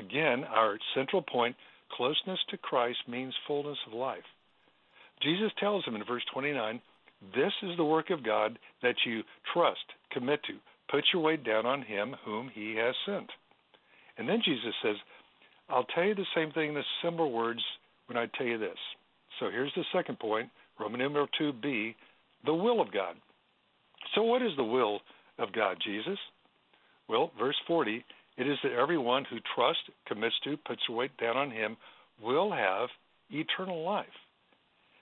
Again, 0.00 0.44
our 0.44 0.78
central 0.94 1.22
point 1.22 1.56
closeness 1.92 2.38
to 2.50 2.58
Christ 2.58 2.98
means 3.08 3.34
fullness 3.46 3.78
of 3.86 3.92
life. 3.92 4.24
Jesus 5.22 5.50
tells 5.58 5.84
him 5.84 5.94
in 5.94 6.04
verse 6.04 6.24
29 6.32 6.80
this 7.34 7.52
is 7.62 7.76
the 7.76 7.84
work 7.84 8.10
of 8.10 8.24
God 8.24 8.58
that 8.82 8.96
you 9.06 9.22
trust, 9.52 9.84
commit 10.12 10.42
to, 10.44 10.54
put 10.90 11.04
your 11.12 11.22
weight 11.22 11.44
down 11.44 11.64
on 11.64 11.82
him 11.82 12.14
whom 12.24 12.50
he 12.54 12.76
has 12.76 12.94
sent. 13.06 13.30
And 14.18 14.28
then 14.28 14.40
Jesus 14.44 14.74
says, 14.82 14.96
I'll 15.68 15.84
tell 15.94 16.04
you 16.04 16.14
the 16.14 16.26
same 16.34 16.52
thing 16.52 16.70
in 16.70 16.74
the 16.74 16.82
similar 17.02 17.28
words 17.28 17.60
when 18.06 18.16
I 18.16 18.26
tell 18.38 18.46
you 18.46 18.58
this. 18.58 18.78
So 19.40 19.50
here's 19.50 19.72
the 19.76 19.84
second 19.92 20.18
point, 20.18 20.48
Roman 20.80 21.00
numeral 21.00 21.28
2b, 21.40 21.94
the 22.44 22.54
will 22.54 22.80
of 22.80 22.92
God. 22.92 23.16
So 24.14 24.22
what 24.22 24.42
is 24.42 24.52
the 24.56 24.64
will 24.64 25.00
of 25.38 25.52
God, 25.52 25.76
Jesus? 25.84 26.18
Well, 27.08 27.32
verse 27.38 27.56
40 27.66 28.04
it 28.36 28.46
is 28.46 28.58
that 28.62 28.72
everyone 28.72 29.24
who 29.24 29.38
trusts, 29.54 29.82
commits 30.06 30.34
to, 30.44 30.56
puts 30.58 30.82
their 30.86 30.96
weight 30.96 31.16
down 31.16 31.36
on 31.36 31.50
him 31.50 31.76
will 32.22 32.52
have 32.52 32.88
eternal 33.30 33.82
life. 33.82 34.06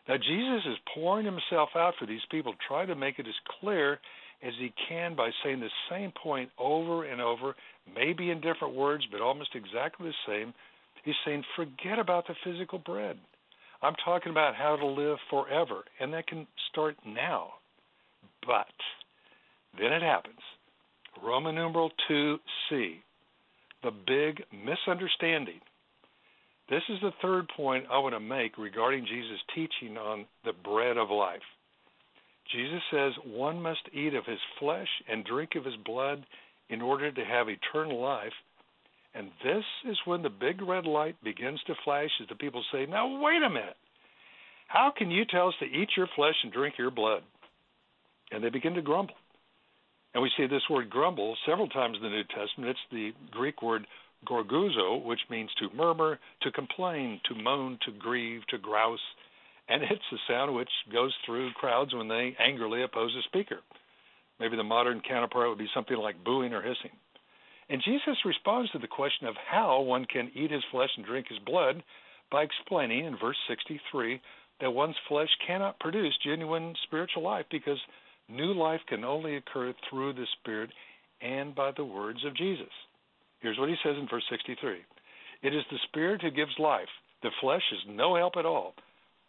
Now, 0.09 0.17
Jesus 0.17 0.63
is 0.67 0.79
pouring 0.95 1.25
himself 1.25 1.71
out 1.75 1.95
for 1.99 2.07
these 2.07 2.25
people, 2.31 2.55
trying 2.69 2.89
to 2.89 2.95
make 2.95 3.19
it 3.19 3.27
as 3.27 3.35
clear 3.61 3.99
as 4.43 4.53
he 4.59 4.73
can 4.89 5.17
by 5.17 5.31
saying 5.43 5.61
the 5.61 5.71
same 5.91 6.13
point 6.23 6.51
over 6.59 7.05
and 7.05 7.21
over, 7.21 7.57
maybe 7.93 8.31
in 8.31 8.41
different 8.41 8.75
words, 8.75 9.05
but 9.11 9.21
almost 9.21 9.51
exactly 9.55 10.09
the 10.09 10.15
same. 10.27 10.55
He's 11.05 11.15
saying, 11.25 11.45
forget 11.57 11.99
about 11.99 12.27
the 12.27 12.35
physical 12.45 12.79
bread. 12.79 13.19
I'm 13.83 13.95
talking 14.05 14.31
about 14.31 14.55
how 14.55 14.77
to 14.77 14.87
live 14.87 15.19
forever, 15.29 15.83
and 16.01 16.13
that 16.15 16.27
can 16.27 16.47
start 16.71 16.97
now. 17.07 17.49
But 18.47 18.67
then 19.79 19.93
it 19.93 20.03
happens. 20.03 20.41
Roman 21.23 21.55
numeral 21.55 21.91
2c, 22.11 22.95
the 23.83 23.91
big 24.07 24.43
misunderstanding. 24.53 25.61
This 26.71 26.83
is 26.89 26.99
the 27.03 27.13
third 27.21 27.49
point 27.55 27.85
I 27.93 27.99
want 27.99 28.15
to 28.15 28.21
make 28.21 28.57
regarding 28.57 29.07
Jesus' 29.07 29.41
teaching 29.55 29.99
on 29.99 30.25
the 30.45 30.53
bread 30.53 30.97
of 30.97 31.11
life. 31.11 31.43
Jesus 32.53 32.81
says 32.91 33.13
one 33.27 33.61
must 33.61 33.81
eat 33.93 34.15
of 34.15 34.25
his 34.25 34.39
flesh 34.59 34.89
and 35.11 35.25
drink 35.25 35.51
of 35.57 35.65
his 35.65 35.77
blood 35.85 36.25
in 36.69 36.83
order 36.83 37.11
to 37.11 37.25
have 37.25 37.49
eternal 37.49 38.01
life. 38.01 38.33
And 39.15 39.29
this 39.45 39.65
is 39.89 39.97
when 40.05 40.23
the 40.23 40.31
big 40.31 40.61
red 40.61 40.87
light 40.87 41.17
begins 41.23 41.61
to 41.67 41.75
flash 41.85 42.11
as 42.21 42.29
the 42.29 42.35
people 42.35 42.65
say, 42.73 42.87
Now, 42.87 43.21
wait 43.21 43.43
a 43.43 43.49
minute. 43.49 43.77
How 44.67 44.93
can 44.97 45.11
you 45.11 45.25
tell 45.25 45.49
us 45.49 45.55
to 45.61 45.67
eat 45.67 45.91
your 45.97 46.09
flesh 46.17 46.35
and 46.43 46.53
drink 46.53 46.75
your 46.79 46.91
blood? 46.91 47.23
And 48.33 48.43
they 48.43 48.51
begin 48.51 48.75
to 48.75 48.83
grumble. 48.83 49.15
And 50.15 50.23
we 50.23 50.31
see 50.37 50.47
this 50.47 50.63
word 50.71 50.91
grumble 50.91 51.37
several 51.47 51.69
times 51.69 51.97
in 51.97 52.03
the 52.03 52.09
New 52.09 52.25
Testament. 52.25 52.71
It's 52.71 52.79
the 52.91 53.13
Greek 53.31 53.63
word 53.63 53.87
gorguzo, 54.27 55.05
which 55.05 55.21
means 55.31 55.51
to 55.59 55.77
murmur, 55.77 56.19
to 56.43 56.51
complain, 56.53 57.21
to 57.29 57.35
moan, 57.35 57.79
to 57.85 57.93
grieve, 57.93 58.41
to 58.49 58.59
grouse. 58.59 59.01
And 59.69 59.83
it's 59.83 60.03
the 60.11 60.19
sound 60.29 60.55
which 60.55 60.71
goes 60.93 61.15
through 61.25 61.53
crowds 61.53 61.95
when 61.95 62.09
they 62.09 62.37
angrily 62.39 62.83
oppose 62.83 63.15
a 63.17 63.23
speaker. 63.29 63.59
Maybe 64.41 64.57
the 64.57 64.65
modern 64.65 65.01
counterpart 65.07 65.49
would 65.49 65.59
be 65.59 65.71
something 65.75 65.97
like 65.97 66.25
booing 66.25 66.53
or 66.53 66.63
hissing. 66.63 66.91
And 67.69 67.83
Jesus 67.85 68.17
responds 68.25 68.71
to 68.73 68.79
the 68.79 68.89
question 68.89 69.27
of 69.27 69.37
how 69.51 69.81
one 69.81 70.05
can 70.05 70.31
eat 70.35 70.51
his 70.51 70.65
flesh 70.71 70.91
and 70.97 71.07
drink 71.07 71.29
his 71.29 71.39
blood 71.39 71.83
by 72.31 72.43
explaining 72.43 73.07
in 73.07 73.17
verse 73.17 73.37
63 73.49 74.21
that 74.61 74.71
one's 74.71 74.97
flesh 75.09 75.29
cannot 75.47 75.79
produce 75.81 76.17
genuine 76.25 76.75
spiritual 76.85 77.23
life 77.23 77.47
because 77.51 77.79
new 78.29 78.53
life 78.53 78.81
can 78.89 79.05
only 79.05 79.37
occur 79.37 79.73
through 79.89 80.13
the 80.13 80.27
Spirit 80.41 80.71
and 81.21 81.55
by 81.55 81.71
the 81.77 81.85
words 81.85 82.25
of 82.25 82.37
Jesus. 82.37 82.73
Here's 83.41 83.59
what 83.59 83.69
he 83.69 83.77
says 83.85 83.97
in 83.99 84.09
verse 84.09 84.25
63 84.31 84.79
It 85.43 85.55
is 85.55 85.65
the 85.71 85.79
Spirit 85.89 86.23
who 86.23 86.31
gives 86.31 86.59
life, 86.59 86.89
the 87.23 87.31
flesh 87.41 87.63
is 87.73 87.81
no 87.89 88.17
help 88.17 88.35
at 88.37 88.47
all. 88.47 88.75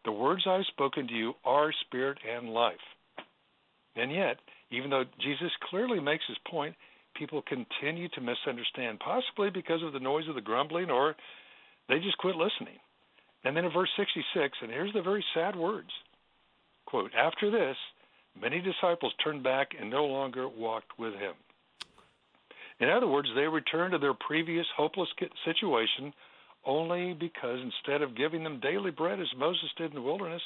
The 0.04 0.12
words 0.12 0.44
I 0.48 0.56
have 0.56 0.66
spoken 0.68 1.08
to 1.08 1.14
you 1.14 1.34
are 1.44 1.72
spirit 1.88 2.20
and 2.30 2.50
life. 2.50 2.76
And 3.96 4.12
yet, 4.12 4.38
even 4.72 4.90
though 4.90 5.06
Jesus 5.22 5.52
clearly 5.70 6.00
makes 6.00 6.24
his 6.28 6.38
point, 6.50 6.76
people 7.16 7.42
continue 7.42 8.10
to 8.10 8.22
misunderstand, 8.22 9.00
possibly 9.00 9.50
because 9.50 9.82
of 9.84 9.94
the 9.94 10.00
noise 10.00 10.28
of 10.28 10.36
the 10.36 10.42
grumbling 10.42 10.90
or 10.90 11.16
they 11.88 12.00
just 12.00 12.18
quit 12.18 12.36
listening. 12.36 12.80
And 13.44 13.56
then 13.56 13.66
in 13.66 13.72
verse 13.72 13.90
66, 13.96 14.58
and 14.62 14.72
here's 14.72 14.94
the 14.94 15.02
very 15.02 15.24
sad 15.34 15.56
words 15.56 15.92
quote, 16.86 17.12
After 17.16 17.50
this, 17.52 17.78
many 18.40 18.62
disciples 18.62 19.14
turned 19.24 19.44
back 19.44 19.70
and 19.80 19.90
no 19.90 20.06
longer 20.06 20.48
walked 20.48 20.98
with 21.00 21.14
him. 21.14 21.34
In 22.80 22.90
other 22.90 23.08
words, 23.08 23.30
they 23.36 23.48
returned 23.48 23.94
to 23.94 23.98
their 23.98 24.14
previous 24.14 24.66
hopeless 24.76 25.10
situation 25.46 26.14
only 26.66 27.14
because 27.14 27.60
instead 27.62 28.02
of 28.02 28.18
giving 28.18 28.44
them 28.44 28.60
daily 28.60 28.92
bread 28.92 29.20
as 29.20 29.28
Moses 29.38 29.70
did 29.78 29.92
in 29.92 29.96
the 29.96 30.02
wilderness, 30.02 30.42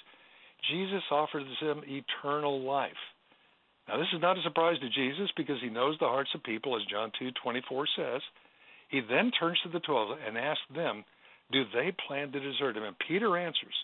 Jesus 0.69 1.03
offers 1.09 1.45
them 1.61 1.81
eternal 1.87 2.61
life. 2.61 2.91
Now, 3.89 3.97
this 3.97 4.13
is 4.13 4.21
not 4.21 4.37
a 4.37 4.41
surprise 4.43 4.77
to 4.79 4.89
Jesus 4.89 5.31
because 5.35 5.59
he 5.61 5.69
knows 5.69 5.97
the 5.97 6.07
hearts 6.07 6.29
of 6.35 6.43
people, 6.43 6.77
as 6.77 6.85
John 6.85 7.11
2:24 7.19 7.87
says. 7.95 8.21
He 8.89 9.01
then 9.01 9.31
turns 9.31 9.59
to 9.61 9.69
the 9.69 9.79
twelve 9.79 10.19
and 10.25 10.37
asks 10.37 10.65
them, 10.69 11.03
"Do 11.51 11.65
they 11.65 11.91
plan 11.91 12.31
to 12.31 12.39
desert 12.39 12.77
him?" 12.77 12.83
And 12.83 12.97
Peter 12.99 13.35
answers, 13.35 13.83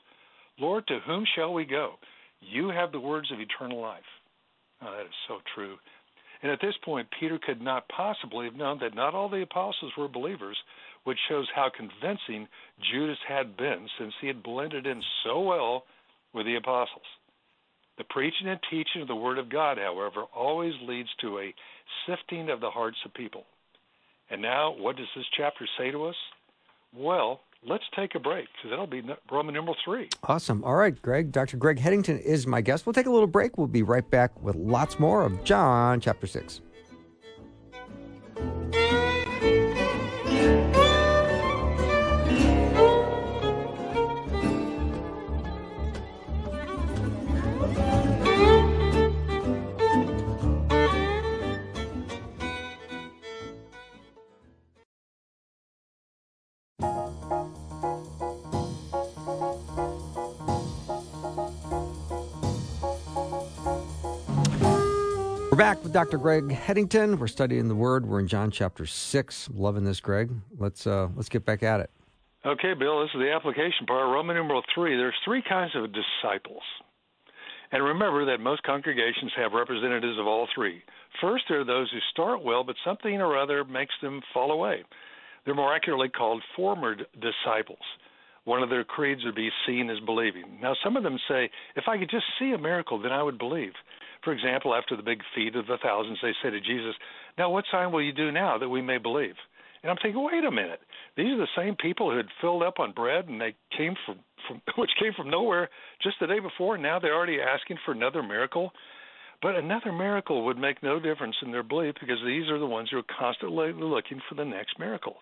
"Lord, 0.59 0.85
to 0.87 0.99
whom 0.99 1.25
shall 1.25 1.53
we 1.53 1.65
go? 1.65 1.97
You 2.39 2.69
have 2.69 2.91
the 2.91 2.99
words 2.99 3.31
of 3.31 3.39
eternal 3.39 3.79
life." 3.79 4.21
That 4.79 5.07
is 5.07 5.15
so 5.27 5.41
true. 5.55 5.79
And 6.43 6.51
at 6.51 6.59
this 6.59 6.77
point, 6.77 7.09
Peter 7.09 7.39
could 7.39 7.61
not 7.61 7.87
possibly 7.87 8.45
have 8.45 8.55
known 8.55 8.77
that 8.79 8.93
not 8.93 9.15
all 9.15 9.29
the 9.29 9.41
apostles 9.41 9.95
were 9.97 10.07
believers, 10.07 10.61
which 11.03 11.17
shows 11.27 11.49
how 11.49 11.69
convincing 11.69 12.47
Judas 12.79 13.19
had 13.23 13.57
been 13.57 13.89
since 13.97 14.13
he 14.21 14.27
had 14.27 14.43
blended 14.43 14.85
in 14.85 15.01
so 15.23 15.39
well 15.39 15.87
with 16.33 16.45
the 16.45 16.55
apostles. 16.55 17.07
The 17.97 18.03
preaching 18.03 18.47
and 18.47 18.59
teaching 18.69 19.01
of 19.01 19.07
the 19.07 19.15
Word 19.15 19.37
of 19.37 19.49
God, 19.49 19.77
however, 19.77 20.23
always 20.35 20.73
leads 20.81 21.09
to 21.21 21.39
a 21.39 21.53
sifting 22.05 22.49
of 22.49 22.59
the 22.59 22.69
hearts 22.69 22.97
of 23.05 23.13
people. 23.13 23.45
And 24.29 24.41
now, 24.41 24.75
what 24.77 24.97
does 24.97 25.07
this 25.15 25.25
chapter 25.37 25.67
say 25.77 25.91
to 25.91 26.05
us? 26.05 26.15
Well, 26.93 27.41
let's 27.65 27.83
take 27.95 28.15
a 28.15 28.19
break 28.19 28.47
because 28.55 28.71
that'll 28.71 28.87
be 28.87 29.03
Roman 29.31 29.53
numeral 29.53 29.75
three. 29.83 30.09
Awesome. 30.23 30.63
All 30.63 30.75
right, 30.75 30.99
Greg. 31.01 31.31
Dr. 31.31 31.57
Greg 31.57 31.79
Headington 31.79 32.19
is 32.19 32.47
my 32.47 32.61
guest. 32.61 32.85
We'll 32.85 32.93
take 32.93 33.05
a 33.05 33.11
little 33.11 33.27
break. 33.27 33.57
We'll 33.57 33.67
be 33.67 33.83
right 33.83 34.09
back 34.09 34.41
with 34.41 34.55
lots 34.55 34.99
more 34.99 35.23
of 35.23 35.43
John 35.43 35.99
chapter 35.99 36.27
6. 36.27 36.61
Dr. 66.05 66.19
Greg 66.19 66.51
Headington. 66.51 67.17
We're 67.17 67.25
studying 67.25 67.67
the 67.67 67.73
Word. 67.73 68.05
We're 68.05 68.19
in 68.19 68.27
John 68.27 68.51
chapter 68.51 68.85
six. 68.85 69.49
Loving 69.51 69.83
this, 69.83 69.99
Greg. 69.99 70.29
Let's 70.59 70.85
uh, 70.85 71.07
let's 71.15 71.29
get 71.29 71.45
back 71.45 71.63
at 71.63 71.79
it. 71.79 71.89
Okay, 72.45 72.75
Bill. 72.75 73.01
This 73.01 73.09
is 73.15 73.21
the 73.21 73.31
application 73.31 73.87
part. 73.87 74.13
Roman 74.13 74.35
numeral 74.35 74.61
three. 74.75 74.95
There's 74.95 75.15
three 75.25 75.41
kinds 75.41 75.71
of 75.75 75.91
disciples, 75.91 76.61
and 77.71 77.83
remember 77.83 78.23
that 78.25 78.39
most 78.39 78.61
congregations 78.61 79.31
have 79.35 79.53
representatives 79.53 80.19
of 80.19 80.27
all 80.27 80.47
three. 80.53 80.83
First, 81.19 81.45
there 81.49 81.61
are 81.61 81.65
those 81.65 81.89
who 81.91 81.97
start 82.11 82.43
well, 82.43 82.63
but 82.63 82.75
something 82.85 83.19
or 83.19 83.35
other 83.35 83.63
makes 83.63 83.95
them 84.03 84.21
fall 84.31 84.51
away. 84.51 84.83
They're 85.43 85.55
more 85.55 85.73
accurately 85.73 86.09
called 86.09 86.43
former 86.55 86.97
disciples. 87.19 87.79
One 88.43 88.61
of 88.61 88.69
their 88.69 88.83
creeds 88.83 89.25
would 89.25 89.33
be 89.33 89.49
seen 89.65 89.89
as 89.89 89.99
believing. 90.05 90.59
Now, 90.61 90.75
some 90.83 90.97
of 90.97 91.01
them 91.01 91.17
say, 91.27 91.49
if 91.75 91.85
I 91.87 91.97
could 91.97 92.11
just 92.11 92.25
see 92.37 92.51
a 92.51 92.59
miracle, 92.59 93.01
then 93.01 93.11
I 93.11 93.23
would 93.23 93.39
believe. 93.39 93.73
For 94.25 94.33
example, 94.33 94.75
after 94.75 94.97
the 94.97 95.03
big 95.03 95.21
feed 95.33 95.55
of 95.55 95.67
the 95.67 95.77
thousands, 95.81 96.17
they 96.21 96.33
say 96.43 96.49
to 96.49 96.59
Jesus, 96.59 96.95
Now 97.37 97.51
what 97.51 97.63
sign 97.71 97.91
will 97.91 98.01
you 98.01 98.11
do 98.11 98.31
now 98.31 98.57
that 98.57 98.67
we 98.67 98.81
may 98.81 98.97
believe? 98.97 99.35
And 99.85 99.91
I'm 99.91 99.97
thinking, 100.01 100.23
wait 100.23 100.43
a 100.43 100.49
minute. 100.49 100.79
These 101.15 101.33
are 101.33 101.37
the 101.37 101.47
same 101.55 101.75
people 101.75 102.09
who 102.09 102.17
had 102.17 102.25
filled 102.41 102.63
up 102.63 102.79
on 102.79 102.91
bread 102.91 103.27
and 103.27 103.39
they 103.39 103.53
came 103.77 103.93
from, 104.03 104.17
from 104.47 104.61
which 104.77 104.89
came 104.99 105.13
from 105.15 105.29
nowhere 105.29 105.69
just 106.01 106.15
the 106.19 106.25
day 106.25 106.39
before, 106.39 106.73
and 106.73 106.83
now 106.83 106.97
they're 106.99 107.13
already 107.13 107.37
asking 107.39 107.77
for 107.85 107.91
another 107.91 108.23
miracle. 108.23 108.71
But 109.43 109.55
another 109.55 109.91
miracle 109.91 110.43
would 110.45 110.57
make 110.57 110.81
no 110.81 110.99
difference 110.99 111.35
in 111.43 111.51
their 111.51 111.61
belief 111.61 111.93
because 111.99 112.17
these 112.25 112.49
are 112.49 112.57
the 112.57 112.65
ones 112.65 112.89
who 112.89 112.97
are 112.97 113.03
constantly 113.19 113.73
looking 113.73 114.19
for 114.27 114.33
the 114.33 114.43
next 114.43 114.79
miracle. 114.79 115.17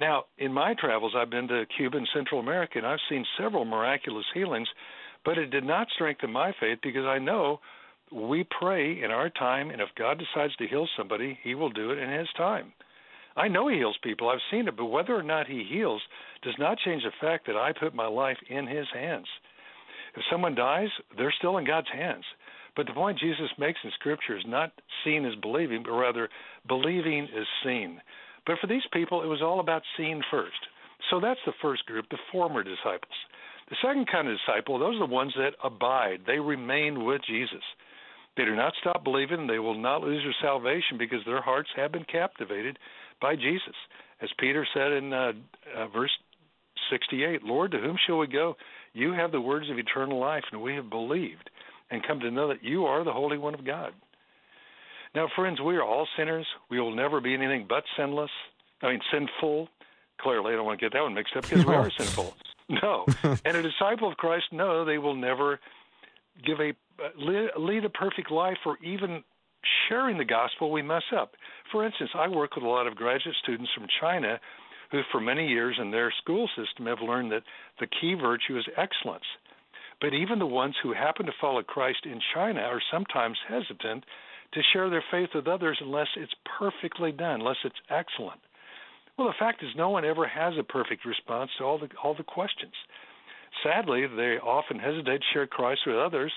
Now, 0.00 0.24
in 0.38 0.50
my 0.50 0.72
travels, 0.80 1.12
I've 1.14 1.28
been 1.28 1.48
to 1.48 1.66
Cuba 1.76 1.98
and 1.98 2.08
Central 2.14 2.40
America, 2.40 2.78
and 2.78 2.86
I've 2.86 3.00
seen 3.10 3.26
several 3.38 3.66
miraculous 3.66 4.24
healings, 4.32 4.68
but 5.26 5.36
it 5.36 5.50
did 5.50 5.64
not 5.64 5.88
strengthen 5.94 6.32
my 6.32 6.54
faith 6.58 6.78
because 6.82 7.04
I 7.04 7.18
know 7.18 7.60
we 8.12 8.44
pray 8.58 9.02
in 9.02 9.10
our 9.10 9.30
time, 9.30 9.70
and 9.70 9.80
if 9.80 9.88
God 9.96 10.18
decides 10.18 10.54
to 10.56 10.66
heal 10.66 10.88
somebody, 10.96 11.38
He 11.42 11.54
will 11.54 11.70
do 11.70 11.90
it 11.90 11.98
in 11.98 12.10
His 12.10 12.28
time. 12.36 12.72
I 13.36 13.48
know 13.48 13.68
He 13.68 13.76
heals 13.76 13.96
people, 14.02 14.28
I've 14.28 14.38
seen 14.50 14.68
it, 14.68 14.76
but 14.76 14.86
whether 14.86 15.14
or 15.14 15.22
not 15.22 15.46
He 15.46 15.64
heals 15.68 16.02
does 16.42 16.54
not 16.58 16.78
change 16.78 17.02
the 17.04 17.12
fact 17.20 17.46
that 17.46 17.56
I 17.56 17.72
put 17.72 17.94
my 17.94 18.06
life 18.06 18.38
in 18.48 18.66
His 18.66 18.86
hands. 18.92 19.26
If 20.16 20.22
someone 20.30 20.54
dies, 20.54 20.88
they're 21.16 21.34
still 21.38 21.58
in 21.58 21.66
God's 21.66 21.90
hands. 21.92 22.24
But 22.76 22.86
the 22.86 22.92
point 22.92 23.18
Jesus 23.18 23.50
makes 23.58 23.78
in 23.84 23.90
Scripture 23.92 24.36
is 24.36 24.44
not 24.46 24.72
seen 25.04 25.24
as 25.24 25.34
believing, 25.40 25.82
but 25.84 25.92
rather 25.92 26.28
believing 26.66 27.24
is 27.24 27.46
seen. 27.64 28.00
But 28.46 28.56
for 28.60 28.66
these 28.66 28.82
people, 28.92 29.22
it 29.22 29.26
was 29.26 29.42
all 29.42 29.60
about 29.60 29.82
seeing 29.96 30.22
first. 30.30 30.58
So 31.10 31.20
that's 31.20 31.40
the 31.46 31.52
first 31.62 31.86
group, 31.86 32.06
the 32.10 32.18
former 32.32 32.62
disciples. 32.62 33.14
The 33.68 33.76
second 33.82 34.08
kind 34.10 34.28
of 34.28 34.36
disciple, 34.36 34.78
those 34.78 34.96
are 34.96 35.06
the 35.06 35.14
ones 35.14 35.32
that 35.36 35.54
abide. 35.62 36.22
They 36.26 36.40
remain 36.40 37.04
with 37.04 37.22
Jesus 37.28 37.62
They 38.40 38.46
do 38.46 38.56
not 38.56 38.72
stop 38.80 39.04
believing. 39.04 39.46
They 39.46 39.58
will 39.58 39.78
not 39.78 40.00
lose 40.00 40.22
their 40.24 40.34
salvation 40.40 40.96
because 40.98 41.18
their 41.26 41.42
hearts 41.42 41.68
have 41.76 41.92
been 41.92 42.06
captivated 42.10 42.78
by 43.20 43.36
Jesus. 43.36 43.74
As 44.22 44.30
Peter 44.38 44.66
said 44.72 44.92
in 44.92 45.12
uh, 45.12 45.32
uh, 45.76 45.88
verse 45.88 46.10
68, 46.90 47.42
Lord, 47.42 47.72
to 47.72 47.78
whom 47.78 47.98
shall 48.06 48.16
we 48.16 48.28
go? 48.28 48.56
You 48.94 49.12
have 49.12 49.30
the 49.30 49.42
words 49.42 49.68
of 49.68 49.76
eternal 49.76 50.18
life, 50.18 50.44
and 50.52 50.62
we 50.62 50.74
have 50.74 50.88
believed 50.88 51.50
and 51.90 52.02
come 52.02 52.20
to 52.20 52.30
know 52.30 52.48
that 52.48 52.64
you 52.64 52.86
are 52.86 53.04
the 53.04 53.12
Holy 53.12 53.36
One 53.36 53.52
of 53.52 53.66
God. 53.66 53.92
Now, 55.14 55.28
friends, 55.36 55.60
we 55.60 55.76
are 55.76 55.84
all 55.84 56.08
sinners. 56.16 56.46
We 56.70 56.80
will 56.80 56.96
never 56.96 57.20
be 57.20 57.34
anything 57.34 57.66
but 57.68 57.84
sinless. 57.94 58.30
I 58.80 58.92
mean, 58.92 59.00
sinful. 59.12 59.68
Clearly, 60.18 60.54
I 60.54 60.56
don't 60.56 60.64
want 60.64 60.80
to 60.80 60.86
get 60.86 60.94
that 60.94 61.02
one 61.02 61.12
mixed 61.12 61.36
up 61.36 61.42
because 61.42 61.66
we 61.66 61.74
are 61.74 61.90
sinful. 61.90 62.34
No. 62.70 63.04
and 63.44 63.54
a 63.54 63.62
disciple 63.62 64.10
of 64.10 64.16
Christ, 64.16 64.46
no, 64.50 64.86
they 64.86 64.96
will 64.96 65.14
never 65.14 65.60
give 66.42 66.58
a 66.58 66.72
Uh, 67.02 67.58
lead 67.58 67.84
a 67.84 67.90
perfect 67.90 68.30
life 68.30 68.58
or 68.66 68.76
even 68.84 69.22
sharing 69.88 70.18
the 70.18 70.24
gospel. 70.24 70.70
We 70.70 70.82
mess 70.82 71.02
up. 71.16 71.32
For 71.72 71.84
instance, 71.84 72.10
I 72.14 72.28
work 72.28 72.56
with 72.56 72.64
a 72.64 72.68
lot 72.68 72.86
of 72.86 72.96
graduate 72.96 73.36
students 73.42 73.70
from 73.74 73.86
China 74.00 74.40
who, 74.90 75.02
for 75.12 75.20
many 75.20 75.46
years 75.46 75.76
in 75.80 75.90
their 75.90 76.12
school 76.22 76.48
system, 76.56 76.86
have 76.86 77.00
learned 77.00 77.32
that 77.32 77.44
the 77.78 77.86
key 77.86 78.14
virtue 78.14 78.58
is 78.58 78.66
excellence. 78.76 79.24
But 80.00 80.14
even 80.14 80.38
the 80.38 80.46
ones 80.46 80.74
who 80.82 80.92
happen 80.92 81.26
to 81.26 81.32
follow 81.40 81.62
Christ 81.62 82.00
in 82.04 82.20
China 82.34 82.60
are 82.60 82.82
sometimes 82.90 83.38
hesitant 83.48 84.04
to 84.54 84.60
share 84.72 84.90
their 84.90 85.04
faith 85.10 85.28
with 85.34 85.46
others 85.46 85.78
unless 85.80 86.08
it's 86.16 86.34
perfectly 86.58 87.12
done, 87.12 87.40
unless 87.40 87.58
it's 87.64 87.76
excellent. 87.88 88.40
Well, 89.16 89.28
the 89.28 89.34
fact 89.38 89.62
is, 89.62 89.68
no 89.76 89.90
one 89.90 90.04
ever 90.04 90.26
has 90.26 90.54
a 90.58 90.64
perfect 90.64 91.04
response 91.04 91.50
to 91.58 91.64
all 91.64 91.78
the 91.78 91.88
all 92.02 92.14
the 92.14 92.24
questions. 92.24 92.72
Sadly, 93.62 94.06
they 94.06 94.38
often 94.38 94.78
hesitate 94.78 95.18
to 95.18 95.26
share 95.32 95.46
Christ 95.46 95.82
with 95.86 95.96
others 95.96 96.32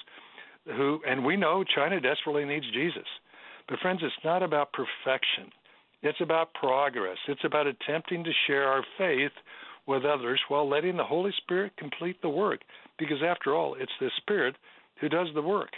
who, 0.66 1.00
and 1.08 1.26
we 1.26 1.36
know 1.36 1.64
China 1.64 2.00
desperately 2.00 2.46
needs 2.46 2.66
Jesus. 2.74 3.08
But 3.68 3.80
friends, 3.80 4.02
it's 4.04 4.14
not 4.24 4.44
about 4.44 4.74
perfection. 4.74 5.52
It's 6.02 6.20
about 6.22 6.54
progress. 6.54 7.18
It's 7.28 7.44
about 7.46 7.68
attempting 7.68 8.24
to 8.24 8.32
share 8.48 8.66
our 8.66 8.84
faith 8.98 9.32
with 9.88 10.06
others 10.06 10.40
while 10.48 10.70
letting 10.70 10.98
the 10.98 11.04
Holy 11.04 11.32
Spirit 11.38 11.74
complete 11.78 12.22
the 12.22 12.30
work. 12.30 12.62
Because 12.98 13.20
after 13.26 13.56
all, 13.56 13.76
it's 13.80 13.92
the 14.00 14.10
Spirit 14.18 14.56
who 15.00 15.10
does 15.10 15.28
the 15.34 15.42
work. 15.42 15.72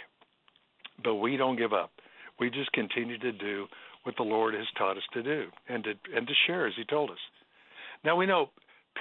But 1.02 1.16
we 1.16 1.36
don't 1.36 1.56
give 1.56 1.72
up. 1.72 1.90
We 2.38 2.50
just 2.50 2.72
continue 2.72 3.18
to 3.18 3.32
do 3.32 3.66
what 4.02 4.16
the 4.16 4.22
Lord 4.22 4.54
has 4.54 4.66
taught 4.78 4.96
us 4.96 5.02
to 5.14 5.22
do 5.22 5.46
and 5.68 5.82
to 5.84 5.90
and 6.14 6.26
to 6.26 6.32
share 6.46 6.66
as 6.66 6.74
he 6.76 6.84
told 6.84 7.10
us. 7.10 7.18
Now 8.04 8.16
we 8.16 8.26
know 8.26 8.50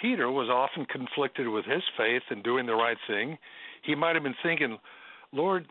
Peter 0.01 0.29
was 0.31 0.49
often 0.49 0.85
conflicted 0.85 1.47
with 1.47 1.65
his 1.65 1.83
faith 1.97 2.23
and 2.29 2.43
doing 2.43 2.65
the 2.65 2.73
right 2.75 2.97
thing. 3.07 3.37
He 3.83 3.95
might 3.95 4.15
have 4.15 4.23
been 4.23 4.35
thinking, 4.43 4.77
Lord, 5.31 5.65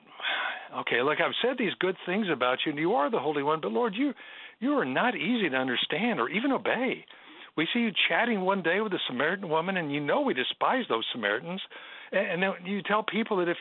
okay, 0.80 1.02
look, 1.02 1.18
I've 1.20 1.34
said 1.42 1.56
these 1.58 1.74
good 1.80 1.96
things 2.06 2.26
about 2.32 2.58
you, 2.64 2.70
and 2.70 2.78
you 2.78 2.92
are 2.94 3.10
the 3.10 3.18
Holy 3.18 3.42
One, 3.42 3.60
but 3.60 3.72
Lord, 3.72 3.94
you 3.94 4.12
you 4.60 4.72
are 4.72 4.84
not 4.84 5.16
easy 5.16 5.48
to 5.50 5.56
understand 5.56 6.20
or 6.20 6.28
even 6.28 6.52
obey. 6.52 7.04
We 7.56 7.68
see 7.72 7.80
you 7.80 7.90
chatting 8.08 8.40
one 8.40 8.62
day 8.62 8.80
with 8.80 8.92
a 8.92 8.98
Samaritan 9.06 9.48
woman, 9.48 9.76
and 9.76 9.92
you 9.92 10.00
know 10.00 10.22
we 10.22 10.34
despise 10.34 10.84
those 10.88 11.04
Samaritans. 11.12 11.60
And 12.10 12.42
then 12.42 12.52
you 12.64 12.82
tell 12.82 13.02
people 13.02 13.38
that 13.38 13.48
if 13.48 13.56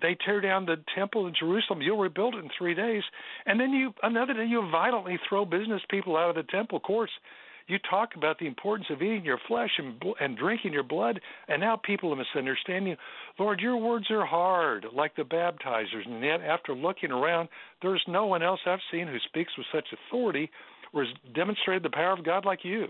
they 0.00 0.16
tear 0.24 0.40
down 0.40 0.66
the 0.66 0.76
temple 0.94 1.26
in 1.26 1.34
Jerusalem, 1.38 1.82
you'll 1.82 1.98
rebuild 1.98 2.34
it 2.34 2.44
in 2.44 2.50
three 2.56 2.74
days. 2.74 3.02
And 3.46 3.58
then 3.58 3.70
you 3.70 3.92
another 4.02 4.34
day 4.34 4.46
you 4.46 4.68
violently 4.70 5.18
throw 5.28 5.44
business 5.44 5.82
people 5.90 6.16
out 6.16 6.30
of 6.30 6.36
the 6.36 6.50
temple 6.50 6.80
courts. 6.80 7.12
You 7.70 7.78
talk 7.88 8.16
about 8.16 8.36
the 8.40 8.48
importance 8.48 8.88
of 8.90 9.00
eating 9.00 9.24
your 9.24 9.38
flesh 9.46 9.70
and, 9.78 10.02
and 10.20 10.36
drinking 10.36 10.72
your 10.72 10.82
blood, 10.82 11.20
and 11.46 11.60
now 11.60 11.76
people 11.76 12.16
misunderstand 12.16 12.88
you. 12.88 12.96
Lord, 13.38 13.60
your 13.60 13.76
words 13.76 14.10
are 14.10 14.26
hard, 14.26 14.86
like 14.92 15.14
the 15.14 15.22
baptizers, 15.22 16.04
and 16.04 16.20
yet 16.20 16.40
after 16.40 16.74
looking 16.74 17.12
around, 17.12 17.48
there's 17.80 18.02
no 18.08 18.26
one 18.26 18.42
else 18.42 18.58
I've 18.66 18.80
seen 18.90 19.06
who 19.06 19.18
speaks 19.28 19.52
with 19.56 19.68
such 19.72 19.86
authority 19.92 20.50
or 20.92 21.04
has 21.04 21.14
demonstrated 21.32 21.84
the 21.84 21.90
power 21.90 22.12
of 22.12 22.24
God 22.24 22.44
like 22.44 22.64
you. 22.64 22.88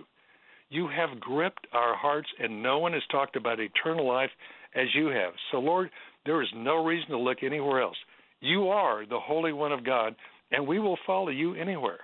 You 0.70 0.88
have 0.88 1.20
gripped 1.20 1.66
our 1.74 1.94
hearts, 1.94 2.28
and 2.38 2.62
no 2.62 2.78
one 2.78 2.94
has 2.94 3.02
talked 3.10 3.36
about 3.36 3.60
eternal 3.60 4.08
life 4.08 4.30
as 4.74 4.86
you 4.94 5.08
have. 5.08 5.34
So, 5.50 5.58
Lord, 5.58 5.90
there 6.24 6.40
is 6.40 6.48
no 6.56 6.82
reason 6.82 7.10
to 7.10 7.18
look 7.18 7.42
anywhere 7.42 7.82
else. 7.82 7.98
You 8.40 8.68
are 8.68 9.04
the 9.04 9.20
Holy 9.20 9.52
One 9.52 9.72
of 9.72 9.84
God, 9.84 10.16
and 10.52 10.66
we 10.66 10.78
will 10.78 10.98
follow 11.06 11.28
you 11.28 11.54
anywhere. 11.54 12.00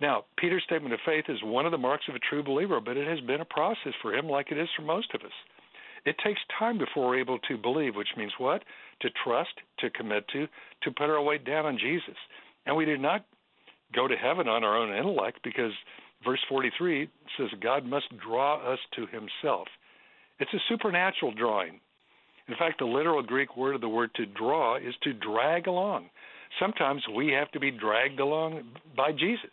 Now, 0.00 0.24
Peter's 0.36 0.62
statement 0.64 0.94
of 0.94 1.00
faith 1.04 1.24
is 1.28 1.38
one 1.42 1.66
of 1.66 1.72
the 1.72 1.78
marks 1.78 2.04
of 2.08 2.14
a 2.14 2.20
true 2.20 2.42
believer, 2.42 2.80
but 2.80 2.96
it 2.96 3.08
has 3.08 3.20
been 3.26 3.40
a 3.40 3.44
process 3.44 3.92
for 4.00 4.14
him 4.14 4.28
like 4.28 4.52
it 4.52 4.58
is 4.58 4.68
for 4.76 4.82
most 4.82 5.12
of 5.14 5.22
us. 5.22 5.32
It 6.04 6.16
takes 6.24 6.40
time 6.58 6.78
before 6.78 7.08
we're 7.08 7.20
able 7.20 7.38
to 7.40 7.58
believe, 7.58 7.96
which 7.96 8.16
means 8.16 8.32
what? 8.38 8.62
To 9.02 9.08
trust, 9.24 9.50
to 9.80 9.90
commit 9.90 10.26
to, 10.28 10.46
to 10.82 10.90
put 10.92 11.10
our 11.10 11.22
weight 11.22 11.44
down 11.44 11.66
on 11.66 11.78
Jesus. 11.78 12.16
And 12.66 12.76
we 12.76 12.84
did 12.84 13.00
not 13.00 13.24
go 13.94 14.06
to 14.06 14.16
heaven 14.16 14.48
on 14.48 14.62
our 14.64 14.76
own 14.76 14.96
intellect 14.96 15.40
because 15.42 15.72
verse 16.24 16.40
43 16.48 17.08
says 17.36 17.48
God 17.60 17.84
must 17.84 18.06
draw 18.24 18.72
us 18.72 18.78
to 18.94 19.06
himself. 19.06 19.66
It's 20.38 20.54
a 20.54 20.62
supernatural 20.68 21.32
drawing. 21.32 21.80
In 22.46 22.54
fact, 22.58 22.78
the 22.78 22.86
literal 22.86 23.22
Greek 23.22 23.56
word 23.56 23.74
of 23.74 23.80
the 23.80 23.88
word 23.88 24.10
to 24.14 24.26
draw 24.26 24.76
is 24.76 24.94
to 25.02 25.12
drag 25.12 25.66
along. 25.66 26.08
Sometimes 26.58 27.02
we 27.14 27.28
have 27.32 27.50
to 27.52 27.60
be 27.60 27.70
dragged 27.70 28.20
along 28.20 28.62
by 28.96 29.12
Jesus. 29.12 29.50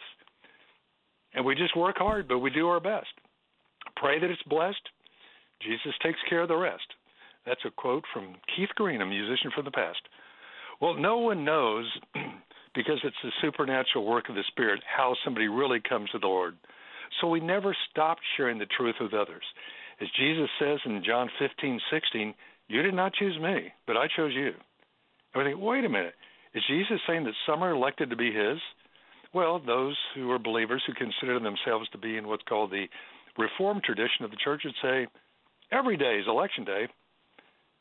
And 1.35 1.45
we 1.45 1.53
just 1.53 1.75
work 1.75 1.97
hard, 1.97 2.27
but 2.27 2.39
we 2.39 2.49
do 2.49 2.67
our 2.67 2.79
best. 2.79 3.11
Pray 3.97 4.19
that 4.19 4.29
it's 4.29 4.41
blessed. 4.43 4.81
Jesus 5.61 5.93
takes 6.01 6.19
care 6.29 6.41
of 6.41 6.47
the 6.47 6.55
rest. 6.55 6.87
That's 7.45 7.63
a 7.65 7.71
quote 7.71 8.03
from 8.13 8.35
Keith 8.55 8.69
Green, 8.75 9.01
a 9.01 9.05
musician 9.05 9.51
from 9.53 9.65
the 9.65 9.71
past. 9.71 9.99
Well, 10.81 10.95
no 10.95 11.19
one 11.19 11.45
knows, 11.45 11.85
because 12.75 12.99
it's 13.03 13.15
the 13.23 13.31
supernatural 13.41 14.05
work 14.05 14.29
of 14.29 14.35
the 14.35 14.43
Spirit, 14.47 14.81
how 14.85 15.15
somebody 15.23 15.47
really 15.47 15.79
comes 15.87 16.09
to 16.11 16.19
the 16.19 16.27
Lord. 16.27 16.55
So 17.21 17.27
we 17.27 17.39
never 17.39 17.75
stop 17.91 18.17
sharing 18.35 18.57
the 18.57 18.65
truth 18.65 18.95
with 18.99 19.13
others. 19.13 19.43
As 20.01 20.07
Jesus 20.17 20.49
says 20.59 20.79
in 20.85 21.03
John 21.05 21.29
15, 21.39 21.79
16, 21.91 22.33
you 22.67 22.81
did 22.81 22.93
not 22.93 23.13
choose 23.13 23.39
me, 23.39 23.71
but 23.87 23.95
I 23.95 24.07
chose 24.15 24.33
you. 24.33 24.51
And 25.33 25.43
we 25.43 25.51
think, 25.51 25.61
wait 25.61 25.85
a 25.85 25.89
minute, 25.89 26.15
is 26.53 26.63
Jesus 26.67 26.99
saying 27.07 27.23
that 27.25 27.33
some 27.45 27.63
are 27.63 27.71
elected 27.71 28.09
to 28.09 28.15
be 28.15 28.31
his? 28.31 28.57
Well, 29.35 29.59
those 29.59 29.97
who 30.15 30.31
are 30.31 30.39
believers 30.39 30.81
who 30.87 30.93
consider 30.93 31.41
themselves 31.41 31.89
to 31.89 31.97
be 31.97 32.15
in 32.15 32.25
what's 32.25 32.43
called 32.43 32.71
the 32.71 32.85
Reformed 33.37 33.83
tradition 33.83 34.23
of 34.23 34.31
the 34.31 34.37
church 34.37 34.61
would 34.63 34.75
say, 34.81 35.07
every 35.73 35.97
day 35.97 36.19
is 36.21 36.25
election 36.25 36.63
day. 36.63 36.87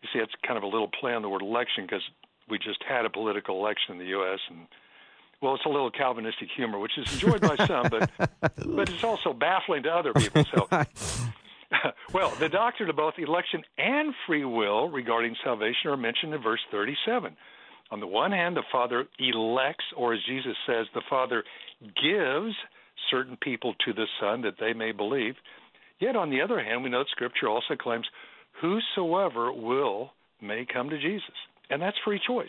You 0.02 0.08
see, 0.12 0.18
it's 0.18 0.32
kind 0.44 0.58
of 0.58 0.64
a 0.64 0.66
little 0.66 0.90
play 1.00 1.14
on 1.14 1.22
the 1.22 1.28
word 1.28 1.42
election 1.42 1.84
because 1.86 2.02
we 2.50 2.58
just 2.58 2.82
had 2.88 3.04
a 3.04 3.10
political 3.10 3.60
election 3.60 3.92
in 3.92 3.98
the 3.98 4.06
U.S. 4.06 4.40
and 4.50 4.66
well, 5.40 5.54
it's 5.54 5.64
a 5.64 5.68
little 5.68 5.92
Calvinistic 5.92 6.48
humor, 6.56 6.80
which 6.80 6.98
is 6.98 7.12
enjoyed 7.12 7.40
by 7.40 7.54
some, 7.66 7.86
but 7.88 8.10
but 8.66 8.88
it's 8.88 9.04
also 9.04 9.32
baffling 9.32 9.84
to 9.84 9.90
other 9.90 10.12
people. 10.12 10.44
So 10.52 10.66
well, 12.12 12.30
the 12.40 12.48
doctrine 12.48 12.90
of 12.90 12.96
both 12.96 13.14
election 13.18 13.62
and 13.78 14.12
free 14.26 14.44
will 14.44 14.88
regarding 14.88 15.36
salvation 15.44 15.88
are 15.90 15.96
mentioned 15.96 16.34
in 16.34 16.42
verse 16.42 16.60
37. 16.72 17.36
On 17.90 18.00
the 18.00 18.06
one 18.06 18.32
hand, 18.32 18.56
the 18.56 18.62
Father 18.72 19.06
elects, 19.18 19.84
or 19.96 20.14
as 20.14 20.20
Jesus 20.26 20.56
says, 20.66 20.86
the 20.94 21.02
Father 21.08 21.44
gives 21.80 22.54
certain 23.10 23.36
people 23.36 23.74
to 23.84 23.92
the 23.92 24.06
Son 24.20 24.42
that 24.42 24.54
they 24.58 24.72
may 24.72 24.92
believe. 24.92 25.34
Yet, 26.00 26.16
on 26.16 26.30
the 26.30 26.40
other 26.40 26.62
hand, 26.62 26.82
we 26.82 26.90
note 26.90 27.06
Scripture 27.10 27.48
also 27.48 27.76
claims, 27.76 28.06
Whosoever 28.60 29.52
will 29.52 30.10
may 30.40 30.66
come 30.70 30.90
to 30.90 31.00
Jesus. 31.00 31.34
And 31.70 31.80
that's 31.80 31.96
free 32.04 32.20
choice. 32.26 32.48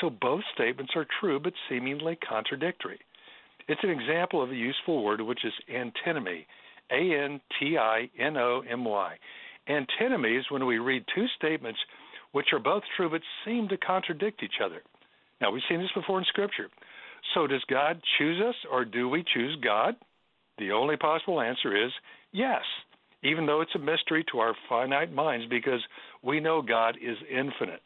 So 0.00 0.10
both 0.10 0.42
statements 0.54 0.92
are 0.96 1.06
true, 1.20 1.40
but 1.40 1.52
seemingly 1.68 2.16
contradictory. 2.28 2.98
It's 3.68 3.82
an 3.82 3.90
example 3.90 4.42
of 4.42 4.50
a 4.50 4.56
useful 4.56 5.04
word, 5.04 5.20
which 5.20 5.44
is 5.44 5.52
antinomy. 5.72 6.46
A 6.90 7.24
N 7.24 7.40
T 7.58 7.76
I 7.76 8.08
N 8.18 8.36
O 8.36 8.62
M 8.68 8.84
Y. 8.84 9.16
Antinomy 9.68 10.36
is 10.36 10.50
when 10.50 10.64
we 10.64 10.78
read 10.78 11.04
two 11.14 11.26
statements 11.36 11.78
which 12.32 12.52
are 12.52 12.58
both 12.58 12.82
true 12.96 13.10
but 13.10 13.22
seem 13.44 13.68
to 13.68 13.76
contradict 13.76 14.42
each 14.42 14.60
other. 14.64 14.82
Now, 15.40 15.50
we've 15.50 15.62
seen 15.68 15.80
this 15.80 15.90
before 15.94 16.18
in 16.18 16.24
Scripture. 16.24 16.68
So, 17.34 17.46
does 17.46 17.62
God 17.68 18.00
choose 18.18 18.40
us 18.46 18.54
or 18.70 18.84
do 18.84 19.08
we 19.08 19.24
choose 19.34 19.56
God? 19.62 19.94
The 20.58 20.72
only 20.72 20.96
possible 20.96 21.40
answer 21.40 21.84
is 21.84 21.92
yes, 22.32 22.62
even 23.22 23.46
though 23.46 23.60
it's 23.60 23.74
a 23.74 23.78
mystery 23.78 24.24
to 24.32 24.38
our 24.38 24.54
finite 24.68 25.12
minds 25.12 25.46
because 25.48 25.80
we 26.22 26.40
know 26.40 26.62
God 26.62 26.96
is 26.96 27.16
infinite. 27.30 27.82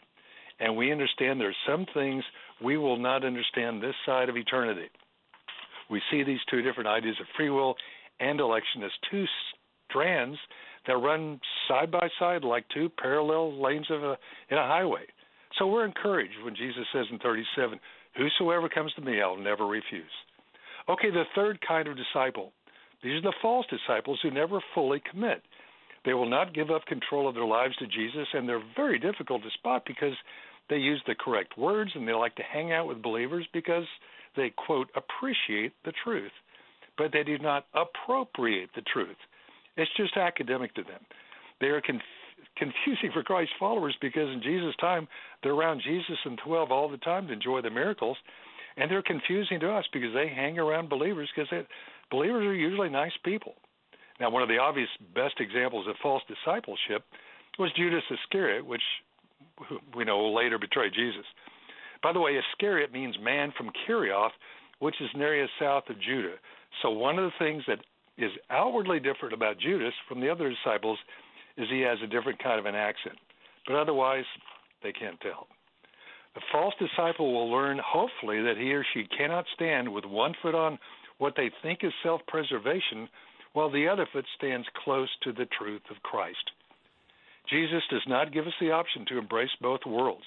And 0.61 0.77
we 0.77 0.93
understand 0.93 1.41
there 1.41 1.49
are 1.49 1.67
some 1.67 1.87
things 1.93 2.23
we 2.63 2.77
will 2.77 2.97
not 2.97 3.25
understand 3.25 3.83
this 3.83 3.95
side 4.07 4.29
of 4.29 4.37
eternity. 4.37 4.89
We 5.91 6.01
see 6.11 6.23
these 6.23 6.39
two 6.51 6.63
different 6.63 6.89
ideas 6.89 7.17
of 7.21 7.27
free 7.37 7.51
will 7.51 7.75
and 8.21 8.41
election 8.41 8.83
as 8.85 8.91
two 9.11 9.25
strands 9.91 10.39
that 10.87 10.97
run 10.97 11.41
side 11.69 11.91
by 11.91 12.09
side 12.19 12.45
like 12.45 12.69
two 12.69 12.89
parallel 12.89 13.61
lanes 13.61 13.91
of 13.91 14.03
a 14.03 14.19
in 14.51 14.59
a 14.59 14.67
highway. 14.67 15.05
So 15.59 15.67
we're 15.67 15.85
encouraged 15.85 16.43
when 16.43 16.57
Jesus 16.57 16.87
says 16.93 17.07
in 17.11 17.19
37, 17.19 17.79
"Whosoever 18.17 18.69
comes 18.69 18.93
to 18.95 19.01
me, 19.03 19.21
I'll 19.21 19.37
never 19.37 19.67
refuse." 19.67 20.13
Okay, 20.89 21.11
the 21.11 21.25
third 21.35 21.61
kind 21.61 21.87
of 21.89 21.97
disciple. 21.97 22.53
These 23.03 23.19
are 23.19 23.31
the 23.31 23.39
false 23.43 23.67
disciples 23.67 24.21
who 24.23 24.31
never 24.31 24.61
fully 24.75 25.01
commit. 25.01 25.45
They 26.05 26.15
will 26.15 26.27
not 26.27 26.53
give 26.53 26.71
up 26.71 26.87
control 26.87 27.29
of 27.29 27.35
their 27.35 27.45
lives 27.45 27.77
to 27.77 27.87
Jesus, 27.87 28.27
and 28.33 28.49
they're 28.49 28.59
very 28.75 28.99
difficult 28.99 29.43
to 29.43 29.51
spot 29.51 29.85
because 29.85 30.17
They 30.69 30.77
use 30.77 31.03
the 31.07 31.15
correct 31.15 31.59
words 31.59 31.91
and 31.95 32.07
they 32.07 32.13
like 32.13 32.35
to 32.37 32.43
hang 32.43 32.73
out 32.73 32.89
with 32.89 33.03
believers 33.03 33.47
because 33.53 33.85
they, 34.37 34.51
quote, 34.51 34.89
appreciate 34.95 35.73
the 35.85 35.93
truth, 36.05 36.33
but 36.97 37.13
they 37.13 37.23
do 37.23 37.39
not 37.39 37.67
appropriate 37.75 38.71
the 38.75 38.83
truth. 38.83 39.17
It's 39.77 39.91
just 39.97 40.17
academic 40.17 40.75
to 40.75 40.83
them. 40.83 41.01
They 41.61 41.69
are 41.69 41.81
conf- 41.81 42.03
confusing 42.57 43.11
for 43.13 43.23
Christ's 43.23 43.55
followers 43.59 43.97
because 44.01 44.29
in 44.29 44.43
Jesus' 44.43 44.75
time, 44.81 45.09
they're 45.43 45.53
around 45.53 45.83
Jesus 45.85 46.19
and 46.25 46.39
12 46.45 46.71
all 46.71 46.89
the 46.89 46.99
time 46.99 47.27
to 47.27 47.33
enjoy 47.33 47.63
the 47.63 47.71
miracles. 47.71 48.17
And 48.77 48.91
they're 48.91 49.03
confusing 49.03 49.61
to 49.61 49.71
us 49.71 49.85
because 49.93 50.15
they 50.15 50.29
hang 50.29 50.59
around 50.59 50.89
believers 50.89 51.29
because 51.35 51.51
believers 52.11 52.45
are 52.45 52.55
usually 52.55 52.89
nice 52.89 53.13
people. 53.25 53.55
Now, 54.19 54.31
one 54.31 54.43
of 54.43 54.49
the 54.49 54.59
obvious 54.59 54.89
best 55.15 55.35
examples 55.41 55.87
of 55.89 55.97
false 56.03 56.23
discipleship 56.29 57.05
was 57.59 57.71
Judas 57.77 58.05
Iscariot, 58.11 58.65
which 58.65 58.83
we 59.97 60.05
know 60.05 60.33
later 60.33 60.59
betray 60.59 60.91
Jesus. 60.91 61.27
By 62.03 62.13
the 62.13 62.21
way, 62.21 62.33
Iscariot 62.33 62.93
means 62.93 63.17
man 63.21 63.53
from 63.57 63.71
Kerioth, 63.87 64.33
which 64.79 64.97
is 65.01 65.09
an 65.15 65.23
area 65.23 65.47
south 65.61 65.85
of 65.89 66.01
Judah. 66.01 66.35
So 66.81 66.91
one 66.91 67.19
of 67.19 67.25
the 67.25 67.45
things 67.45 67.63
that 67.69 67.79
is 68.19 68.31
outwardly 68.51 69.01
different 69.01 69.35
about 69.35 69.59
Judas 69.59 69.95
from 70.09 70.21
the 70.21 70.31
other 70.31 70.51
disciples 70.51 70.99
is 71.57 71.69
he 71.71 71.81
has 71.81 71.99
a 72.03 72.07
different 72.07 72.43
kind 72.43 72.59
of 72.59 72.67
an 72.67 72.75
accent. 72.75 73.17
But 73.67 73.77
otherwise, 73.77 74.25
they 74.83 74.93
can't 74.93 75.21
tell. 75.21 75.47
The 76.35 76.41
false 76.51 76.75
disciple 76.79 77.33
will 77.33 77.51
learn, 77.51 77.79
hopefully, 77.85 78.41
that 78.43 78.57
he 78.57 78.73
or 78.73 78.85
she 78.95 79.05
cannot 79.17 79.45
stand 79.55 79.93
with 79.93 80.05
one 80.05 80.35
foot 80.43 80.55
on 80.55 80.79
what 81.19 81.35
they 81.37 81.51
think 81.63 81.81
is 81.83 81.93
self 82.03 82.23
preservation, 82.27 83.09
while 83.53 83.71
the 83.71 83.87
other 83.87 84.07
foot 84.13 84.25
stands 84.37 84.67
close 84.83 85.11
to 85.23 85.33
the 85.33 85.47
truth 85.59 85.83
of 85.91 86.03
Christ. 86.03 86.51
Jesus 87.51 87.83
does 87.91 88.03
not 88.07 88.33
give 88.33 88.47
us 88.47 88.55
the 88.61 88.71
option 88.71 89.05
to 89.07 89.19
embrace 89.19 89.51
both 89.61 89.81
worlds. 89.87 90.25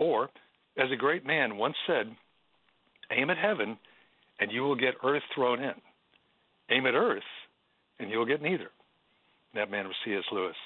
Or, 0.00 0.28
as 0.76 0.90
a 0.92 0.96
great 0.96 1.24
man 1.24 1.56
once 1.56 1.76
said, 1.86 2.14
aim 3.12 3.30
at 3.30 3.38
heaven 3.38 3.78
and 4.40 4.52
you 4.52 4.62
will 4.62 4.76
get 4.76 4.94
earth 5.04 5.22
thrown 5.34 5.62
in. 5.62 5.74
Aim 6.70 6.86
at 6.86 6.94
earth 6.94 7.22
and 7.98 8.10
you 8.10 8.18
will 8.18 8.26
get 8.26 8.42
neither. 8.42 8.70
That 9.54 9.70
man 9.70 9.86
was 9.86 9.96
C.S. 10.04 10.24
Lewis. 10.32 10.56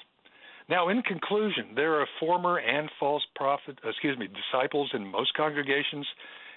Now, 0.69 0.89
in 0.89 1.01
conclusion, 1.01 1.69
there 1.75 1.99
are 1.99 2.07
former 2.19 2.57
and 2.57 2.89
false 2.99 3.23
prophet, 3.35 3.77
uh, 3.85 3.89
excuse 3.89 4.17
me, 4.17 4.27
disciples 4.27 4.91
in 4.93 5.05
most 5.05 5.33
congregations. 5.35 6.05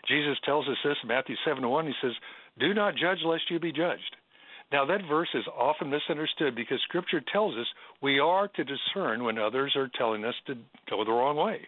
Jesus 0.07 0.36
tells 0.44 0.68
us 0.68 0.76
this 0.84 0.97
in 1.03 1.09
Matthew 1.09 1.34
7 1.44 1.66
1. 1.66 1.86
He 1.86 1.92
says, 2.01 2.12
Do 2.59 2.72
not 2.72 2.94
judge 2.94 3.18
lest 3.24 3.51
you 3.51 3.59
be 3.59 3.72
judged. 3.72 4.16
Now, 4.70 4.84
that 4.86 5.09
verse 5.09 5.28
is 5.34 5.44
often 5.57 5.90
misunderstood 5.90 6.55
because 6.55 6.78
Scripture 6.82 7.22
tells 7.32 7.55
us 7.57 7.66
we 8.03 8.18
are 8.18 8.49
to 8.49 8.64
discern 8.64 9.24
when 9.24 9.38
others 9.38 9.74
are 9.76 9.90
telling 9.97 10.24
us 10.24 10.34
to 10.47 10.55
go 10.90 11.05
the 11.05 11.12
wrong 11.12 11.36
way. 11.36 11.61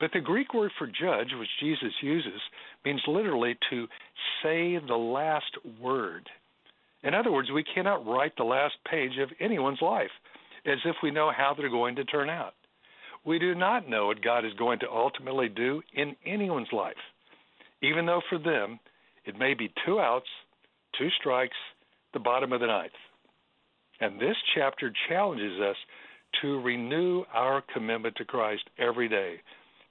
But 0.00 0.10
the 0.12 0.20
Greek 0.20 0.54
word 0.54 0.70
for 0.78 0.86
judge, 0.86 1.28
which 1.38 1.48
Jesus 1.60 1.92
uses, 2.02 2.40
means 2.84 3.02
literally 3.06 3.56
to 3.70 3.86
say 4.42 4.78
the 4.78 4.96
last 4.96 5.50
word. 5.80 6.28
In 7.02 7.14
other 7.14 7.30
words, 7.30 7.50
we 7.50 7.64
cannot 7.74 8.06
write 8.06 8.32
the 8.36 8.44
last 8.44 8.74
page 8.90 9.18
of 9.22 9.30
anyone's 9.40 9.80
life 9.80 10.10
as 10.66 10.78
if 10.84 10.96
we 11.02 11.10
know 11.10 11.30
how 11.36 11.54
they're 11.56 11.68
going 11.68 11.96
to 11.96 12.04
turn 12.04 12.28
out. 12.28 12.54
We 13.24 13.38
do 13.38 13.54
not 13.54 13.88
know 13.88 14.06
what 14.06 14.22
God 14.22 14.44
is 14.44 14.52
going 14.54 14.80
to 14.80 14.90
ultimately 14.90 15.48
do 15.48 15.82
in 15.94 16.16
anyone's 16.26 16.72
life, 16.72 16.96
even 17.82 18.06
though 18.06 18.22
for 18.28 18.38
them 18.38 18.80
it 19.24 19.38
may 19.38 19.54
be 19.54 19.72
two 19.86 20.00
outs, 20.00 20.26
two 20.98 21.08
strikes, 21.20 21.56
the 22.12 22.18
bottom 22.18 22.52
of 22.52 22.60
the 22.60 22.66
ninth. 22.66 22.92
And 24.00 24.20
this 24.20 24.36
chapter 24.54 24.92
challenges 25.08 25.60
us 25.60 25.76
to 26.42 26.60
renew 26.60 27.24
our 27.32 27.62
commitment 27.72 28.16
to 28.16 28.24
Christ 28.24 28.62
every 28.78 29.08
day 29.08 29.36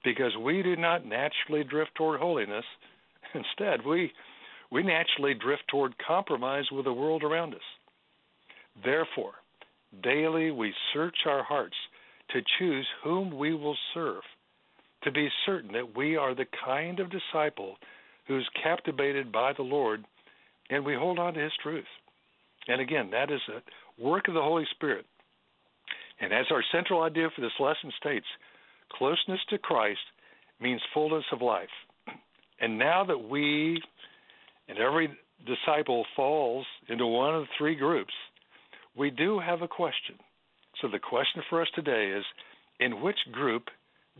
because 0.04 0.32
we 0.42 0.62
do 0.62 0.76
not 0.76 1.04
naturally 1.04 1.64
drift 1.64 1.94
toward 1.94 2.20
holiness. 2.20 2.64
Instead, 3.34 3.84
we, 3.84 4.12
we 4.70 4.82
naturally 4.82 5.34
drift 5.34 5.64
toward 5.68 5.94
compromise 5.98 6.64
with 6.70 6.84
the 6.84 6.92
world 6.92 7.22
around 7.22 7.54
us. 7.54 7.60
Therefore, 8.84 9.32
daily 10.02 10.50
we 10.50 10.72
search 10.92 11.16
our 11.26 11.42
hearts 11.42 11.76
to 12.30 12.40
choose 12.58 12.86
whom 13.02 13.36
we 13.36 13.54
will 13.54 13.76
serve, 13.94 14.22
to 15.04 15.10
be 15.10 15.28
certain 15.46 15.72
that 15.72 15.96
we 15.96 16.16
are 16.16 16.34
the 16.34 16.46
kind 16.64 17.00
of 17.00 17.10
disciple 17.10 17.76
who's 18.26 18.48
captivated 18.62 19.32
by 19.32 19.52
the 19.54 19.62
Lord 19.62 20.04
and 20.70 20.84
we 20.84 20.94
hold 20.94 21.18
on 21.18 21.34
to 21.34 21.40
his 21.40 21.52
truth. 21.62 21.86
And 22.66 22.80
again, 22.80 23.10
that 23.12 23.30
is 23.30 23.40
a 23.48 24.04
work 24.04 24.28
of 24.28 24.34
the 24.34 24.42
Holy 24.42 24.66
Spirit. 24.74 25.06
And 26.20 26.32
as 26.32 26.46
our 26.50 26.62
central 26.72 27.02
idea 27.02 27.28
for 27.34 27.40
this 27.40 27.52
lesson 27.58 27.90
states, 27.98 28.26
closeness 28.92 29.40
to 29.50 29.58
Christ 29.58 30.00
means 30.60 30.80
fullness 30.92 31.24
of 31.32 31.40
life. 31.40 31.68
And 32.60 32.78
now 32.78 33.04
that 33.04 33.28
we 33.28 33.80
and 34.68 34.78
every 34.78 35.08
disciple 35.46 36.04
falls 36.14 36.66
into 36.88 37.06
one 37.06 37.34
of 37.34 37.46
three 37.56 37.74
groups, 37.74 38.12
we 38.96 39.10
do 39.10 39.38
have 39.38 39.62
a 39.62 39.68
question. 39.68 40.16
So 40.80 40.88
the 40.88 40.98
question 40.98 41.42
for 41.48 41.62
us 41.62 41.68
today 41.74 42.12
is 42.16 42.24
in 42.80 43.02
which 43.02 43.18
group 43.32 43.64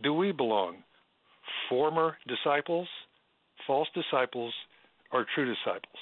do 0.03 0.13
we 0.13 0.31
belong? 0.31 0.77
Former 1.69 2.17
disciples, 2.27 2.87
false 3.65 3.87
disciples, 3.93 4.53
or 5.11 5.25
true 5.35 5.45
disciples? 5.45 5.97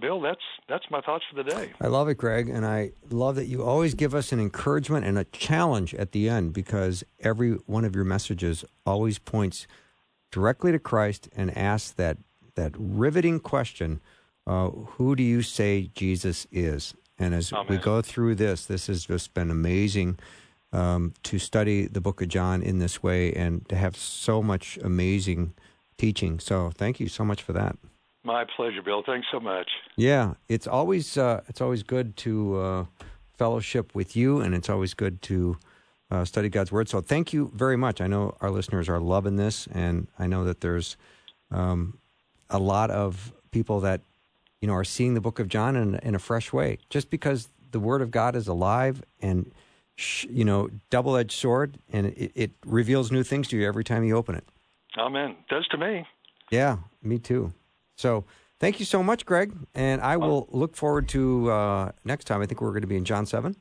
Bill, 0.00 0.20
that's 0.20 0.40
that's 0.68 0.84
my 0.90 1.00
thoughts 1.02 1.24
for 1.30 1.42
the 1.42 1.48
day. 1.48 1.72
I 1.80 1.88
love 1.88 2.08
it, 2.08 2.14
Greg, 2.14 2.48
and 2.48 2.64
I 2.64 2.92
love 3.10 3.36
that 3.36 3.46
you 3.46 3.62
always 3.62 3.94
give 3.94 4.14
us 4.14 4.32
an 4.32 4.40
encouragement 4.40 5.04
and 5.04 5.18
a 5.18 5.24
challenge 5.24 5.94
at 5.94 6.12
the 6.12 6.30
end 6.30 6.54
because 6.54 7.04
every 7.20 7.52
one 7.66 7.84
of 7.84 7.94
your 7.94 8.04
messages 8.04 8.64
always 8.86 9.18
points 9.18 9.66
directly 10.30 10.72
to 10.72 10.78
Christ 10.78 11.28
and 11.36 11.56
asks 11.56 11.92
that 11.92 12.16
that 12.54 12.72
riveting 12.76 13.40
question: 13.40 14.00
uh, 14.46 14.68
Who 14.70 15.16
do 15.16 15.22
you 15.22 15.42
say 15.42 15.90
Jesus 15.94 16.46
is? 16.50 16.94
And 17.18 17.34
as 17.34 17.52
Amen. 17.52 17.66
we 17.68 17.76
go 17.76 18.02
through 18.02 18.34
this, 18.34 18.66
this 18.66 18.86
has 18.88 19.06
just 19.06 19.34
been 19.34 19.50
amazing 19.50 20.18
um, 20.72 21.12
to 21.24 21.38
study 21.38 21.86
the 21.86 22.00
Book 22.00 22.22
of 22.22 22.28
John 22.28 22.62
in 22.62 22.78
this 22.78 23.02
way 23.02 23.32
and 23.32 23.68
to 23.68 23.76
have 23.76 23.96
so 23.96 24.42
much 24.42 24.78
amazing 24.82 25.52
teaching. 25.98 26.40
So, 26.40 26.70
thank 26.74 26.98
you 26.98 27.08
so 27.08 27.24
much 27.24 27.42
for 27.42 27.52
that. 27.52 27.76
My 28.24 28.44
pleasure, 28.56 28.82
Bill. 28.82 29.02
Thanks 29.04 29.26
so 29.32 29.40
much. 29.40 29.68
Yeah, 29.96 30.34
it's 30.48 30.66
always 30.66 31.18
uh, 31.18 31.42
it's 31.48 31.60
always 31.60 31.82
good 31.82 32.16
to 32.18 32.56
uh, 32.56 32.84
fellowship 33.36 33.94
with 33.94 34.16
you, 34.16 34.40
and 34.40 34.54
it's 34.54 34.68
always 34.68 34.94
good 34.94 35.20
to 35.22 35.58
uh, 36.10 36.24
study 36.24 36.48
God's 36.48 36.70
Word. 36.70 36.88
So 36.88 37.00
thank 37.00 37.32
you 37.32 37.50
very 37.54 37.76
much. 37.76 38.00
I 38.00 38.06
know 38.06 38.36
our 38.40 38.50
listeners 38.50 38.88
are 38.88 39.00
loving 39.00 39.36
this, 39.36 39.66
and 39.72 40.06
I 40.18 40.28
know 40.28 40.44
that 40.44 40.60
there's 40.60 40.96
um, 41.50 41.98
a 42.52 42.58
lot 42.58 42.90
of 42.90 43.32
people 43.50 43.80
that 43.80 44.02
you 44.60 44.68
know 44.68 44.74
are 44.74 44.84
seeing 44.84 45.14
the 45.14 45.20
Book 45.20 45.38
of 45.40 45.48
John 45.48 45.74
in, 45.74 45.96
in 45.96 46.14
a 46.14 46.18
fresh 46.20 46.52
way, 46.52 46.78
just 46.88 47.10
because 47.10 47.48
the 47.72 47.80
Word 47.80 48.02
of 48.02 48.10
God 48.10 48.36
is 48.36 48.46
alive 48.46 49.02
and 49.20 49.50
sh- 49.96 50.26
you 50.30 50.44
know 50.44 50.68
double 50.90 51.16
edged 51.16 51.32
sword, 51.32 51.78
and 51.92 52.06
it, 52.06 52.32
it 52.34 52.50
reveals 52.64 53.10
new 53.10 53.24
things 53.24 53.48
to 53.48 53.56
you 53.56 53.66
every 53.66 53.82
time 53.82 54.04
you 54.04 54.16
open 54.16 54.36
it. 54.36 54.44
Amen. 54.96 55.36
Does 55.48 55.66
to 55.68 55.78
me. 55.78 56.06
Yeah, 56.50 56.76
me 57.02 57.18
too. 57.18 57.52
So 57.96 58.24
thank 58.60 58.78
you 58.78 58.84
so 58.84 59.02
much, 59.02 59.24
Greg. 59.24 59.54
And 59.74 60.02
I 60.02 60.16
will 60.18 60.48
look 60.50 60.76
forward 60.76 61.08
to 61.10 61.50
uh, 61.50 61.92
next 62.04 62.26
time. 62.26 62.42
I 62.42 62.46
think 62.46 62.60
we're 62.60 62.70
going 62.70 62.82
to 62.82 62.86
be 62.86 62.96
in 62.96 63.04
John 63.04 63.24
7. 63.24 63.56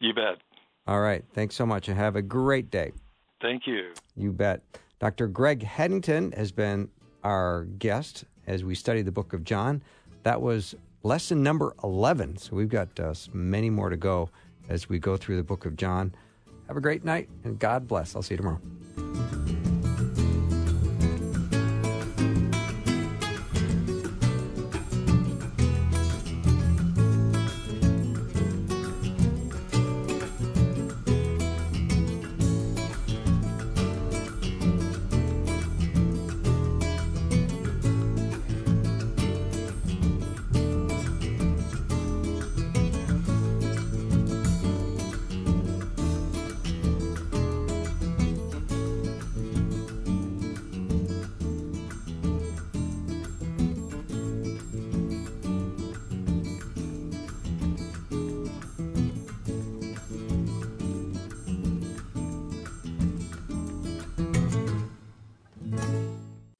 You 0.00 0.12
bet. 0.12 0.38
All 0.86 1.00
right. 1.00 1.24
Thanks 1.32 1.54
so 1.54 1.64
much 1.64 1.88
and 1.88 1.96
have 1.96 2.16
a 2.16 2.22
great 2.22 2.70
day. 2.70 2.92
Thank 3.40 3.66
you. 3.66 3.92
You 4.16 4.32
bet. 4.32 4.62
Dr. 4.98 5.28
Greg 5.28 5.62
Headington 5.62 6.32
has 6.32 6.50
been 6.52 6.90
our 7.28 7.64
guest 7.78 8.24
as 8.46 8.64
we 8.64 8.74
study 8.74 9.02
the 9.02 9.12
book 9.12 9.34
of 9.34 9.44
John. 9.44 9.82
That 10.22 10.40
was 10.40 10.74
lesson 11.02 11.42
number 11.42 11.74
11. 11.84 12.38
So 12.38 12.56
we've 12.56 12.70
got 12.70 12.88
uh, 12.98 13.12
many 13.34 13.68
more 13.68 13.90
to 13.90 13.98
go 13.98 14.30
as 14.70 14.88
we 14.88 14.98
go 14.98 15.18
through 15.18 15.36
the 15.36 15.42
book 15.42 15.66
of 15.66 15.76
John. 15.76 16.14
Have 16.68 16.78
a 16.78 16.80
great 16.80 17.04
night 17.04 17.28
and 17.44 17.58
God 17.58 17.86
bless. 17.86 18.16
I'll 18.16 18.22
see 18.22 18.32
you 18.32 18.38
tomorrow. 18.38 19.27